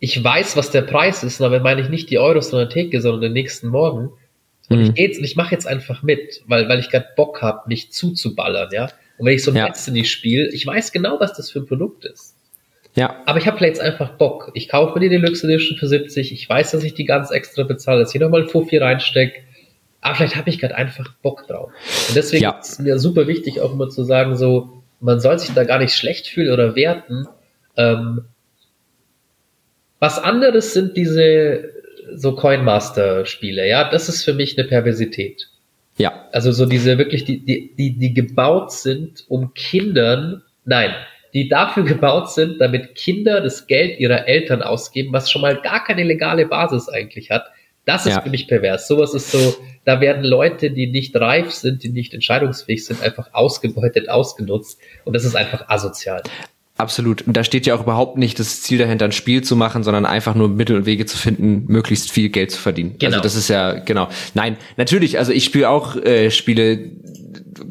ich 0.00 0.22
weiß, 0.22 0.56
was 0.56 0.70
der 0.70 0.82
Preis 0.82 1.22
ist, 1.22 1.40
und 1.40 1.44
damit 1.44 1.62
meine 1.62 1.80
ich 1.80 1.88
nicht 1.88 2.10
die 2.10 2.18
Euros 2.18 2.50
von 2.50 2.58
der 2.58 2.68
Theke, 2.68 3.00
sondern 3.00 3.22
den 3.22 3.32
nächsten 3.32 3.68
Morgen. 3.68 4.10
Und 4.68 4.78
mhm. 4.78 4.84
ich 4.84 4.94
gehe 4.94 5.06
jetzt 5.08 5.18
und 5.18 5.24
ich 5.24 5.36
mache 5.36 5.54
jetzt 5.54 5.66
einfach 5.66 6.02
mit, 6.02 6.42
weil, 6.46 6.68
weil 6.68 6.78
ich 6.78 6.90
gerade 6.90 7.08
Bock 7.16 7.42
habe, 7.42 7.68
mich 7.68 7.92
zuzuballern, 7.92 8.70
ja. 8.72 8.88
Und 9.18 9.26
wenn 9.26 9.34
ich 9.34 9.44
so 9.44 9.50
ein 9.50 9.56
ja. 9.56 9.68
Destiny 9.68 10.04
spiele, 10.04 10.48
ich 10.52 10.66
weiß 10.66 10.92
genau, 10.92 11.20
was 11.20 11.34
das 11.34 11.50
für 11.50 11.60
ein 11.60 11.66
Produkt 11.66 12.04
ist. 12.04 12.34
Ja. 12.94 13.22
Aber 13.26 13.38
ich 13.38 13.46
habe 13.46 13.58
vielleicht 13.58 13.80
einfach 13.80 14.10
Bock. 14.10 14.50
Ich 14.54 14.68
kaufe 14.68 14.94
mir 14.94 15.00
die 15.00 15.08
Deluxe 15.08 15.46
Edition 15.46 15.76
für 15.76 15.88
70. 15.88 16.32
Ich 16.32 16.48
weiß, 16.48 16.72
dass 16.72 16.84
ich 16.84 16.94
die 16.94 17.04
ganz 17.04 17.30
extra 17.30 17.64
bezahle, 17.64 18.00
dass 18.00 18.14
ich 18.14 18.20
nochmal 18.20 18.46
Fuffi 18.46 18.78
reinstecke. 18.78 19.40
Aber 20.00 20.16
vielleicht 20.16 20.36
habe 20.36 20.50
ich 20.50 20.60
gerade 20.60 20.76
einfach 20.76 21.12
Bock 21.22 21.46
drauf. 21.46 21.70
Und 22.08 22.16
deswegen 22.16 22.44
ja. 22.44 22.58
ist 22.58 22.80
mir 22.80 22.98
super 22.98 23.26
wichtig, 23.26 23.60
auch 23.60 23.72
immer 23.72 23.88
zu 23.88 24.04
sagen, 24.04 24.36
so, 24.36 24.82
man 25.00 25.18
soll 25.18 25.38
sich 25.38 25.54
da 25.54 25.64
gar 25.64 25.78
nicht 25.78 25.94
schlecht 25.94 26.28
fühlen 26.28 26.52
oder 26.52 26.76
werten. 26.76 27.26
Ähm, 27.76 28.26
was 29.98 30.18
anderes 30.18 30.74
sind 30.74 30.96
diese 30.96 31.70
so 32.14 32.34
Coinmaster-Spiele, 32.34 33.68
ja, 33.68 33.90
das 33.90 34.08
ist 34.08 34.24
für 34.24 34.34
mich 34.34 34.58
eine 34.58 34.66
Perversität. 34.66 35.48
Ja. 35.96 36.28
Also 36.32 36.52
so 36.52 36.66
diese 36.66 36.98
wirklich, 36.98 37.24
die, 37.24 37.44
die, 37.44 37.74
die, 37.76 37.98
die 37.98 38.14
gebaut 38.14 38.72
sind, 38.72 39.24
um 39.28 39.54
Kindern, 39.54 40.42
nein, 40.64 40.94
die 41.32 41.48
dafür 41.48 41.84
gebaut 41.84 42.30
sind, 42.32 42.60
damit 42.60 42.94
Kinder 42.94 43.40
das 43.40 43.66
Geld 43.66 43.98
ihrer 43.98 44.26
Eltern 44.26 44.62
ausgeben, 44.62 45.12
was 45.12 45.30
schon 45.30 45.42
mal 45.42 45.60
gar 45.60 45.84
keine 45.84 46.04
legale 46.04 46.46
Basis 46.46 46.88
eigentlich 46.88 47.30
hat. 47.30 47.44
Das 47.84 48.06
ist 48.06 48.14
ja. 48.14 48.22
für 48.22 48.30
mich 48.30 48.48
pervers. 48.48 48.88
Sowas 48.88 49.12
ist 49.12 49.30
so, 49.30 49.56
da 49.84 50.00
werden 50.00 50.24
Leute, 50.24 50.70
die 50.70 50.86
nicht 50.86 51.14
reif 51.16 51.50
sind, 51.52 51.82
die 51.82 51.90
nicht 51.90 52.14
entscheidungsfähig 52.14 52.84
sind, 52.86 53.02
einfach 53.02 53.34
ausgebeutet, 53.34 54.08
ausgenutzt. 54.08 54.80
Und 55.04 55.14
das 55.14 55.24
ist 55.24 55.36
einfach 55.36 55.68
asozial. 55.68 56.22
Absolut. 56.76 57.22
Und 57.22 57.36
da 57.36 57.44
steht 57.44 57.66
ja 57.66 57.76
auch 57.76 57.82
überhaupt 57.82 58.18
nicht 58.18 58.40
das 58.40 58.62
Ziel 58.62 58.78
dahinter, 58.78 59.04
ein 59.04 59.12
Spiel 59.12 59.42
zu 59.42 59.54
machen, 59.54 59.84
sondern 59.84 60.04
einfach 60.04 60.34
nur 60.34 60.48
Mittel 60.48 60.76
und 60.76 60.86
Wege 60.86 61.06
zu 61.06 61.16
finden, 61.16 61.66
möglichst 61.68 62.10
viel 62.10 62.30
Geld 62.30 62.50
zu 62.50 62.60
verdienen. 62.60 62.96
Genau. 62.98 63.12
Also 63.12 63.22
das 63.22 63.36
ist 63.36 63.48
ja, 63.48 63.74
genau. 63.74 64.08
Nein, 64.34 64.56
natürlich, 64.76 65.18
also 65.18 65.30
ich 65.30 65.44
spiele 65.44 65.70
auch 65.70 65.94
äh, 65.94 66.32
Spiele, 66.32 66.90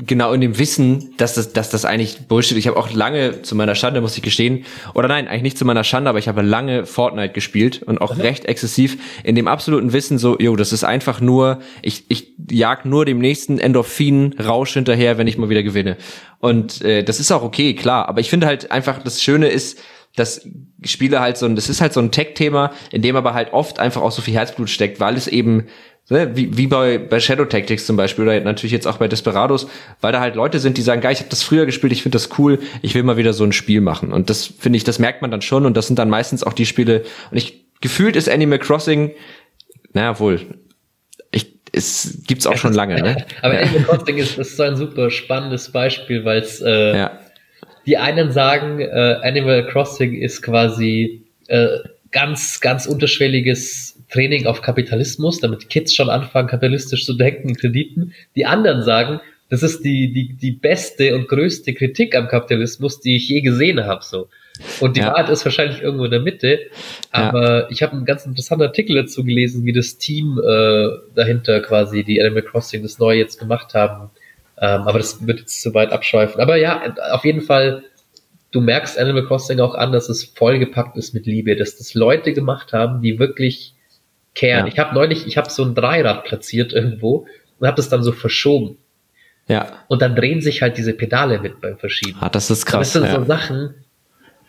genau 0.05 0.34
in 0.34 0.41
dem 0.41 0.57
Wissen, 0.57 1.13
dass 1.17 1.36
das, 1.36 1.53
dass 1.53 1.69
das 1.69 1.86
eigentlich 1.86 2.27
Bullshit. 2.27 2.57
Ich 2.57 2.67
habe 2.67 2.77
auch 2.77 2.91
lange 2.91 3.41
zu 3.41 3.55
meiner 3.55 3.75
Schande, 3.75 4.01
muss 4.01 4.15
ich 4.17 4.23
gestehen, 4.23 4.65
oder 4.93 5.07
nein, 5.07 5.27
eigentlich 5.27 5.43
nicht 5.43 5.57
zu 5.57 5.65
meiner 5.65 5.84
Schande, 5.84 6.09
aber 6.09 6.19
ich 6.19 6.27
habe 6.27 6.41
lange 6.41 6.86
Fortnite 6.86 7.34
gespielt 7.34 7.84
und 7.84 8.01
auch 8.01 8.15
mhm. 8.15 8.21
recht 8.21 8.45
exzessiv 8.45 8.97
in 9.23 9.36
dem 9.36 9.47
absoluten 9.47 9.93
Wissen 9.93 10.17
so, 10.17 10.38
jo, 10.39 10.55
das 10.55 10.73
ist 10.73 10.84
einfach 10.84 11.21
nur, 11.21 11.59
ich, 11.81 12.05
ich 12.09 12.34
jag 12.49 12.86
nur 12.86 13.05
dem 13.05 13.19
nächsten 13.19 13.59
Endorphin-Rausch 13.59 14.73
hinterher, 14.73 15.17
wenn 15.17 15.27
ich 15.27 15.38
mal 15.38 15.49
wieder 15.49 15.63
gewinne. 15.63 15.97
Und 16.39 16.81
äh, 16.81 17.03
das 17.03 17.19
ist 17.19 17.31
auch 17.31 17.43
okay, 17.43 17.73
klar. 17.73 18.09
Aber 18.09 18.19
ich 18.19 18.29
finde 18.29 18.47
halt 18.47 18.71
einfach, 18.71 19.01
das 19.01 19.21
Schöne 19.21 19.47
ist, 19.47 19.79
dass 20.15 20.47
Spiele 20.84 21.19
halt 21.19 21.38
so 21.38 21.45
ein, 21.45 21.55
das 21.55 21.69
ist 21.69 21.81
halt 21.81 21.93
so 21.93 21.99
ein 21.99 22.11
Tech-Thema, 22.11 22.71
in 22.91 23.01
dem 23.01 23.15
aber 23.15 23.34
halt 23.34 23.53
oft 23.53 23.79
einfach 23.79 24.01
auch 24.01 24.11
so 24.11 24.21
viel 24.21 24.36
Herzblut 24.36 24.69
steckt, 24.69 24.99
weil 24.99 25.15
es 25.15 25.27
eben 25.27 25.65
wie, 26.09 26.57
wie 26.57 26.67
bei, 26.67 26.97
bei 26.97 27.19
Shadow 27.19 27.45
Tactics 27.45 27.85
zum 27.85 27.95
Beispiel 27.95 28.25
oder 28.25 28.39
natürlich 28.41 28.73
jetzt 28.73 28.87
auch 28.87 28.97
bei 28.97 29.07
Desperados, 29.07 29.67
weil 30.01 30.11
da 30.11 30.19
halt 30.19 30.35
Leute 30.35 30.59
sind, 30.59 30.77
die 30.77 30.81
sagen, 30.81 31.01
geil, 31.01 31.13
ich 31.13 31.19
habe 31.19 31.29
das 31.29 31.43
früher 31.43 31.65
gespielt, 31.65 31.93
ich 31.93 32.03
finde 32.03 32.17
das 32.17 32.37
cool, 32.37 32.59
ich 32.81 32.93
will 32.93 33.03
mal 33.03 33.17
wieder 33.17 33.33
so 33.33 33.43
ein 33.43 33.53
Spiel 33.53 33.79
machen. 33.79 34.11
Und 34.11 34.29
das 34.29 34.45
finde 34.45 34.77
ich, 34.77 34.83
das 34.83 34.99
merkt 34.99 35.21
man 35.21 35.31
dann 35.31 35.41
schon 35.41 35.65
und 35.65 35.77
das 35.77 35.87
sind 35.87 35.99
dann 35.99 36.09
meistens 36.09 36.43
auch 36.43 36.53
die 36.53 36.65
Spiele. 36.65 37.03
Und 37.31 37.37
ich 37.37 37.65
gefühlt 37.79 38.15
ist 38.15 38.29
Animal 38.29 38.59
Crossing, 38.59 39.11
naja 39.93 40.19
wohl, 40.19 40.41
ich, 41.31 41.53
es 41.71 42.21
gibt's 42.27 42.47
auch 42.47 42.57
schon 42.57 42.73
lange. 42.73 43.01
Ne? 43.01 43.25
Aber 43.41 43.53
ja. 43.53 43.61
Animal 43.61 43.83
Crossing 43.83 44.17
ist, 44.17 44.37
ist 44.37 44.57
so 44.57 44.63
ein 44.63 44.75
super 44.75 45.09
spannendes 45.09 45.71
Beispiel, 45.71 46.25
weil 46.25 46.39
es 46.39 46.61
äh, 46.61 46.97
ja. 46.97 47.19
die 47.85 47.97
einen 47.97 48.31
sagen, 48.33 48.81
äh, 48.81 49.19
Animal 49.23 49.67
Crossing 49.67 50.15
ist 50.15 50.41
quasi 50.41 51.25
äh, 51.47 51.67
ganz, 52.11 52.59
ganz 52.61 52.85
unterschwelliges 52.85 53.92
Training 54.14 54.45
auf 54.45 54.61
Kapitalismus, 54.61 55.39
damit 55.39 55.70
Kids 55.70 55.93
schon 55.93 56.09
anfangen, 56.09 56.47
kapitalistisch 56.47 57.05
zu 57.05 57.14
denken, 57.14 57.55
Krediten. 57.55 58.14
Die 58.36 58.45
anderen 58.45 58.84
sagen, 58.84 59.20
das 59.49 59.64
ist 59.64 59.84
die, 59.84 60.14
die, 60.14 60.34
die 60.34 60.51
beste 60.51 61.16
und 61.16 61.28
größte 61.28 61.74
Kritik 61.74 62.16
am 62.16 62.28
Kapitalismus, 62.28 62.99
die 62.99 63.16
ich 63.16 63.28
je 63.28 63.41
gesehen 63.41 63.84
habe. 63.86 64.03
So. 64.03 64.30
Und 64.80 64.97
die 64.97 65.01
ja. 65.01 65.07
Wahrheit 65.07 65.30
ist 65.30 65.45
wahrscheinlich 65.45 65.82
irgendwo 65.82 66.05
in 66.05 66.11
der 66.11 66.20
Mitte. 66.20 66.59
Aber 67.11 67.61
ja. 67.61 67.68
ich 67.70 67.82
habe 67.82 67.93
einen 67.93 68.05
ganz 68.05 68.26
interessanten 68.26 68.66
Artikel 68.66 68.95
dazu 68.95 69.24
gelesen, 69.24 69.66
wie 69.66 69.74
das 69.74 69.97
Team 69.97 70.39
äh, 70.39 70.88
dahinter 71.16 71.59
quasi 71.61 72.03
die 72.03 72.22
Animal 72.22 72.43
Crossing 72.43 72.84
das 72.84 72.99
Neue 72.99 73.18
jetzt 73.18 73.39
gemacht 73.39 73.74
haben. 73.74 74.11
Ähm, 74.59 74.82
aber 74.82 74.99
das 74.99 75.26
wird 75.26 75.39
jetzt 75.39 75.61
zu 75.61 75.74
weit 75.74 75.91
abschweifen. 75.91 76.39
Aber 76.39 76.55
ja, 76.55 76.95
auf 77.11 77.26
jeden 77.26 77.41
Fall, 77.41 77.84
du 78.51 78.61
merkst 78.61 78.99
Animal 78.99 79.26
Crossing 79.26 79.59
auch 79.59 79.74
an, 79.74 79.91
dass 79.91 80.07
es 80.07 80.24
vollgepackt 80.24 80.97
ist 80.97 81.14
mit 81.14 81.26
Liebe, 81.26 81.55
dass 81.55 81.78
das 81.78 81.95
Leute 81.95 82.34
gemacht 82.34 82.74
haben, 82.74 83.01
die 83.01 83.18
wirklich 83.18 83.74
Kern. 84.36 84.65
Ja. 84.65 84.71
Ich 84.71 84.79
habe 84.79 84.93
neulich, 84.95 85.27
ich 85.27 85.38
habe 85.38 85.49
so 85.49 85.63
ein 85.63 85.75
Dreirad 85.75 86.23
platziert 86.23 86.73
irgendwo 86.73 87.27
und 87.59 87.67
habe 87.67 87.77
das 87.77 87.89
dann 87.89 88.03
so 88.03 88.11
verschoben. 88.11 88.77
Ja. 89.47 89.84
Und 89.88 90.01
dann 90.01 90.15
drehen 90.15 90.41
sich 90.41 90.61
halt 90.61 90.77
diese 90.77 90.93
Pedale 90.93 91.39
mit 91.39 91.59
beim 91.61 91.77
Verschieben. 91.77 92.17
Ah, 92.21 92.29
das 92.29 92.49
ist 92.49 92.65
krass. 92.65 92.93
das 92.93 92.93
sind 92.93 93.05
ja. 93.05 93.19
so 93.19 93.25
Sachen, 93.25 93.75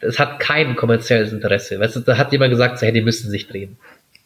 das 0.01 0.19
hat 0.19 0.41
kein 0.41 0.77
kommerzielles 0.77 1.33
Interesse. 1.33 1.81
Weißt 1.81 1.97
du, 1.97 2.01
da 2.01 2.17
hat 2.17 2.33
jemand 2.33 2.51
gesagt, 2.51 2.79
so, 2.79 2.87
hey, 2.87 2.93
die 2.93 3.01
müssen 3.01 3.31
sich 3.31 3.49
drehen. 3.49 3.77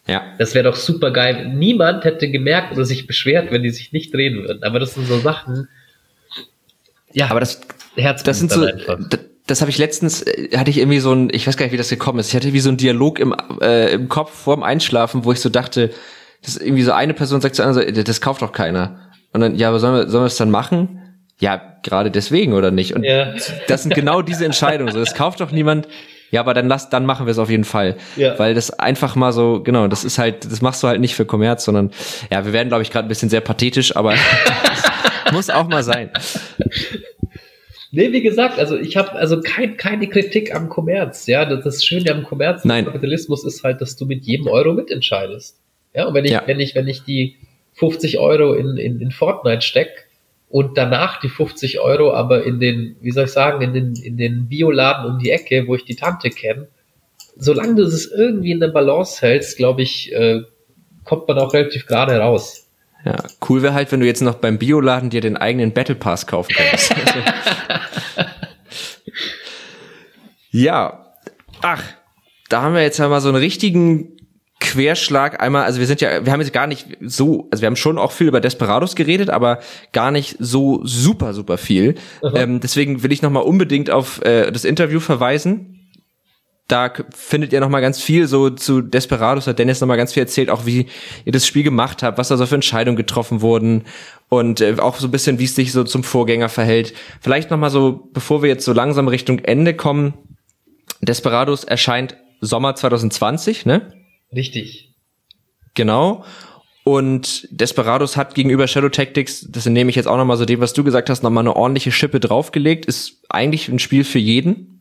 Ja. 0.06 0.34
Das 0.38 0.54
wäre 0.54 0.64
doch 0.64 0.76
super 0.76 1.10
geil. 1.10 1.48
Niemand 1.48 2.04
hätte 2.04 2.30
gemerkt 2.30 2.72
oder 2.72 2.84
sich 2.84 3.06
beschwert, 3.06 3.50
wenn 3.50 3.62
die 3.62 3.70
sich 3.70 3.92
nicht 3.92 4.12
drehen 4.12 4.42
würden. 4.42 4.62
Aber 4.62 4.80
das 4.80 4.94
sind 4.94 5.06
so 5.06 5.18
Sachen. 5.18 5.68
Ja, 7.12 7.30
aber 7.30 7.40
das, 7.40 7.60
Herz 7.96 8.22
das 8.22 8.38
sind 8.38 8.50
so, 8.50 8.64
einfach 8.64 8.98
das 9.48 9.60
habe 9.60 9.70
ich 9.70 9.78
letztens, 9.78 10.22
äh, 10.22 10.56
hatte 10.56 10.70
ich 10.70 10.78
irgendwie 10.78 11.00
so 11.00 11.12
ein, 11.12 11.30
ich 11.32 11.46
weiß 11.46 11.56
gar 11.56 11.66
nicht, 11.66 11.72
wie 11.72 11.78
das 11.78 11.88
gekommen 11.88 12.20
ist. 12.20 12.28
Ich 12.28 12.36
hatte 12.36 12.52
wie 12.52 12.60
so 12.60 12.70
ein 12.70 12.76
Dialog 12.76 13.18
im, 13.18 13.34
äh, 13.60 13.92
im 13.92 14.08
Kopf 14.08 14.32
vorm 14.32 14.62
Einschlafen, 14.62 15.24
wo 15.24 15.32
ich 15.32 15.40
so 15.40 15.48
dachte, 15.48 15.90
dass 16.44 16.56
irgendwie 16.56 16.82
so 16.82 16.92
eine 16.92 17.14
Person 17.14 17.40
sagt 17.40 17.56
zu 17.56 17.62
einer, 17.62 17.74
so, 17.74 17.80
das 17.80 18.20
kauft 18.20 18.42
doch 18.42 18.52
keiner. 18.52 19.10
Und 19.32 19.40
dann, 19.40 19.56
ja, 19.56 19.68
aber 19.68 19.80
sollen 19.80 19.94
wir, 19.94 20.08
sollen 20.08 20.22
wir 20.22 20.28
es 20.28 20.36
dann 20.36 20.50
machen? 20.50 21.02
Ja, 21.40 21.60
gerade 21.82 22.10
deswegen 22.10 22.52
oder 22.52 22.70
nicht? 22.70 22.94
Und 22.94 23.04
ja. 23.04 23.34
das 23.68 23.82
sind 23.82 23.94
genau 23.94 24.22
diese 24.22 24.44
Entscheidungen. 24.44 24.92
So, 24.92 24.98
das 24.98 25.14
kauft 25.14 25.40
doch 25.40 25.50
niemand. 25.50 25.88
Ja, 26.30 26.40
aber 26.40 26.52
dann 26.52 26.68
lass, 26.68 26.90
dann 26.90 27.06
machen 27.06 27.26
wir 27.26 27.30
es 27.30 27.38
auf 27.38 27.48
jeden 27.48 27.64
Fall. 27.64 27.96
Ja. 28.16 28.38
Weil 28.38 28.54
das 28.54 28.70
einfach 28.78 29.14
mal 29.16 29.32
so, 29.32 29.62
genau, 29.62 29.88
das 29.88 30.04
ist 30.04 30.18
halt, 30.18 30.44
das 30.44 30.60
machst 30.60 30.82
du 30.82 30.88
halt 30.88 31.00
nicht 31.00 31.14
für 31.14 31.24
Kommerz, 31.24 31.64
sondern 31.64 31.90
ja, 32.30 32.44
wir 32.44 32.52
werden, 32.52 32.68
glaube 32.68 32.82
ich, 32.82 32.90
gerade 32.90 33.06
ein 33.06 33.08
bisschen 33.08 33.30
sehr 33.30 33.40
pathetisch, 33.40 33.96
aber 33.96 34.14
muss 35.32 35.48
auch 35.48 35.68
mal 35.68 35.82
sein. 35.82 36.10
Nee, 37.90 38.12
wie 38.12 38.20
gesagt, 38.20 38.58
also 38.58 38.76
ich 38.76 38.96
habe 38.96 39.12
also 39.12 39.40
kein, 39.40 39.76
keine 39.76 40.08
Kritik 40.08 40.54
am 40.54 40.68
Kommerz. 40.68 41.26
Ja, 41.26 41.44
das, 41.44 41.84
Schöne 41.84 42.12
am 42.12 42.24
Kommerz, 42.24 42.64
Nein. 42.64 42.84
Kapitalismus 42.84 43.44
ist 43.44 43.64
halt, 43.64 43.80
dass 43.80 43.96
du 43.96 44.04
mit 44.04 44.24
jedem 44.24 44.46
Euro 44.48 44.74
mitentscheidest. 44.74 45.58
Ja, 45.94 46.06
und 46.06 46.14
wenn 46.14 46.24
ich, 46.24 46.32
ja. 46.32 46.42
wenn 46.46 46.60
ich, 46.60 46.74
wenn 46.74 46.86
ich 46.86 47.02
die 47.02 47.36
50 47.74 48.18
Euro 48.18 48.54
in, 48.54 48.76
in, 48.76 49.00
in 49.00 49.10
Fortnite 49.10 49.62
steck 49.62 50.06
und 50.50 50.76
danach 50.76 51.20
die 51.20 51.28
50 51.28 51.80
Euro 51.80 52.12
aber 52.12 52.44
in 52.44 52.60
den, 52.60 52.96
wie 53.00 53.10
soll 53.10 53.24
ich 53.24 53.30
sagen, 53.30 53.62
in 53.62 53.72
den, 53.72 53.94
in 53.94 54.16
den 54.16 54.48
Bioladen 54.48 55.10
um 55.10 55.18
die 55.18 55.30
Ecke, 55.30 55.66
wo 55.66 55.74
ich 55.74 55.84
die 55.84 55.96
Tante 55.96 56.30
kenne, 56.30 56.68
solange 57.36 57.76
du 57.76 57.82
es 57.82 58.10
irgendwie 58.10 58.52
in 58.52 58.60
der 58.60 58.68
Balance 58.68 59.22
hältst, 59.22 59.56
glaube 59.56 59.82
ich, 59.82 60.12
äh, 60.12 60.42
kommt 61.04 61.26
man 61.26 61.38
auch 61.38 61.54
relativ 61.54 61.86
gerade 61.86 62.18
raus. 62.18 62.67
Ja, 63.04 63.16
cool 63.48 63.62
wäre 63.62 63.74
halt, 63.74 63.92
wenn 63.92 64.00
du 64.00 64.06
jetzt 64.06 64.22
noch 64.22 64.34
beim 64.36 64.58
Bioladen 64.58 65.10
dir 65.10 65.20
den 65.20 65.36
eigenen 65.36 65.72
Battle 65.72 65.94
Pass 65.94 66.26
kaufen 66.26 66.54
könntest. 66.54 66.94
ja, 70.50 71.06
ach, 71.62 71.82
da 72.48 72.62
haben 72.62 72.74
wir 72.74 72.82
jetzt 72.82 73.00
einmal 73.00 73.20
so 73.20 73.28
einen 73.28 73.38
richtigen 73.38 74.18
Querschlag. 74.60 75.40
Einmal, 75.40 75.64
also 75.64 75.78
wir 75.78 75.86
sind 75.86 76.00
ja, 76.00 76.24
wir 76.24 76.32
haben 76.32 76.40
jetzt 76.40 76.52
gar 76.52 76.66
nicht 76.66 76.88
so, 77.00 77.48
also 77.50 77.62
wir 77.62 77.66
haben 77.66 77.76
schon 77.76 77.98
auch 77.98 78.12
viel 78.12 78.26
über 78.26 78.40
Desperados 78.40 78.96
geredet, 78.96 79.30
aber 79.30 79.60
gar 79.92 80.10
nicht 80.10 80.36
so 80.40 80.80
super, 80.84 81.32
super 81.32 81.58
viel. 81.58 81.94
Ähm, 82.34 82.60
deswegen 82.60 83.02
will 83.02 83.12
ich 83.12 83.22
nochmal 83.22 83.44
unbedingt 83.44 83.90
auf 83.90 84.20
äh, 84.24 84.50
das 84.50 84.64
Interview 84.64 84.98
verweisen, 84.98 85.77
da 86.68 86.92
findet 87.14 87.54
ihr 87.54 87.60
noch 87.60 87.70
mal 87.70 87.80
ganz 87.80 88.00
viel 88.00 88.28
so 88.28 88.50
zu 88.50 88.82
Desperados 88.82 89.46
hat 89.46 89.58
Dennis 89.58 89.80
noch 89.80 89.88
mal 89.88 89.96
ganz 89.96 90.12
viel 90.12 90.22
erzählt, 90.22 90.50
auch 90.50 90.66
wie 90.66 90.86
ihr 91.24 91.32
das 91.32 91.46
Spiel 91.46 91.62
gemacht 91.62 92.02
habt, 92.02 92.18
was 92.18 92.28
da 92.28 92.36
so 92.36 92.44
für 92.44 92.56
Entscheidungen 92.56 92.96
getroffen 92.96 93.40
wurden 93.40 93.84
und 94.28 94.60
äh, 94.60 94.76
auch 94.78 94.96
so 94.96 95.08
ein 95.08 95.10
bisschen, 95.10 95.38
wie 95.38 95.44
es 95.44 95.54
sich 95.54 95.72
so 95.72 95.82
zum 95.82 96.04
Vorgänger 96.04 96.50
verhält. 96.50 96.92
Vielleicht 97.22 97.50
noch 97.50 97.58
mal 97.58 97.70
so, 97.70 98.10
bevor 98.12 98.42
wir 98.42 98.50
jetzt 98.50 98.66
so 98.66 98.74
langsam 98.74 99.08
Richtung 99.08 99.38
Ende 99.38 99.72
kommen, 99.72 100.12
Desperados 101.00 101.64
erscheint 101.64 102.18
Sommer 102.42 102.74
2020, 102.74 103.64
ne? 103.64 103.94
Richtig. 104.34 104.94
Genau. 105.74 106.24
Und 106.84 107.48
Desperados 107.50 108.18
hat 108.18 108.34
gegenüber 108.34 108.66
Shadow 108.66 108.90
Tactics, 108.90 109.46
das 109.48 109.64
nehme 109.64 109.88
ich 109.88 109.96
jetzt 109.96 110.06
auch 110.06 110.16
noch 110.18 110.24
mal 110.26 110.36
so 110.36 110.44
dem, 110.44 110.60
was 110.60 110.74
du 110.74 110.84
gesagt 110.84 111.08
hast, 111.08 111.22
noch 111.22 111.30
mal 111.30 111.40
eine 111.40 111.56
ordentliche 111.56 111.92
Schippe 111.92 112.20
draufgelegt. 112.20 112.84
Ist 112.84 113.22
eigentlich 113.30 113.68
ein 113.68 113.78
Spiel 113.78 114.04
für 114.04 114.18
jeden 114.18 114.77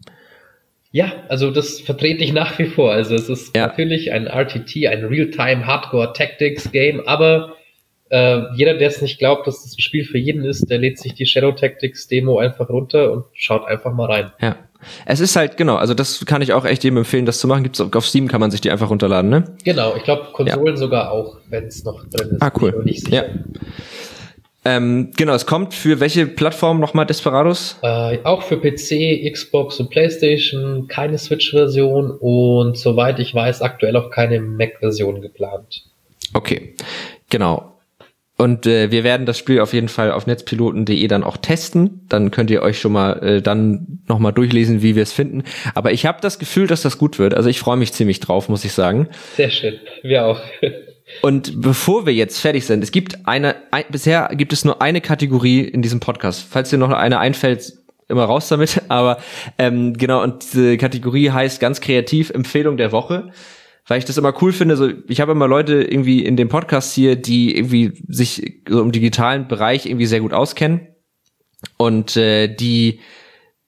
ja, 0.97 1.11
also 1.29 1.51
das 1.51 1.79
vertrete 1.79 2.23
ich 2.23 2.33
nach 2.33 2.57
wie 2.57 2.65
vor. 2.65 2.91
Also 2.91 3.13
es 3.13 3.29
ist 3.29 3.55
ja. 3.55 3.67
natürlich 3.67 4.11
ein 4.11 4.25
RTT, 4.25 4.87
ein 4.87 5.05
Real-Time 5.05 5.67
Hardcore 5.67 6.11
Tactics 6.13 6.71
Game, 6.71 7.03
aber 7.05 7.53
äh, 8.09 8.41
jeder, 8.55 8.73
der 8.73 8.87
es 8.87 8.99
nicht 8.99 9.19
glaubt, 9.19 9.45
dass 9.45 9.61
das 9.61 9.77
ein 9.77 9.79
Spiel 9.79 10.05
für 10.05 10.17
jeden 10.17 10.43
ist, 10.43 10.71
der 10.71 10.79
lädt 10.79 10.97
sich 10.97 11.13
die 11.13 11.27
Shadow 11.27 11.51
Tactics 11.51 12.07
Demo 12.07 12.39
einfach 12.39 12.67
runter 12.69 13.11
und 13.11 13.25
schaut 13.33 13.67
einfach 13.67 13.93
mal 13.93 14.07
rein. 14.07 14.31
Ja. 14.41 14.55
Es 15.05 15.19
ist 15.19 15.35
halt, 15.35 15.55
genau, 15.55 15.75
also 15.75 15.93
das 15.93 16.25
kann 16.25 16.41
ich 16.41 16.53
auch 16.53 16.65
echt 16.65 16.83
jedem 16.83 16.97
empfehlen, 16.97 17.27
das 17.27 17.39
zu 17.39 17.47
machen. 17.47 17.61
Gibt's 17.61 17.79
auf 17.79 18.05
Steam 18.07 18.27
kann 18.27 18.39
man 18.39 18.49
sich 18.49 18.61
die 18.61 18.71
einfach 18.71 18.89
runterladen, 18.89 19.29
ne? 19.29 19.55
Genau, 19.65 19.95
ich 19.95 20.03
glaube 20.03 20.29
Konsolen 20.33 20.65
ja. 20.65 20.77
sogar 20.77 21.11
auch, 21.11 21.37
wenn 21.47 21.65
es 21.65 21.83
noch 21.83 22.03
drin 22.09 22.29
ist. 22.31 22.41
Ah, 22.41 22.51
cool. 22.59 22.83
Ja. 23.09 23.23
Ähm, 24.68 25.11
genau, 25.15 25.34
es 25.34 25.45
kommt 25.45 25.74
für 25.74 26.01
welche 26.01 26.28
Plattform 26.28 26.82
nochmal 26.82 27.05
Desperados? 27.05 27.78
Äh, 27.84 28.18
auch 28.26 28.41
für 28.41 28.57
PC, 28.57 29.32
Xbox 29.32 29.80
und 29.80 29.89
PlayStation, 29.89 30.89
keine 30.89 31.18
Switch-Version 31.18 32.11
und 32.11 32.78
soweit 32.78 33.20
ich 33.20 33.34
weiß, 33.34 33.61
aktuell 33.61 33.95
auch 33.95 34.09
keine 34.09 34.41
Mac-Version 34.41 35.22
geplant. 35.22 35.86
Okay, 36.34 36.76
genau. 37.30 37.78
Und 38.36 38.68
äh, 38.68 38.91
wir 38.91 39.05
werden 39.05 39.26
das 39.26 39.38
Spiel 39.38 39.61
auf 39.61 39.72
jeden 39.72 39.88
Fall 39.88 40.11
auf 40.11 40.28
netzpiloten.de 40.28 41.07
dann 41.07 41.24
auch 41.24 41.38
testen. 41.38 42.05
Dann 42.09 42.30
könnt 42.30 42.51
ihr 42.51 42.61
euch 42.61 42.78
schon 42.78 42.91
mal 42.91 43.13
äh, 43.24 43.41
dann 43.41 43.99
nochmal 44.09 44.34
durchlesen, 44.34 44.82
wie 44.82 44.97
wir 44.97 45.03
es 45.03 45.13
finden. 45.13 45.43
Aber 45.76 45.93
ich 45.93 46.05
habe 46.05 46.20
das 46.22 46.39
Gefühl, 46.39 46.68
dass 46.68 46.82
das 46.82 46.97
gut 46.97 47.20
wird. 47.20 47.34
Also 47.34 47.47
ich 47.49 47.59
freue 47.59 47.78
mich 47.78 47.93
ziemlich 47.93 48.20
drauf, 48.20 48.49
muss 48.49 48.65
ich 48.65 48.74
sagen. 48.74 49.07
Sehr 49.38 49.49
schön. 49.49 49.80
Wir 50.03 50.26
auch. 50.26 50.41
Und 51.22 51.62
bevor 51.62 52.05
wir 52.05 52.14
jetzt 52.14 52.39
fertig 52.39 52.66
sind, 52.66 52.84
es 52.84 52.91
gibt 52.91 53.28
eine, 53.28 53.55
ein, 53.72 53.86
bisher 53.89 54.30
gibt 54.34 54.53
es 54.53 54.66
nur 54.66 54.82
eine 54.82 55.01
Kategorie 55.01 55.62
in 55.62 55.82
diesem 55.82 55.99
Podcast. 55.99 56.45
Falls 56.49 56.70
dir 56.70 56.78
noch 56.78 56.89
eine 56.89 57.20
einfällt, 57.20 57.74
immer 58.08 58.26
raus 58.26 58.49
damit. 58.49 58.82
Aber 58.89 59.18
ähm, 59.58 59.93
genau, 59.93 60.22
und 60.24 60.43
diese 60.43 60.78
Kategorie 60.78 61.32
heißt 61.32 61.60
ganz 61.60 61.82
kreativ 61.82 62.30
Empfehlung 62.30 62.78
der 62.78 62.91
Woche 62.91 63.32
weil 63.88 63.99
ich 63.99 64.05
das 64.05 64.18
immer 64.18 64.34
cool 64.41 64.51
finde. 64.51 64.76
So, 64.76 64.89
ich 65.08 65.22
habe 65.22 65.32
immer 65.32 65.47
Leute 65.47 65.82
irgendwie 65.82 66.24
in 66.24 66.36
dem 66.36 66.49
Podcast 66.49 66.93
hier, 66.93 67.16
die 67.16 67.55
irgendwie 67.55 67.93
sich 68.08 68.62
so 68.68 68.82
im 68.82 68.91
digitalen 68.91 69.47
Bereich 69.47 69.86
irgendwie 69.86 70.05
sehr 70.05 70.20
gut 70.20 70.34
auskennen 70.34 70.88
und 71.78 72.18
äh, 72.18 72.53
die 72.53 72.99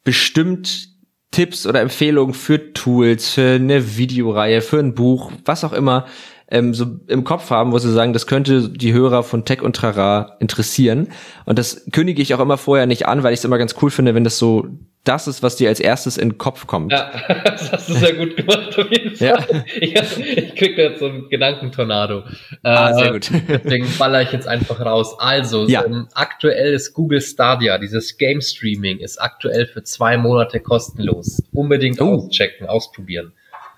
bestimmt 0.04 0.90
Tipps 1.32 1.66
oder 1.66 1.82
Empfehlungen 1.82 2.34
für 2.34 2.74
Tools, 2.74 3.30
für 3.30 3.56
eine 3.56 3.98
Videoreihe, 3.98 4.62
für 4.62 4.80
ein 4.80 4.96
Buch, 4.96 5.32
was 5.46 5.64
auch 5.64 5.74
immer, 5.74 6.06
ähm, 6.52 6.74
so 6.74 6.86
im 7.08 7.24
Kopf 7.24 7.50
haben, 7.50 7.72
wo 7.72 7.78
sie 7.78 7.92
sagen, 7.92 8.14
das 8.14 8.28
könnte 8.28 8.70
die 8.70 8.94
Hörer 8.94 9.24
von 9.24 9.46
Tech 9.46 9.62
und 9.62 9.76
Trara 9.76 10.38
interessieren. 10.40 11.10
Und 11.46 11.60
das 11.60 11.86
kündige 11.92 12.22
ich 12.22 12.34
auch 12.34 12.40
immer 12.40 12.58
vorher 12.58 12.86
nicht 12.86 13.08
an, 13.08 13.24
weil 13.24 13.34
ich 13.34 13.40
es 13.40 13.46
immer 13.46 13.58
ganz 13.58 13.76
cool 13.82 13.92
finde, 13.92 14.16
wenn 14.16 14.24
das 14.24 14.38
so 14.38 14.68
das 15.06 15.28
ist, 15.28 15.42
was 15.42 15.56
dir 15.56 15.70
als 15.70 15.80
erstes 15.80 16.18
in 16.18 16.32
den 16.32 16.38
Kopf 16.38 16.68
kommt. 16.68 16.92
Ja, 16.92 17.12
das 17.46 17.72
hast 17.72 17.90
du 17.90 17.94
sehr 17.94 18.14
gut 18.14 18.36
gemacht, 18.36 18.78
auf 18.78 18.92
jeden 18.92 19.16
Fall. 19.16 19.28
Ja. 19.28 19.46
Ich, 19.80 19.96
ich 19.96 20.56
krieg 20.56 20.76
da 20.76 20.84
jetzt 20.84 21.00
so 21.00 21.08
einen 21.08 21.30
Gedankentornado. 21.30 22.24
Ah, 22.64 22.94
sehr 22.94 23.08
äh, 23.08 23.12
gut. 23.14 23.32
Deswegen 23.48 23.88
baller 23.98 24.22
ich 24.22 24.32
jetzt 24.32 24.48
einfach 24.48 24.80
raus. 24.82 25.16
Also, 25.18 25.68
ja. 25.68 25.86
ähm, 25.86 26.08
aktuell 26.14 26.74
ist 26.74 26.94
Google 26.94 27.22
Stadia, 27.22 27.78
dieses 27.78 28.18
Game 28.18 28.42
Streaming, 28.42 29.00
ist 29.00 29.22
aktuell 29.22 29.68
für 29.68 29.84
zwei 29.84 30.18
Monate 30.18 30.60
kostenlos. 30.60 31.42
Unbedingt 31.54 32.02
oh. 32.02 32.28
auschecken, 32.28 32.68
ausprobieren. 32.68 33.32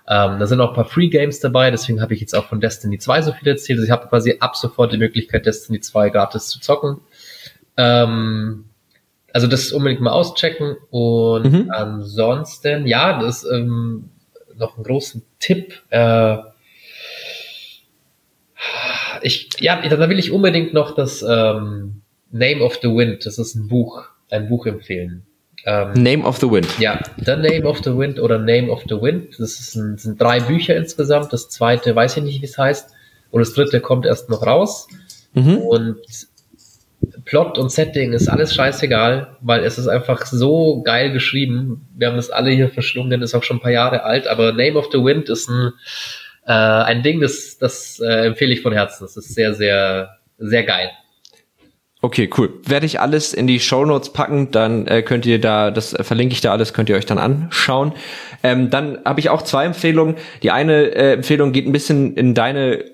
Ähm, 0.08 0.38
da 0.38 0.46
sind 0.46 0.60
auch 0.60 0.70
ein 0.70 0.74
paar 0.74 0.84
Free 0.84 1.08
Games 1.08 1.40
dabei, 1.40 1.70
deswegen 1.70 2.00
habe 2.00 2.14
ich 2.14 2.20
jetzt 2.20 2.34
auch 2.34 2.46
von 2.46 2.60
Destiny 2.60 2.98
2 2.98 3.22
so 3.22 3.32
viel 3.32 3.48
erzählt. 3.48 3.78
Also 3.78 3.86
ich 3.86 3.90
habe 3.90 4.08
quasi 4.08 4.36
ab 4.40 4.56
sofort 4.56 4.92
die 4.92 4.98
Möglichkeit, 4.98 5.46
Destiny 5.46 5.80
2 5.80 6.10
gratis 6.10 6.48
zu 6.48 6.60
zocken. 6.60 6.98
Ähm, 7.76 8.64
also 9.32 9.46
das 9.46 9.72
unbedingt 9.72 10.00
mal 10.00 10.12
auschecken. 10.12 10.76
Und 10.90 11.52
mhm. 11.52 11.70
ansonsten, 11.70 12.86
ja, 12.86 13.20
das 13.20 13.44
ist 13.44 13.50
ähm, 13.50 14.10
noch 14.56 14.76
ein 14.76 14.84
großen 14.84 15.22
Tipp. 15.38 15.82
Äh, 15.90 16.38
ich, 19.22 19.48
ja, 19.60 19.80
da 19.80 20.08
will 20.08 20.18
ich 20.18 20.32
unbedingt 20.32 20.74
noch 20.74 20.94
das 20.94 21.22
ähm, 21.22 22.02
Name 22.30 22.62
of 22.62 22.78
the 22.82 22.88
Wind, 22.88 23.26
das 23.26 23.38
ist 23.38 23.54
ein 23.54 23.68
Buch, 23.68 24.04
ein 24.30 24.48
Buch 24.48 24.66
empfehlen. 24.66 25.26
Ähm, 25.64 25.92
Name 25.94 26.24
of 26.24 26.38
the 26.38 26.50
Wind. 26.50 26.66
Ja, 26.78 27.00
The 27.16 27.36
Name 27.36 27.64
of 27.64 27.78
the 27.84 27.96
Wind 27.96 28.18
oder 28.18 28.38
Name 28.38 28.70
of 28.70 28.82
the 28.88 29.00
Wind. 29.00 29.34
Das 29.38 29.60
ist 29.60 29.76
ein, 29.76 29.96
sind 29.96 30.20
drei 30.20 30.40
Bücher 30.40 30.76
insgesamt. 30.76 31.32
Das 31.32 31.48
zweite 31.48 31.94
weiß 31.94 32.16
ich 32.16 32.22
nicht, 32.22 32.42
wie 32.42 32.46
es 32.46 32.58
heißt. 32.58 32.90
Und 33.30 33.40
das 33.40 33.54
dritte 33.54 33.80
kommt 33.80 34.06
erst 34.06 34.28
noch 34.28 34.44
raus. 34.46 34.88
Mhm. 35.34 35.58
Und 35.58 35.96
Plot 37.24 37.58
und 37.58 37.70
Setting 37.70 38.12
ist 38.12 38.28
alles 38.28 38.54
scheißegal, 38.54 39.36
weil 39.40 39.64
es 39.64 39.78
ist 39.78 39.88
einfach 39.88 40.26
so 40.26 40.82
geil 40.82 41.12
geschrieben. 41.12 41.86
Wir 41.96 42.08
haben 42.08 42.16
das 42.16 42.30
alle 42.30 42.50
hier 42.50 42.68
verschlungen, 42.68 43.22
ist 43.22 43.34
auch 43.34 43.42
schon 43.42 43.58
ein 43.58 43.62
paar 43.62 43.72
Jahre 43.72 44.04
alt, 44.04 44.26
aber 44.26 44.52
Name 44.52 44.74
of 44.74 44.88
the 44.92 44.98
Wind 44.98 45.28
ist 45.28 45.48
ein, 45.48 45.72
äh, 46.46 46.52
ein 46.52 47.02
Ding, 47.02 47.20
das, 47.20 47.58
das 47.58 48.00
äh, 48.00 48.26
empfehle 48.26 48.52
ich 48.52 48.62
von 48.62 48.72
Herzen. 48.72 49.04
Das 49.04 49.16
ist 49.16 49.34
sehr, 49.34 49.54
sehr, 49.54 50.18
sehr 50.38 50.64
geil. 50.64 50.90
Okay, 52.04 52.28
cool. 52.36 52.52
Werde 52.66 52.84
ich 52.84 52.98
alles 52.98 53.32
in 53.32 53.46
die 53.46 53.60
Show 53.60 53.84
Notes 53.84 54.12
packen, 54.12 54.50
dann 54.50 54.88
äh, 54.88 55.02
könnt 55.02 55.24
ihr 55.24 55.40
da, 55.40 55.70
das 55.70 55.94
äh, 55.94 56.02
verlinke 56.02 56.32
ich 56.32 56.40
da 56.40 56.50
alles, 56.50 56.74
könnt 56.74 56.88
ihr 56.88 56.96
euch 56.96 57.06
dann 57.06 57.18
anschauen. 57.18 57.92
Ähm, 58.42 58.70
dann 58.70 58.98
habe 59.04 59.20
ich 59.20 59.30
auch 59.30 59.42
zwei 59.42 59.64
Empfehlungen. 59.66 60.16
Die 60.42 60.50
eine 60.50 60.86
äh, 60.86 61.12
Empfehlung 61.12 61.52
geht 61.52 61.64
ein 61.64 61.72
bisschen 61.72 62.16
in 62.16 62.34
deine 62.34 62.84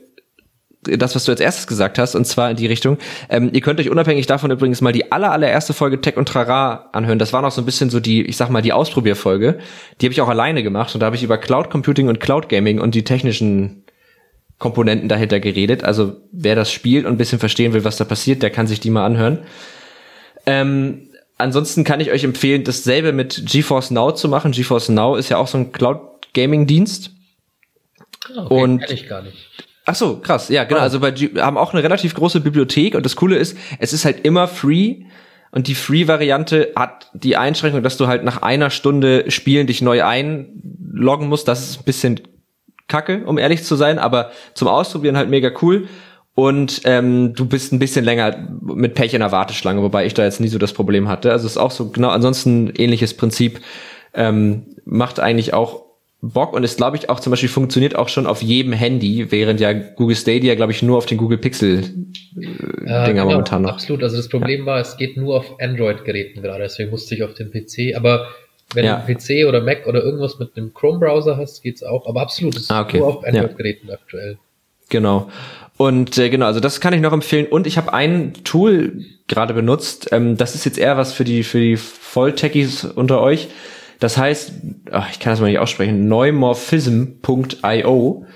das, 0.82 1.14
was 1.14 1.24
du 1.24 1.32
als 1.32 1.40
erstes 1.40 1.66
gesagt 1.66 1.98
hast, 1.98 2.14
und 2.14 2.24
zwar 2.24 2.50
in 2.50 2.56
die 2.56 2.66
Richtung. 2.66 2.98
Ähm, 3.28 3.50
ihr 3.52 3.60
könnt 3.62 3.80
euch 3.80 3.90
unabhängig 3.90 4.26
davon 4.26 4.50
übrigens 4.50 4.80
mal 4.80 4.92
die 4.92 5.10
aller, 5.10 5.32
allererste 5.32 5.72
Folge 5.72 6.00
Tech 6.00 6.16
und 6.16 6.28
Trara 6.28 6.90
anhören. 6.92 7.18
Das 7.18 7.32
war 7.32 7.42
noch 7.42 7.50
so 7.50 7.60
ein 7.62 7.64
bisschen 7.64 7.90
so 7.90 8.00
die, 8.00 8.24
ich 8.24 8.36
sag 8.36 8.50
mal, 8.50 8.62
die 8.62 8.72
Ausprobierfolge. 8.72 9.58
Die 10.00 10.06
habe 10.06 10.12
ich 10.12 10.20
auch 10.20 10.28
alleine 10.28 10.62
gemacht 10.62 10.94
und 10.94 11.00
da 11.00 11.06
habe 11.06 11.16
ich 11.16 11.22
über 11.22 11.38
Cloud 11.38 11.70
Computing 11.70 12.08
und 12.08 12.20
Cloud 12.20 12.48
Gaming 12.48 12.80
und 12.80 12.94
die 12.94 13.04
technischen 13.04 13.84
Komponenten 14.58 15.08
dahinter 15.08 15.40
geredet. 15.40 15.84
Also 15.84 16.16
wer 16.32 16.56
das 16.56 16.72
spielt 16.72 17.06
und 17.06 17.12
ein 17.12 17.18
bisschen 17.18 17.38
verstehen 17.38 17.72
will, 17.72 17.84
was 17.84 17.96
da 17.96 18.04
passiert, 18.04 18.42
der 18.42 18.50
kann 18.50 18.66
sich 18.66 18.80
die 18.80 18.90
mal 18.90 19.06
anhören. 19.06 19.40
Ähm, 20.46 21.10
ansonsten 21.36 21.84
kann 21.84 22.00
ich 22.00 22.10
euch 22.10 22.24
empfehlen, 22.24 22.64
dasselbe 22.64 23.12
mit 23.12 23.44
GeForce 23.46 23.92
Now 23.92 24.12
zu 24.12 24.28
machen. 24.28 24.52
GeForce 24.52 24.88
Now 24.88 25.16
ist 25.16 25.28
ja 25.28 25.36
auch 25.36 25.46
so 25.46 25.58
ein 25.58 25.72
Cloud 25.72 26.00
Gaming 26.34 26.66
Dienst. 26.66 27.12
Ah, 28.34 28.44
okay, 28.44 28.62
und 28.62 28.90
ich 28.90 29.08
gar 29.08 29.22
nicht. 29.22 29.36
Ach 29.86 29.94
so, 29.94 30.18
krass. 30.18 30.48
Ja, 30.48 30.64
genau. 30.64 30.80
Oh. 30.80 30.82
Also 30.82 31.00
bei 31.00 31.12
G 31.12 31.40
haben 31.40 31.56
auch 31.56 31.72
eine 31.72 31.82
relativ 31.82 32.14
große 32.14 32.40
Bibliothek 32.40 32.94
und 32.94 33.06
das 33.06 33.16
Coole 33.16 33.36
ist, 33.36 33.56
es 33.78 33.92
ist 33.92 34.04
halt 34.04 34.24
immer 34.24 34.48
free 34.48 35.04
und 35.50 35.66
die 35.66 35.74
Free-Variante 35.74 36.72
hat 36.76 37.10
die 37.14 37.36
Einschränkung, 37.36 37.82
dass 37.82 37.96
du 37.96 38.06
halt 38.06 38.24
nach 38.24 38.42
einer 38.42 38.70
Stunde 38.70 39.30
Spielen 39.30 39.66
dich 39.66 39.80
neu 39.80 40.04
einloggen 40.04 41.28
musst. 41.28 41.48
Das 41.48 41.70
ist 41.70 41.80
ein 41.80 41.84
bisschen 41.84 42.20
kacke, 42.88 43.22
um 43.24 43.38
ehrlich 43.38 43.64
zu 43.64 43.76
sein, 43.76 43.98
aber 43.98 44.30
zum 44.54 44.68
Ausprobieren 44.68 45.16
halt 45.16 45.30
mega 45.30 45.50
cool. 45.62 45.88
Und 46.34 46.82
ähm, 46.84 47.34
du 47.34 47.46
bist 47.46 47.72
ein 47.72 47.80
bisschen 47.80 48.04
länger 48.04 48.36
mit 48.62 48.94
Pech 48.94 49.12
in 49.12 49.20
der 49.20 49.32
Warteschlange, 49.32 49.82
wobei 49.82 50.06
ich 50.06 50.14
da 50.14 50.24
jetzt 50.24 50.40
nie 50.40 50.48
so 50.48 50.58
das 50.58 50.72
Problem 50.72 51.08
hatte. 51.08 51.32
Also 51.32 51.46
es 51.46 51.52
ist 51.52 51.58
auch 51.58 51.72
so 51.72 51.90
genau, 51.90 52.10
ansonsten 52.10 52.72
ähnliches 52.76 53.14
Prinzip. 53.14 53.60
Ähm, 54.14 54.66
macht 54.84 55.20
eigentlich 55.20 55.52
auch 55.52 55.82
Bock 56.20 56.52
und 56.52 56.64
ist, 56.64 56.78
glaube 56.78 56.96
ich, 56.96 57.10
auch 57.10 57.20
zum 57.20 57.30
Beispiel 57.30 57.48
funktioniert 57.48 57.94
auch 57.94 58.08
schon 58.08 58.26
auf 58.26 58.42
jedem 58.42 58.72
Handy, 58.72 59.30
während 59.30 59.60
ja 59.60 59.72
Google 59.72 60.16
Stadia, 60.16 60.56
glaube 60.56 60.72
ich, 60.72 60.82
nur 60.82 60.98
auf 60.98 61.06
den 61.06 61.18
Google 61.18 61.38
Pixel 61.38 61.84
äh, 62.86 63.06
genau, 63.06 63.26
momentan 63.26 63.62
noch. 63.62 63.70
Absolut. 63.70 64.02
Also 64.02 64.16
das 64.16 64.28
Problem 64.28 64.60
ja. 64.60 64.66
war, 64.66 64.80
es 64.80 64.96
geht 64.96 65.16
nur 65.16 65.36
auf 65.36 65.60
Android-Geräten 65.60 66.42
gerade, 66.42 66.64
deswegen 66.64 66.90
musste 66.90 67.14
ich 67.14 67.22
auf 67.22 67.34
den 67.34 67.50
PC. 67.50 67.96
Aber 67.96 68.28
wenn 68.74 68.84
ja. 68.84 69.04
du 69.06 69.14
PC 69.14 69.46
oder 69.46 69.62
Mac 69.62 69.86
oder 69.86 70.02
irgendwas 70.02 70.38
mit 70.38 70.56
einem 70.56 70.74
Chrome-Browser 70.74 71.36
hast, 71.36 71.62
geht's 71.62 71.82
auch. 71.82 72.06
Aber 72.06 72.20
absolut, 72.20 72.56
es 72.56 72.62
ist 72.62 72.70
ah, 72.70 72.82
okay. 72.82 72.98
nur 72.98 73.08
auf 73.08 73.24
Android-Geräten 73.24 73.88
ja. 73.88 73.94
aktuell. 73.94 74.38
Genau. 74.90 75.30
Und 75.76 76.18
äh, 76.18 76.28
genau, 76.28 76.46
also 76.46 76.60
das 76.60 76.80
kann 76.80 76.92
ich 76.92 77.00
noch 77.00 77.12
empfehlen. 77.12 77.46
Und 77.46 77.66
ich 77.66 77.76
habe 77.76 77.92
ein 77.92 78.34
Tool 78.44 79.04
gerade 79.28 79.54
benutzt. 79.54 80.08
Ähm, 80.12 80.36
das 80.36 80.54
ist 80.54 80.64
jetzt 80.64 80.78
eher 80.78 80.96
was 80.96 81.12
für 81.12 81.24
die 81.24 81.44
für 81.44 81.60
die 81.60 81.76
Volltechies 81.76 82.84
unter 82.84 83.20
euch. 83.20 83.48
Das 84.00 84.16
heißt, 84.16 84.52
ach, 84.90 85.10
ich 85.10 85.20
kann 85.20 85.32
das 85.32 85.40
mal 85.40 85.48
nicht 85.48 85.58
aussprechen, 85.58 86.08
neumorphism.io. 86.08 88.26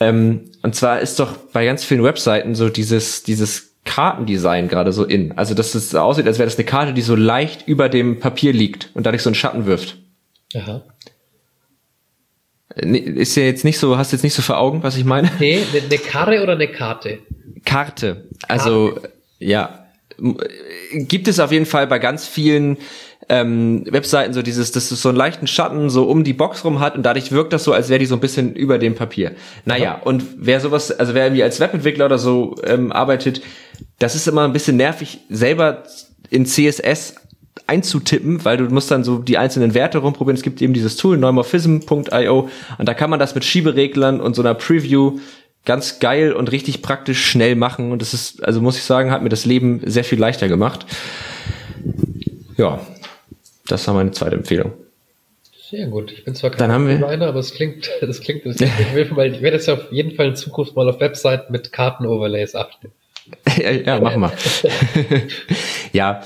Ähm, 0.00 0.50
und 0.62 0.74
zwar 0.74 1.00
ist 1.00 1.20
doch 1.20 1.36
bei 1.52 1.64
ganz 1.64 1.84
vielen 1.84 2.04
Webseiten 2.04 2.54
so 2.54 2.68
dieses, 2.68 3.22
dieses 3.22 3.71
Kartendesign 3.94 4.68
gerade 4.68 4.90
so 4.90 5.04
in. 5.04 5.36
Also, 5.36 5.54
dass 5.54 5.74
es 5.74 5.94
aussieht, 5.94 6.26
als 6.26 6.38
wäre 6.38 6.46
das 6.46 6.56
eine 6.56 6.64
Karte, 6.64 6.94
die 6.94 7.02
so 7.02 7.14
leicht 7.14 7.68
über 7.68 7.90
dem 7.90 8.20
Papier 8.20 8.54
liegt 8.54 8.88
und 8.94 9.04
dadurch 9.04 9.22
so 9.22 9.28
einen 9.28 9.34
Schatten 9.34 9.66
wirft. 9.66 9.98
Aha. 10.54 10.82
Ist 12.74 13.36
ja 13.36 13.42
jetzt 13.42 13.66
nicht 13.66 13.78
so, 13.78 13.98
hast 13.98 14.12
du 14.12 14.16
jetzt 14.16 14.22
nicht 14.22 14.32
so 14.32 14.40
vor 14.40 14.56
Augen, 14.56 14.82
was 14.82 14.96
ich 14.96 15.04
meine? 15.04 15.30
Nee, 15.38 15.60
eine 15.70 15.86
ne 15.88 15.98
Karre 15.98 16.42
oder 16.42 16.52
eine 16.52 16.68
Karte? 16.68 17.18
Karte. 17.66 18.28
Also, 18.48 18.92
Karte. 18.92 19.12
ja. 19.40 19.86
Gibt 20.94 21.28
es 21.28 21.38
auf 21.38 21.52
jeden 21.52 21.66
Fall 21.66 21.86
bei 21.86 21.98
ganz 21.98 22.26
vielen 22.26 22.78
ähm, 23.28 23.84
Webseiten 23.90 24.34
so 24.34 24.42
dieses, 24.42 24.72
dass 24.72 24.90
es 24.90 25.02
so 25.02 25.08
einen 25.08 25.18
leichten 25.18 25.46
Schatten 25.46 25.90
so 25.90 26.04
um 26.04 26.24
die 26.24 26.32
Box 26.32 26.64
rum 26.64 26.80
hat 26.80 26.96
und 26.96 27.02
dadurch 27.04 27.32
wirkt 27.32 27.52
das 27.52 27.64
so, 27.64 27.72
als 27.72 27.88
wäre 27.88 27.98
die 27.98 28.06
so 28.06 28.14
ein 28.14 28.20
bisschen 28.20 28.54
über 28.54 28.78
dem 28.78 28.94
Papier. 28.94 29.32
Naja, 29.64 29.96
okay. 30.00 30.08
und 30.08 30.24
wer 30.36 30.60
sowas, 30.60 30.90
also 30.90 31.14
wer 31.14 31.26
irgendwie 31.26 31.42
als 31.42 31.60
Webentwickler 31.60 32.06
oder 32.06 32.18
so 32.18 32.56
ähm, 32.64 32.92
arbeitet, 32.92 33.42
das 33.98 34.14
ist 34.14 34.26
immer 34.26 34.44
ein 34.44 34.52
bisschen 34.52 34.76
nervig, 34.76 35.20
selber 35.28 35.84
in 36.30 36.46
CSS 36.46 37.16
einzutippen, 37.66 38.44
weil 38.44 38.56
du 38.56 38.64
musst 38.64 38.90
dann 38.90 39.04
so 39.04 39.18
die 39.18 39.38
einzelnen 39.38 39.74
Werte 39.74 39.98
rumprobieren. 39.98 40.36
Es 40.36 40.42
gibt 40.42 40.60
eben 40.60 40.72
dieses 40.72 40.96
Tool 40.96 41.16
neumorphism.io 41.16 42.48
und 42.78 42.88
da 42.88 42.94
kann 42.94 43.10
man 43.10 43.20
das 43.20 43.34
mit 43.34 43.44
Schiebereglern 43.44 44.20
und 44.20 44.34
so 44.34 44.42
einer 44.42 44.54
Preview 44.54 45.18
ganz 45.64 46.00
geil 46.00 46.32
und 46.32 46.50
richtig 46.50 46.82
praktisch 46.82 47.24
schnell 47.24 47.54
machen 47.54 47.92
und 47.92 48.02
das 48.02 48.14
ist, 48.14 48.42
also 48.42 48.60
muss 48.60 48.76
ich 48.76 48.82
sagen, 48.82 49.12
hat 49.12 49.22
mir 49.22 49.28
das 49.28 49.44
Leben 49.44 49.80
sehr 49.84 50.02
viel 50.02 50.18
leichter 50.18 50.48
gemacht. 50.48 50.86
Ja, 52.56 52.80
das 53.66 53.86
war 53.86 53.94
meine 53.94 54.10
zweite 54.10 54.36
Empfehlung. 54.36 54.72
Sehr 55.70 55.86
gut. 55.86 56.12
Ich 56.12 56.24
bin 56.24 56.34
zwar 56.34 56.50
kein 56.50 56.86
Designer, 56.86 57.28
aber 57.28 57.40
es 57.40 57.54
klingt, 57.54 57.90
das 58.02 58.20
klingt, 58.20 58.44
das 58.44 58.56
klingt 58.56 59.16
weil 59.16 59.34
ich 59.34 59.40
werde 59.40 59.56
jetzt 59.56 59.70
auf 59.70 59.90
jeden 59.90 60.14
Fall 60.14 60.28
in 60.28 60.36
Zukunft 60.36 60.76
mal 60.76 60.88
auf 60.88 61.00
Webseiten 61.00 61.50
mit 61.50 61.72
Kartenoverlays 61.72 62.54
achten. 62.54 62.92
ja, 63.56 63.70
ja, 63.70 64.00
mach 64.00 64.16
mal. 64.16 64.32
ja, 65.92 66.22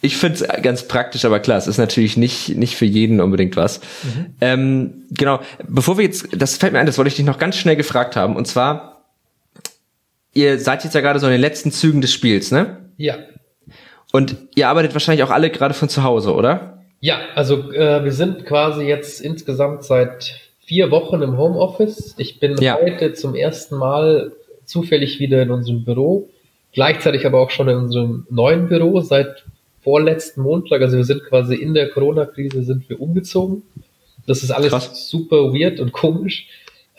ich 0.00 0.16
finde 0.16 0.44
es 0.44 0.62
ganz 0.62 0.88
praktisch, 0.88 1.24
aber 1.24 1.40
klar, 1.40 1.58
es 1.58 1.66
ist 1.66 1.78
natürlich 1.78 2.16
nicht, 2.16 2.56
nicht 2.56 2.76
für 2.76 2.84
jeden 2.84 3.20
unbedingt 3.20 3.56
was. 3.56 3.80
Mhm. 4.02 4.26
Ähm, 4.40 4.94
genau, 5.10 5.40
bevor 5.66 5.98
wir 5.98 6.04
jetzt, 6.04 6.28
das 6.32 6.56
fällt 6.56 6.72
mir 6.72 6.78
ein, 6.78 6.86
das 6.86 6.96
wollte 6.96 7.08
ich 7.08 7.16
dich 7.16 7.26
noch 7.26 7.38
ganz 7.38 7.56
schnell 7.56 7.76
gefragt 7.76 8.16
haben, 8.16 8.36
und 8.36 8.46
zwar, 8.46 9.04
ihr 10.32 10.58
seid 10.58 10.84
jetzt 10.84 10.94
ja 10.94 11.00
gerade 11.00 11.18
so 11.18 11.26
in 11.26 11.32
den 11.32 11.40
letzten 11.40 11.72
Zügen 11.72 12.00
des 12.00 12.12
Spiels, 12.12 12.50
ne? 12.50 12.78
Ja. 12.96 13.16
Und 14.12 14.36
ihr 14.54 14.68
arbeitet 14.68 14.94
wahrscheinlich 14.94 15.24
auch 15.24 15.30
alle 15.30 15.50
gerade 15.50 15.74
von 15.74 15.88
zu 15.88 16.02
Hause, 16.02 16.34
oder? 16.34 16.82
Ja, 17.00 17.18
also 17.34 17.72
äh, 17.72 18.04
wir 18.04 18.12
sind 18.12 18.46
quasi 18.46 18.84
jetzt 18.84 19.20
insgesamt 19.20 19.84
seit 19.84 20.40
vier 20.64 20.90
Wochen 20.90 21.22
im 21.22 21.36
Homeoffice. 21.36 22.14
Ich 22.18 22.40
bin 22.40 22.56
ja. 22.58 22.78
heute 22.80 23.12
zum 23.12 23.34
ersten 23.34 23.76
Mal 23.76 24.32
zufällig 24.64 25.20
wieder 25.20 25.42
in 25.42 25.50
unserem 25.50 25.84
Büro, 25.84 26.28
gleichzeitig 26.72 27.26
aber 27.26 27.40
auch 27.40 27.50
schon 27.50 27.68
in 27.68 27.76
unserem 27.76 28.26
neuen 28.30 28.68
Büro 28.68 29.00
seit 29.00 29.44
vorletzten 29.82 30.42
Montag. 30.42 30.82
Also 30.82 30.96
wir 30.96 31.04
sind 31.04 31.22
quasi 31.24 31.54
in 31.54 31.74
der 31.74 31.90
Corona-Krise 31.90 32.64
sind 32.64 32.88
wir 32.88 33.00
umgezogen. 33.00 33.62
Das 34.26 34.42
ist 34.42 34.50
alles 34.50 34.70
Krass. 34.70 35.08
super 35.08 35.52
weird 35.52 35.78
und 35.78 35.92
komisch. 35.92 36.48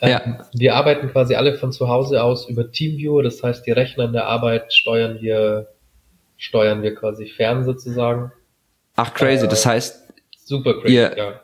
Ja. 0.00 0.22
Ähm, 0.24 0.36
wir 0.54 0.74
arbeiten 0.74 1.10
quasi 1.10 1.34
alle 1.34 1.54
von 1.54 1.72
zu 1.72 1.88
Hause 1.88 2.22
aus 2.22 2.48
über 2.48 2.70
Teamviewer, 2.70 3.22
das 3.22 3.42
heißt, 3.42 3.66
die 3.66 3.72
Rechner 3.72 4.04
in 4.04 4.12
der 4.12 4.26
Arbeit 4.26 4.72
steuern 4.72 5.18
wir, 5.20 5.68
steuern 6.38 6.82
wir 6.82 6.94
quasi 6.94 7.26
fern 7.26 7.64
sozusagen. 7.64 8.32
Ach 8.96 9.12
crazy, 9.12 9.44
äh, 9.44 9.48
das 9.48 9.66
heißt, 9.66 10.14
super 10.38 10.80
crazy, 10.80 10.94
ihr, 10.94 11.18
ja. 11.18 11.40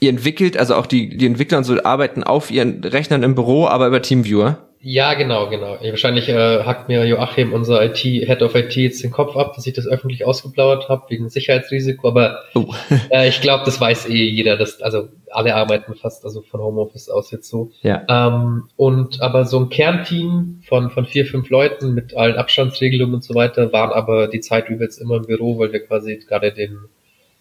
Ihr 0.00 0.10
entwickelt, 0.10 0.56
also 0.56 0.74
auch 0.74 0.86
die, 0.86 1.16
die 1.16 1.26
Entwickler 1.26 1.58
und 1.58 1.64
so 1.64 1.82
arbeiten 1.82 2.22
auf 2.22 2.50
ihren 2.50 2.84
Rechnern 2.84 3.22
im 3.22 3.34
Büro, 3.34 3.66
aber 3.66 3.86
über 3.86 4.02
Teamviewer. 4.02 4.66
Ja, 4.88 5.14
genau, 5.14 5.48
genau. 5.50 5.78
Wahrscheinlich 5.80 6.28
äh, 6.28 6.62
hackt 6.62 6.88
mir 6.88 7.04
Joachim, 7.06 7.52
unser 7.52 7.84
IT, 7.84 7.96
Head 7.96 8.40
of 8.42 8.54
IT, 8.54 8.76
jetzt 8.76 9.02
den 9.02 9.10
Kopf 9.10 9.34
ab, 9.36 9.54
dass 9.56 9.66
ich 9.66 9.72
das 9.72 9.88
öffentlich 9.88 10.24
ausgeplaudert 10.24 10.88
habe 10.88 11.06
wegen 11.08 11.28
Sicherheitsrisiko, 11.28 12.06
aber 12.06 12.42
oh. 12.54 12.72
äh, 13.10 13.28
ich 13.28 13.40
glaube, 13.40 13.64
das 13.64 13.80
weiß 13.80 14.08
eh 14.08 14.28
jeder, 14.28 14.56
dass, 14.56 14.80
also 14.82 15.08
alle 15.32 15.56
arbeiten 15.56 15.96
fast 15.96 16.24
also 16.24 16.40
von 16.42 16.60
Homeoffice 16.60 17.08
aus 17.08 17.32
jetzt 17.32 17.48
so. 17.48 17.72
Ja. 17.82 18.04
Ähm, 18.08 18.68
und 18.76 19.20
aber 19.22 19.44
so 19.44 19.58
ein 19.58 19.70
Kernteam 19.70 20.60
von, 20.64 20.90
von 20.90 21.04
vier, 21.04 21.26
fünf 21.26 21.50
Leuten 21.50 21.94
mit 21.94 22.16
allen 22.16 22.36
Abstandsregelungen 22.36 23.16
und 23.16 23.24
so 23.24 23.34
weiter 23.34 23.72
waren 23.72 23.90
aber 23.90 24.28
die 24.28 24.40
Zeit 24.40 24.68
über 24.68 24.84
jetzt 24.84 24.98
immer 24.98 25.16
im 25.16 25.26
Büro, 25.26 25.58
weil 25.58 25.72
wir 25.72 25.84
quasi 25.84 26.18
gerade 26.28 26.52
den 26.52 26.78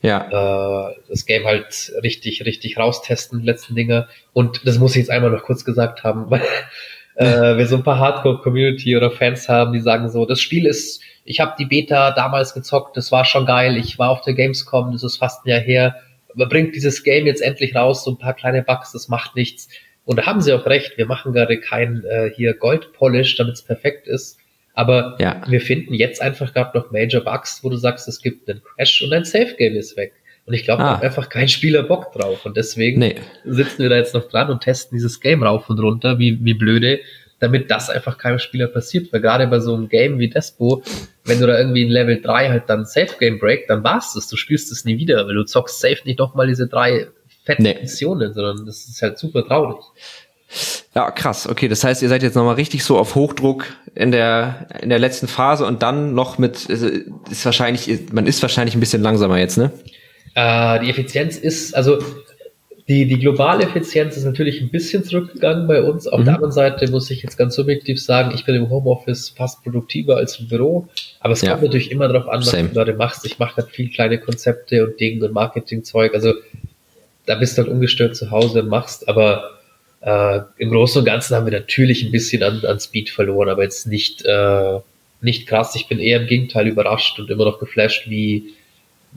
ja. 0.06 0.90
äh, 0.90 0.96
das 1.10 1.26
Game 1.26 1.46
halt 1.46 1.92
richtig, 2.04 2.46
richtig 2.46 2.78
raustesten, 2.78 3.40
die 3.40 3.46
letzten 3.46 3.76
Dinge. 3.76 4.08
Und 4.34 4.66
das 4.66 4.80
muss 4.80 4.92
ich 4.92 4.98
jetzt 4.98 5.10
einmal 5.10 5.32
noch 5.32 5.44
kurz 5.44 5.66
gesagt 5.66 6.04
haben, 6.04 6.26
weil 6.30 6.42
äh, 7.16 7.26
wir 7.58 7.68
so 7.68 7.78
ein 7.78 7.84
paar 7.84 8.00
Hardcore-Community 8.00 8.96
oder 8.96 9.12
Fans 9.12 9.50
haben, 9.50 9.74
die 9.74 9.82
sagen 9.82 10.10
so, 10.10 10.26
das 10.26 10.42
Spiel 10.42 10.66
ist, 10.66 11.02
ich 11.24 11.40
habe 11.40 11.56
die 11.58 11.66
Beta 11.66 12.12
damals 12.12 12.54
gezockt, 12.54 12.98
das 12.98 13.12
war 13.12 13.26
schon 13.26 13.46
geil, 13.46 13.78
ich 13.78 13.98
war 13.98 14.10
auf 14.10 14.22
der 14.22 14.36
Gamescom, 14.36 14.92
das 14.92 15.04
ist 15.04 15.18
fast 15.18 15.46
ein 15.46 15.50
Jahr 15.50 15.60
her, 15.60 15.96
aber 16.34 16.48
bringt 16.48 16.76
dieses 16.76 17.04
Game 17.04 17.26
jetzt 17.26 17.42
endlich 17.42 17.76
raus, 17.76 18.04
so 18.04 18.12
ein 18.12 18.18
paar 18.18 18.34
kleine 18.34 18.62
Bugs, 18.62 18.92
das 18.92 19.08
macht 19.08 19.36
nichts. 19.36 19.70
Und 20.04 20.18
da 20.18 20.26
haben 20.28 20.42
sie 20.42 20.54
auch 20.54 20.66
recht, 20.68 20.98
wir 20.98 21.08
machen 21.08 21.34
gerade 21.34 21.60
kein 21.60 22.04
äh, 22.04 22.30
hier 22.36 22.54
Gold-Polish, 22.54 23.38
damit 23.38 23.56
es 23.56 23.64
perfekt 23.64 24.08
ist. 24.08 24.38
Aber 24.76 25.16
ja. 25.20 25.42
wir 25.48 25.62
finden 25.62 25.94
jetzt 25.94 26.22
einfach 26.22 26.54
gerade 26.54 26.78
noch 26.78 26.92
Major 26.92 27.24
Bugs, 27.24 27.64
wo 27.64 27.70
du 27.70 27.78
sagst, 27.78 28.08
es 28.08 28.22
gibt 28.22 28.50
einen 28.50 28.62
Crash 28.62 29.02
und 29.02 29.14
ein 29.14 29.24
Safe-Game 29.24 29.76
ist 29.76 29.96
weg. 29.96 30.14
Und 30.46 30.54
ich 30.54 30.64
glaube, 30.64 30.84
ah. 30.84 30.86
da 30.86 30.98
hat 30.98 31.04
einfach 31.04 31.30
kein 31.30 31.48
Spieler 31.48 31.84
Bock 31.84 32.12
drauf. 32.12 32.46
Und 32.46 32.58
deswegen 32.58 33.00
nee. 33.00 33.16
sitzen 33.46 33.80
wir 33.80 33.90
da 33.90 33.96
jetzt 33.96 34.14
noch 34.14 34.28
dran 34.28 34.50
und 34.52 34.62
testen 34.62 34.96
dieses 34.96 35.20
Game 35.20 35.44
rauf 35.44 35.70
und 35.70 35.80
runter, 35.80 36.20
wie, 36.20 36.44
wie 36.44 36.54
blöde, 36.54 37.00
damit 37.40 37.72
das 37.72 37.90
einfach 37.90 38.18
keinem 38.18 38.38
Spieler 38.38 38.68
passiert. 38.68 39.12
Weil 39.12 39.22
gerade 39.22 39.48
bei 39.48 39.60
so 39.60 39.74
einem 39.74 39.88
Game 39.88 40.20
wie 40.20 40.30
Despo, 40.30 40.84
wenn 41.24 41.40
du 41.40 41.48
da 41.48 41.58
irgendwie 41.58 41.84
in 41.84 41.90
Level 41.90 42.22
3 42.22 42.50
halt 42.50 42.64
dann 42.68 42.86
Safe 42.86 43.16
Game 43.18 43.40
Break, 43.40 43.68
dann 43.68 43.84
war's 43.84 44.14
das. 44.14 44.28
Du 44.28 44.36
spielst 44.36 44.72
es 44.72 44.84
nie 44.84 44.98
wieder, 44.98 45.26
weil 45.26 45.36
du 45.36 45.46
zockst 45.46 45.80
safe 45.80 46.02
nicht 46.04 46.20
nochmal 46.20 46.48
diese 46.48 46.68
drei 46.68 47.08
fetten 47.46 47.64
nee. 47.64 47.78
Missionen, 47.80 48.34
sondern 48.34 48.66
das 48.66 48.86
ist 48.86 49.02
halt 49.02 49.18
super 49.18 49.46
traurig. 49.46 49.78
Ja, 50.94 51.12
krass. 51.12 51.48
Okay, 51.48 51.68
das 51.68 51.84
heißt, 51.84 52.02
ihr 52.02 52.10
seid 52.10 52.24
jetzt 52.24 52.36
nochmal 52.36 52.56
richtig 52.56 52.84
so 52.84 52.98
auf 52.98 53.16
Hochdruck 53.16 53.66
in 53.94 54.12
der, 54.12 54.68
in 54.82 54.90
der 54.90 55.00
letzten 55.00 55.28
Phase 55.28 55.66
und 55.66 55.82
dann 55.84 56.14
noch 56.14 56.38
mit, 56.38 56.66
ist 56.66 57.46
wahrscheinlich, 57.46 57.90
man 58.12 58.28
ist 58.28 58.42
wahrscheinlich 58.42 58.76
ein 58.76 58.80
bisschen 58.80 59.02
langsamer 59.02 59.38
jetzt, 59.38 59.58
ne? 59.58 59.72
Äh, 60.36 60.80
die 60.82 60.90
Effizienz 60.90 61.38
ist, 61.38 61.76
also 61.76 62.00
die, 62.88 63.08
die 63.08 63.18
globale 63.18 63.64
Effizienz 63.64 64.16
ist 64.16 64.26
natürlich 64.26 64.62
ein 64.62 64.70
bisschen 64.70 65.04
zurückgegangen 65.04 65.68
bei 65.68 65.82
uns. 65.82 66.08
Auf 66.08 66.20
mhm. 66.20 66.26
der 66.26 66.36
anderen 66.36 66.52
Seite 66.52 66.90
muss 66.92 67.10
ich 67.10 67.24
jetzt 67.24 67.36
ganz 67.36 67.56
subjektiv 67.56 68.02
sagen, 68.02 68.32
ich 68.36 68.46
bin 68.46 68.54
im 68.54 68.70
Homeoffice 68.70 69.30
fast 69.30 69.64
produktiver 69.64 70.18
als 70.18 70.40
im 70.40 70.48
Büro. 70.48 70.88
Aber 71.20 71.34
es 71.34 71.42
ja. 71.42 71.52
kommt 71.52 71.64
natürlich 71.64 71.90
immer 71.90 72.08
darauf 72.08 72.28
an, 72.30 72.42
was 72.42 72.52
Same. 72.52 72.70
du 72.70 72.76
gerade 72.76 72.94
machst. 72.94 73.26
Ich 73.26 73.40
mache 73.40 73.58
halt 73.58 73.72
viel 73.72 73.90
kleine 73.90 74.20
Konzepte 74.20 74.86
und 74.86 75.00
Dinge 75.00 75.26
und 75.26 75.34
Marketingzeug. 75.34 76.14
Also 76.14 76.34
da 77.26 77.34
bist 77.34 77.58
du 77.58 77.64
halt 77.64 77.72
ungestört 77.72 78.16
zu 78.16 78.30
Hause 78.30 78.62
und 78.62 78.70
machst. 78.70 79.10
Aber 79.10 79.55
äh, 80.06 80.42
im 80.58 80.70
Großen 80.70 81.00
und 81.00 81.06
Ganzen 81.06 81.36
haben 81.36 81.46
wir 81.46 81.54
natürlich 81.54 82.04
ein 82.04 82.12
bisschen 82.12 82.44
an, 82.44 82.64
an 82.66 82.80
Speed 82.80 83.10
verloren, 83.10 83.50
aber 83.50 83.64
jetzt 83.64 83.88
nicht, 83.88 84.24
äh, 84.26 84.80
nicht 85.20 85.48
krass. 85.48 85.76
Ich 85.76 85.88
bin 85.88 86.00
eher 86.00 86.22
im 86.22 86.28
Gegenteil 86.28 86.68
überrascht 86.68 87.20
und 87.20 87.30
immer 87.30 87.46
noch 87.46 87.60
geflasht, 87.60 88.10
wie 88.10 88.54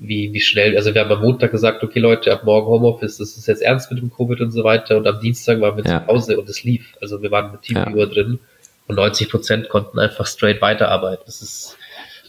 wie, 0.01 0.32
wie 0.32 0.41
schnell, 0.41 0.76
also 0.76 0.95
wir 0.95 1.01
haben 1.01 1.11
am 1.11 1.20
Montag 1.20 1.51
gesagt, 1.51 1.82
okay 1.82 1.99
Leute, 1.99 2.32
ab 2.32 2.45
morgen 2.45 2.66
Homeoffice, 2.66 3.18
das 3.18 3.36
ist 3.36 3.47
jetzt 3.49 3.62
ernst 3.62 3.91
mit 3.91 4.01
dem 4.01 4.12
Covid 4.12 4.41
und 4.41 4.51
so 4.51 4.64
weiter 4.64 4.97
und 4.97 5.07
am 5.07 5.20
Dienstag 5.20 5.61
waren 5.61 5.76
wir 5.76 5.84
ja. 5.84 6.01
zu 6.01 6.07
Hause 6.07 6.39
und 6.39 6.49
es 6.49 6.64
lief. 6.64 6.97
Also 7.01 7.22
wir 7.22 7.30
waren 7.30 7.53
mit 7.53 7.62
Teamviewer 7.62 8.05
ja. 8.05 8.07
drin 8.07 8.39
und 8.86 8.97
90 8.97 9.28
Prozent 9.28 9.68
konnten 9.68 9.99
einfach 9.99 10.26
straight 10.26 10.61
weiterarbeiten. 10.61 11.22
Das 11.26 11.43
ist, 11.43 11.76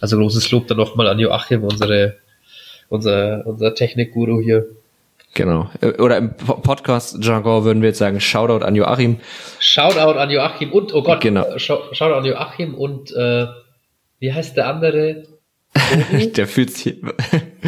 also 0.02 0.18
großes 0.18 0.52
Lob 0.52 0.68
dann 0.68 0.78
nochmal 0.78 1.08
an 1.08 1.20
Joachim, 1.20 1.64
unsere, 1.64 2.18
unser, 2.90 3.46
unser 3.46 3.76
Technikguru 3.76 4.42
hier. 4.42 4.66
Genau. 5.34 5.70
Oder 6.00 6.18
im 6.18 6.36
Podcast-Jargon 6.36 7.64
würden 7.64 7.82
wir 7.82 7.90
jetzt 7.90 8.00
sagen, 8.00 8.20
Shoutout 8.20 8.66
an 8.66 8.76
Joachim. 8.76 9.20
Shoutout 9.60 10.18
an 10.20 10.30
Joachim 10.30 10.72
und, 10.74 10.94
oh 10.94 11.04
Gott, 11.04 11.22
genau. 11.22 11.58
Shoutout 11.58 12.14
an 12.14 12.26
Joachim 12.26 12.74
und, 12.74 13.12
äh, 13.16 13.48
wie 14.20 14.34
heißt 14.34 14.58
der 14.58 14.68
andere? 14.68 15.24
der 16.36 16.48
fühlt 16.48 16.72
sich. 16.72 16.98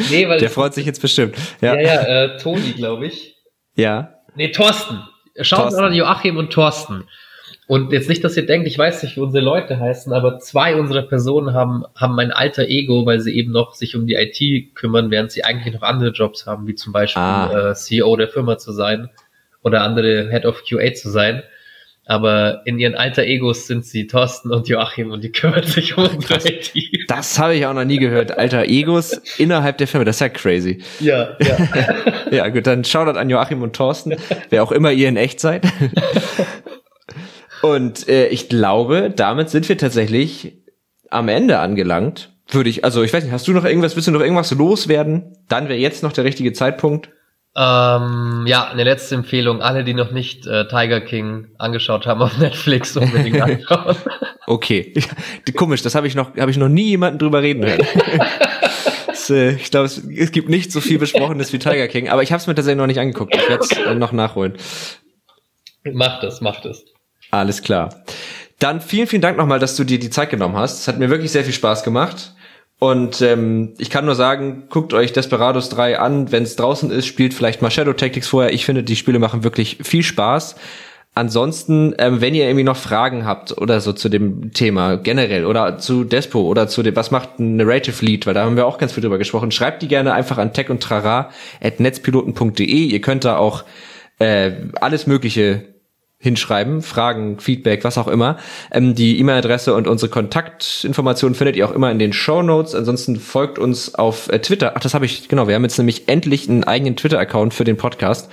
Nee, 0.10 0.28
weil 0.28 0.40
der 0.40 0.50
freut 0.50 0.74
sich 0.74 0.86
jetzt 0.86 1.02
bestimmt. 1.02 1.36
Ja, 1.62 1.76
ja, 1.76 1.82
ja 1.82 2.02
äh, 2.02 2.38
Toni, 2.38 2.72
glaube 2.74 3.06
ich. 3.06 3.36
Ja. 3.76 4.16
Nee, 4.36 4.52
Thorsten. 4.52 5.00
Schaut 5.40 5.72
mal 5.72 5.86
an 5.86 5.94
Joachim 5.94 6.38
und 6.38 6.52
Thorsten. 6.52 7.08
Und 7.72 7.94
jetzt 7.94 8.10
nicht, 8.10 8.22
dass 8.26 8.36
ihr 8.36 8.46
denkt, 8.46 8.68
ich 8.68 8.78
weiß 8.78 9.02
nicht, 9.02 9.16
wie 9.16 9.22
unsere 9.22 9.46
Leute 9.46 9.80
heißen, 9.80 10.12
aber 10.12 10.40
zwei 10.40 10.76
unserer 10.76 11.04
Personen 11.04 11.54
haben, 11.54 11.86
haben 11.96 12.20
ein 12.20 12.34
alter 12.34 12.68
Ego, 12.68 13.06
weil 13.06 13.22
sie 13.22 13.34
eben 13.34 13.54
noch 13.54 13.76
sich 13.76 13.96
um 13.96 14.06
die 14.06 14.16
IT 14.16 14.76
kümmern, 14.76 15.10
während 15.10 15.32
sie 15.32 15.46
eigentlich 15.46 15.74
noch 15.76 15.82
andere 15.82 16.12
Jobs 16.12 16.46
haben, 16.46 16.68
wie 16.68 16.76
zum 16.76 16.92
Beispiel 16.92 17.22
ah. 17.22 17.70
äh, 17.70 17.74
CEO 17.74 18.18
der 18.18 18.28
Firma 18.28 18.58
zu 18.58 18.74
sein 18.74 19.10
oder 19.64 19.84
andere 19.84 20.30
Head 20.30 20.46
of 20.46 20.66
QA 20.66 20.94
zu 20.94 21.10
sein 21.10 21.44
aber 22.12 22.64
in 22.66 22.80
ihren 22.80 22.96
alter 22.96 23.24
Egos 23.24 23.68
sind 23.68 23.86
sie 23.86 24.08
Thorsten 24.08 24.52
und 24.52 24.68
Joachim 24.68 25.12
und 25.12 25.24
die 25.24 25.32
kümmern 25.32 25.64
sich 25.64 25.98
um 25.98 26.08
unsere 26.08 26.40
IT. 26.46 26.74
Das 27.08 27.38
habe 27.38 27.56
ich 27.56 27.66
auch 27.66 27.74
noch 27.74 27.86
nie 27.86 28.00
gehört. 28.00 28.38
Alter 28.38 28.66
Egos 28.66 29.14
innerhalb 29.38 29.78
der 29.78 29.88
Firma, 29.88 30.04
das 30.04 30.18
ist 30.18 30.20
ja 30.22 30.30
crazy. 30.30 30.80
Ja, 31.00 31.38
ja. 31.40 31.58
ja, 32.32 32.48
gut, 32.50 32.66
dann 32.66 32.84
Shoutout 32.84 33.18
an 33.18 33.30
Joachim 33.30 33.62
und 33.62 33.76
Thorsten, 33.76 34.16
wer 34.50 34.64
auch 34.64 34.72
immer 34.72 34.92
ihr 34.92 35.08
in 35.10 35.16
echt 35.16 35.40
seid. 35.40 35.64
Und 37.62 38.08
äh, 38.08 38.28
ich 38.28 38.50
glaube, 38.50 39.12
damit 39.16 39.50
sind 39.50 39.70
wir 39.70 39.78
tatsächlich 39.78 40.58
am 41.10 41.28
Ende 41.28 41.60
angelangt. 41.60 42.32
Würde 42.50 42.70
ich, 42.70 42.84
also 42.84 43.04
ich 43.04 43.14
weiß 43.14 43.24
nicht, 43.24 43.34
hast 43.34 43.48
du 43.48 43.54
noch 43.54 43.66
irgendwas, 43.66 43.96
willst 43.96 44.08
du 44.08 44.12
noch 44.12 44.22
irgendwas 44.22 44.52
loswerden? 44.52 45.38
Dann 45.48 45.70
wäre 45.70 45.80
jetzt 45.80 46.04
noch 46.04 46.12
der 46.12 46.24
richtige 46.24 46.54
Zeitpunkt. 46.54 47.10
Ähm, 47.54 48.46
ja, 48.48 48.70
eine 48.70 48.84
letzte 48.84 49.16
Empfehlung. 49.16 49.62
Alle, 49.62 49.84
die 49.84 49.94
noch 49.94 50.12
nicht 50.12 50.48
äh, 50.48 50.68
Tiger 50.68 51.02
King 51.02 51.50
angeschaut 51.58 52.06
haben 52.08 52.22
auf 52.22 52.38
Netflix, 52.40 52.96
unbedingt 52.96 53.42
anschauen. 53.42 53.96
okay. 54.48 54.94
Komisch, 55.56 55.82
das 55.82 55.96
habe 55.96 56.08
ich 56.08 56.16
noch, 56.16 56.36
habe 56.38 56.52
ich 56.52 56.58
noch 56.58 56.70
nie 56.70 56.90
jemanden 56.90 57.20
drüber 57.20 57.42
reden 57.42 57.66
hören. 57.66 57.86
das, 59.08 59.30
äh, 59.30 59.52
ich 59.56 59.70
glaube, 59.70 59.86
es, 59.86 59.98
es, 59.98 60.32
gibt 60.32 60.50
nicht 60.50 60.72
so 60.72 60.80
viel 60.80 60.98
Besprochenes 60.98 61.52
wie 61.52 61.60
Tiger 61.60 61.88
King, 61.88 62.10
aber 62.10 62.24
ich 62.24 62.32
habe 62.32 62.40
es 62.40 62.48
mir 62.48 62.56
tatsächlich 62.56 62.80
noch 62.80 62.88
nicht 62.88 63.00
angeguckt. 63.00 63.36
Ich 63.36 63.50
werde 63.50 63.64
es 63.64 63.72
äh, 63.72 63.96
noch 63.96 64.14
nachholen. 64.14 64.54
Macht 65.84 66.24
es, 66.24 66.42
macht 66.42 66.66
es. 66.66 66.86
Alles 67.32 67.62
klar. 67.62 68.04
Dann 68.60 68.82
vielen, 68.82 69.08
vielen 69.08 69.22
Dank 69.22 69.38
nochmal, 69.38 69.60
dass 69.60 69.76
du 69.76 69.84
dir 69.84 69.98
die 69.98 70.12
Zeit 70.12 70.30
genommen 70.30 70.56
hast. 70.56 70.82
Es 70.82 70.88
hat 70.88 71.00
mir 71.00 71.10
wirklich 71.10 71.32
sehr 71.32 71.44
viel 71.44 71.54
Spaß 71.54 71.84
gemacht. 71.84 72.36
Und 72.78 73.22
ähm, 73.22 73.74
ich 73.78 73.90
kann 73.90 74.06
nur 74.06 74.16
sagen, 74.16 74.64
guckt 74.70 74.94
euch 74.94 75.14
Desperados 75.14 75.70
3 75.70 76.00
an, 76.00 76.32
wenn 76.32 76.44
es 76.44 76.56
draußen 76.56 76.90
ist, 76.92 77.06
spielt 77.06 77.34
vielleicht 77.34 77.62
mal 77.62 77.72
Shadow 77.72 77.94
Tactics 77.94 78.28
vorher. 78.28 78.54
Ich 78.54 78.66
finde, 78.66 78.84
die 78.84 78.96
Spiele 78.96 79.20
machen 79.20 79.44
wirklich 79.44 79.78
viel 79.84 80.04
Spaß. 80.04 80.56
Ansonsten, 81.14 81.94
ähm, 81.98 82.22
wenn 82.22 82.34
ihr 82.34 82.46
irgendwie 82.46 82.64
noch 82.64 82.78
Fragen 82.78 83.26
habt 83.26 83.58
oder 83.58 83.82
so 83.82 83.94
zu 83.94 84.10
dem 84.10 84.52
Thema 84.54 84.96
generell 84.96 85.46
oder 85.46 85.78
zu 85.78 86.06
Despo 86.06 86.42
oder 86.42 86.68
zu 86.68 86.84
dem, 86.84 86.96
was 86.96 87.12
macht 87.12 87.38
ein 87.38 87.58
Narrative 87.58 88.04
Lead, 88.04 88.26
weil 88.26 88.34
da 88.34 88.46
haben 88.46 88.56
wir 88.56 88.66
auch 88.66 88.78
ganz 88.78 88.94
viel 88.94 89.02
drüber 89.02 89.18
gesprochen, 89.18 89.52
schreibt 89.52 89.82
die 89.82 89.88
gerne 89.88 90.14
einfach 90.14 90.38
an 90.38 90.54
tech 90.54 90.70
und 90.70 90.88
netzpiloten.de. 91.78 92.66
Ihr 92.66 93.02
könnt 93.02 93.26
da 93.26 93.38
auch 93.38 93.64
äh, 94.20 94.54
alles 94.80 95.06
Mögliche 95.06 95.71
hinschreiben, 96.22 96.82
Fragen, 96.84 97.40
Feedback, 97.40 97.84
was 97.84 97.98
auch 97.98 98.08
immer. 98.08 98.38
Ähm, 98.72 98.96
die 98.96 99.20
E-Mail-Adresse 99.20 99.74
und 99.74 99.88
unsere 99.88 100.10
Kontaktinformationen 100.10 101.36
findet 101.36 101.56
ihr 101.56 101.68
auch 101.68 101.74
immer 101.74 101.92
in 101.92 102.00
den 102.00 102.14
Show 102.14 102.44
Notes. 102.44 102.76
Ansonsten 102.76 103.18
folgt 103.18 103.60
uns 103.60 103.96
auf 103.96 104.32
äh, 104.32 104.40
Twitter. 104.40 104.74
Ach, 104.76 104.80
das 104.80 104.94
habe 104.94 105.06
ich, 105.06 105.28
genau, 105.28 105.48
wir 105.48 105.56
haben 105.56 105.64
jetzt 105.64 105.80
nämlich 105.80 106.08
endlich 106.08 106.48
einen 106.48 106.64
eigenen 106.64 106.96
Twitter-Account 106.96 107.54
für 107.54 107.64
den 107.64 107.76
Podcast. 107.76 108.32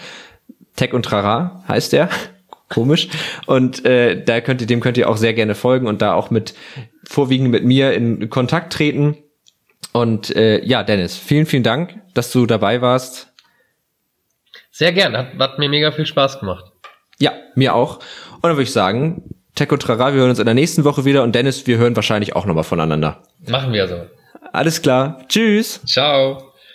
Tech 0.77 0.93
und 0.93 1.05
Trara 1.05 1.65
heißt 1.67 1.93
der. 1.93 2.11
Komisch. 2.69 3.09
Und 3.47 3.87
äh, 3.87 4.23
da 4.23 4.43
könnt 4.43 4.61
ihr, 4.61 4.67
dem 4.67 4.81
könnt 4.81 4.99
ihr 4.99 5.09
auch 5.09 5.17
sehr 5.17 5.33
gerne 5.33 5.55
folgen 5.55 5.87
und 5.87 6.03
da 6.03 6.13
auch 6.13 6.31
mit 6.31 6.53
vorwiegend 7.05 7.51
mit 7.51 7.65
mir 7.65 7.95
in 7.95 8.29
Kontakt 8.29 8.75
treten. 8.75 9.17
Und 9.93 10.37
äh, 10.37 10.63
ja, 10.63 10.83
Dennis, 10.83 11.17
vielen, 11.17 11.47
vielen 11.47 11.63
Dank, 11.63 11.99
dass 12.13 12.31
du 12.31 12.45
dabei 12.45 12.83
warst. 12.83 13.33
Sehr 14.71 14.93
gern, 14.93 15.17
hat, 15.17 15.39
hat 15.39 15.59
mir 15.59 15.71
mega 15.71 15.91
viel 15.91 16.05
Spaß 16.05 16.41
gemacht. 16.41 16.65
Ja, 17.21 17.33
mir 17.55 17.75
auch. 17.75 17.99
Und 18.35 18.45
dann 18.45 18.53
würde 18.53 18.63
ich 18.63 18.73
sagen, 18.73 19.35
Tech 19.55 19.73
und 19.73 19.83
Trara, 19.83 20.13
wir 20.13 20.21
hören 20.21 20.31
uns 20.31 20.39
in 20.39 20.45
der 20.45 20.55
nächsten 20.55 20.85
Woche 20.85 21.05
wieder 21.05 21.23
und 21.23 21.35
Dennis, 21.35 21.67
wir 21.67 21.79
hören 21.79 21.97
wahrscheinlich 21.97 22.37
auch 22.37 22.47
nochmal 22.47 22.65
voneinander. 22.65 23.23
Machen 23.49 23.73
wir 23.73 23.89
so. 23.89 24.07
Alles 24.53 24.81
klar. 24.81 25.25
Tschüss. 25.29 25.81
Ciao. 25.85 26.48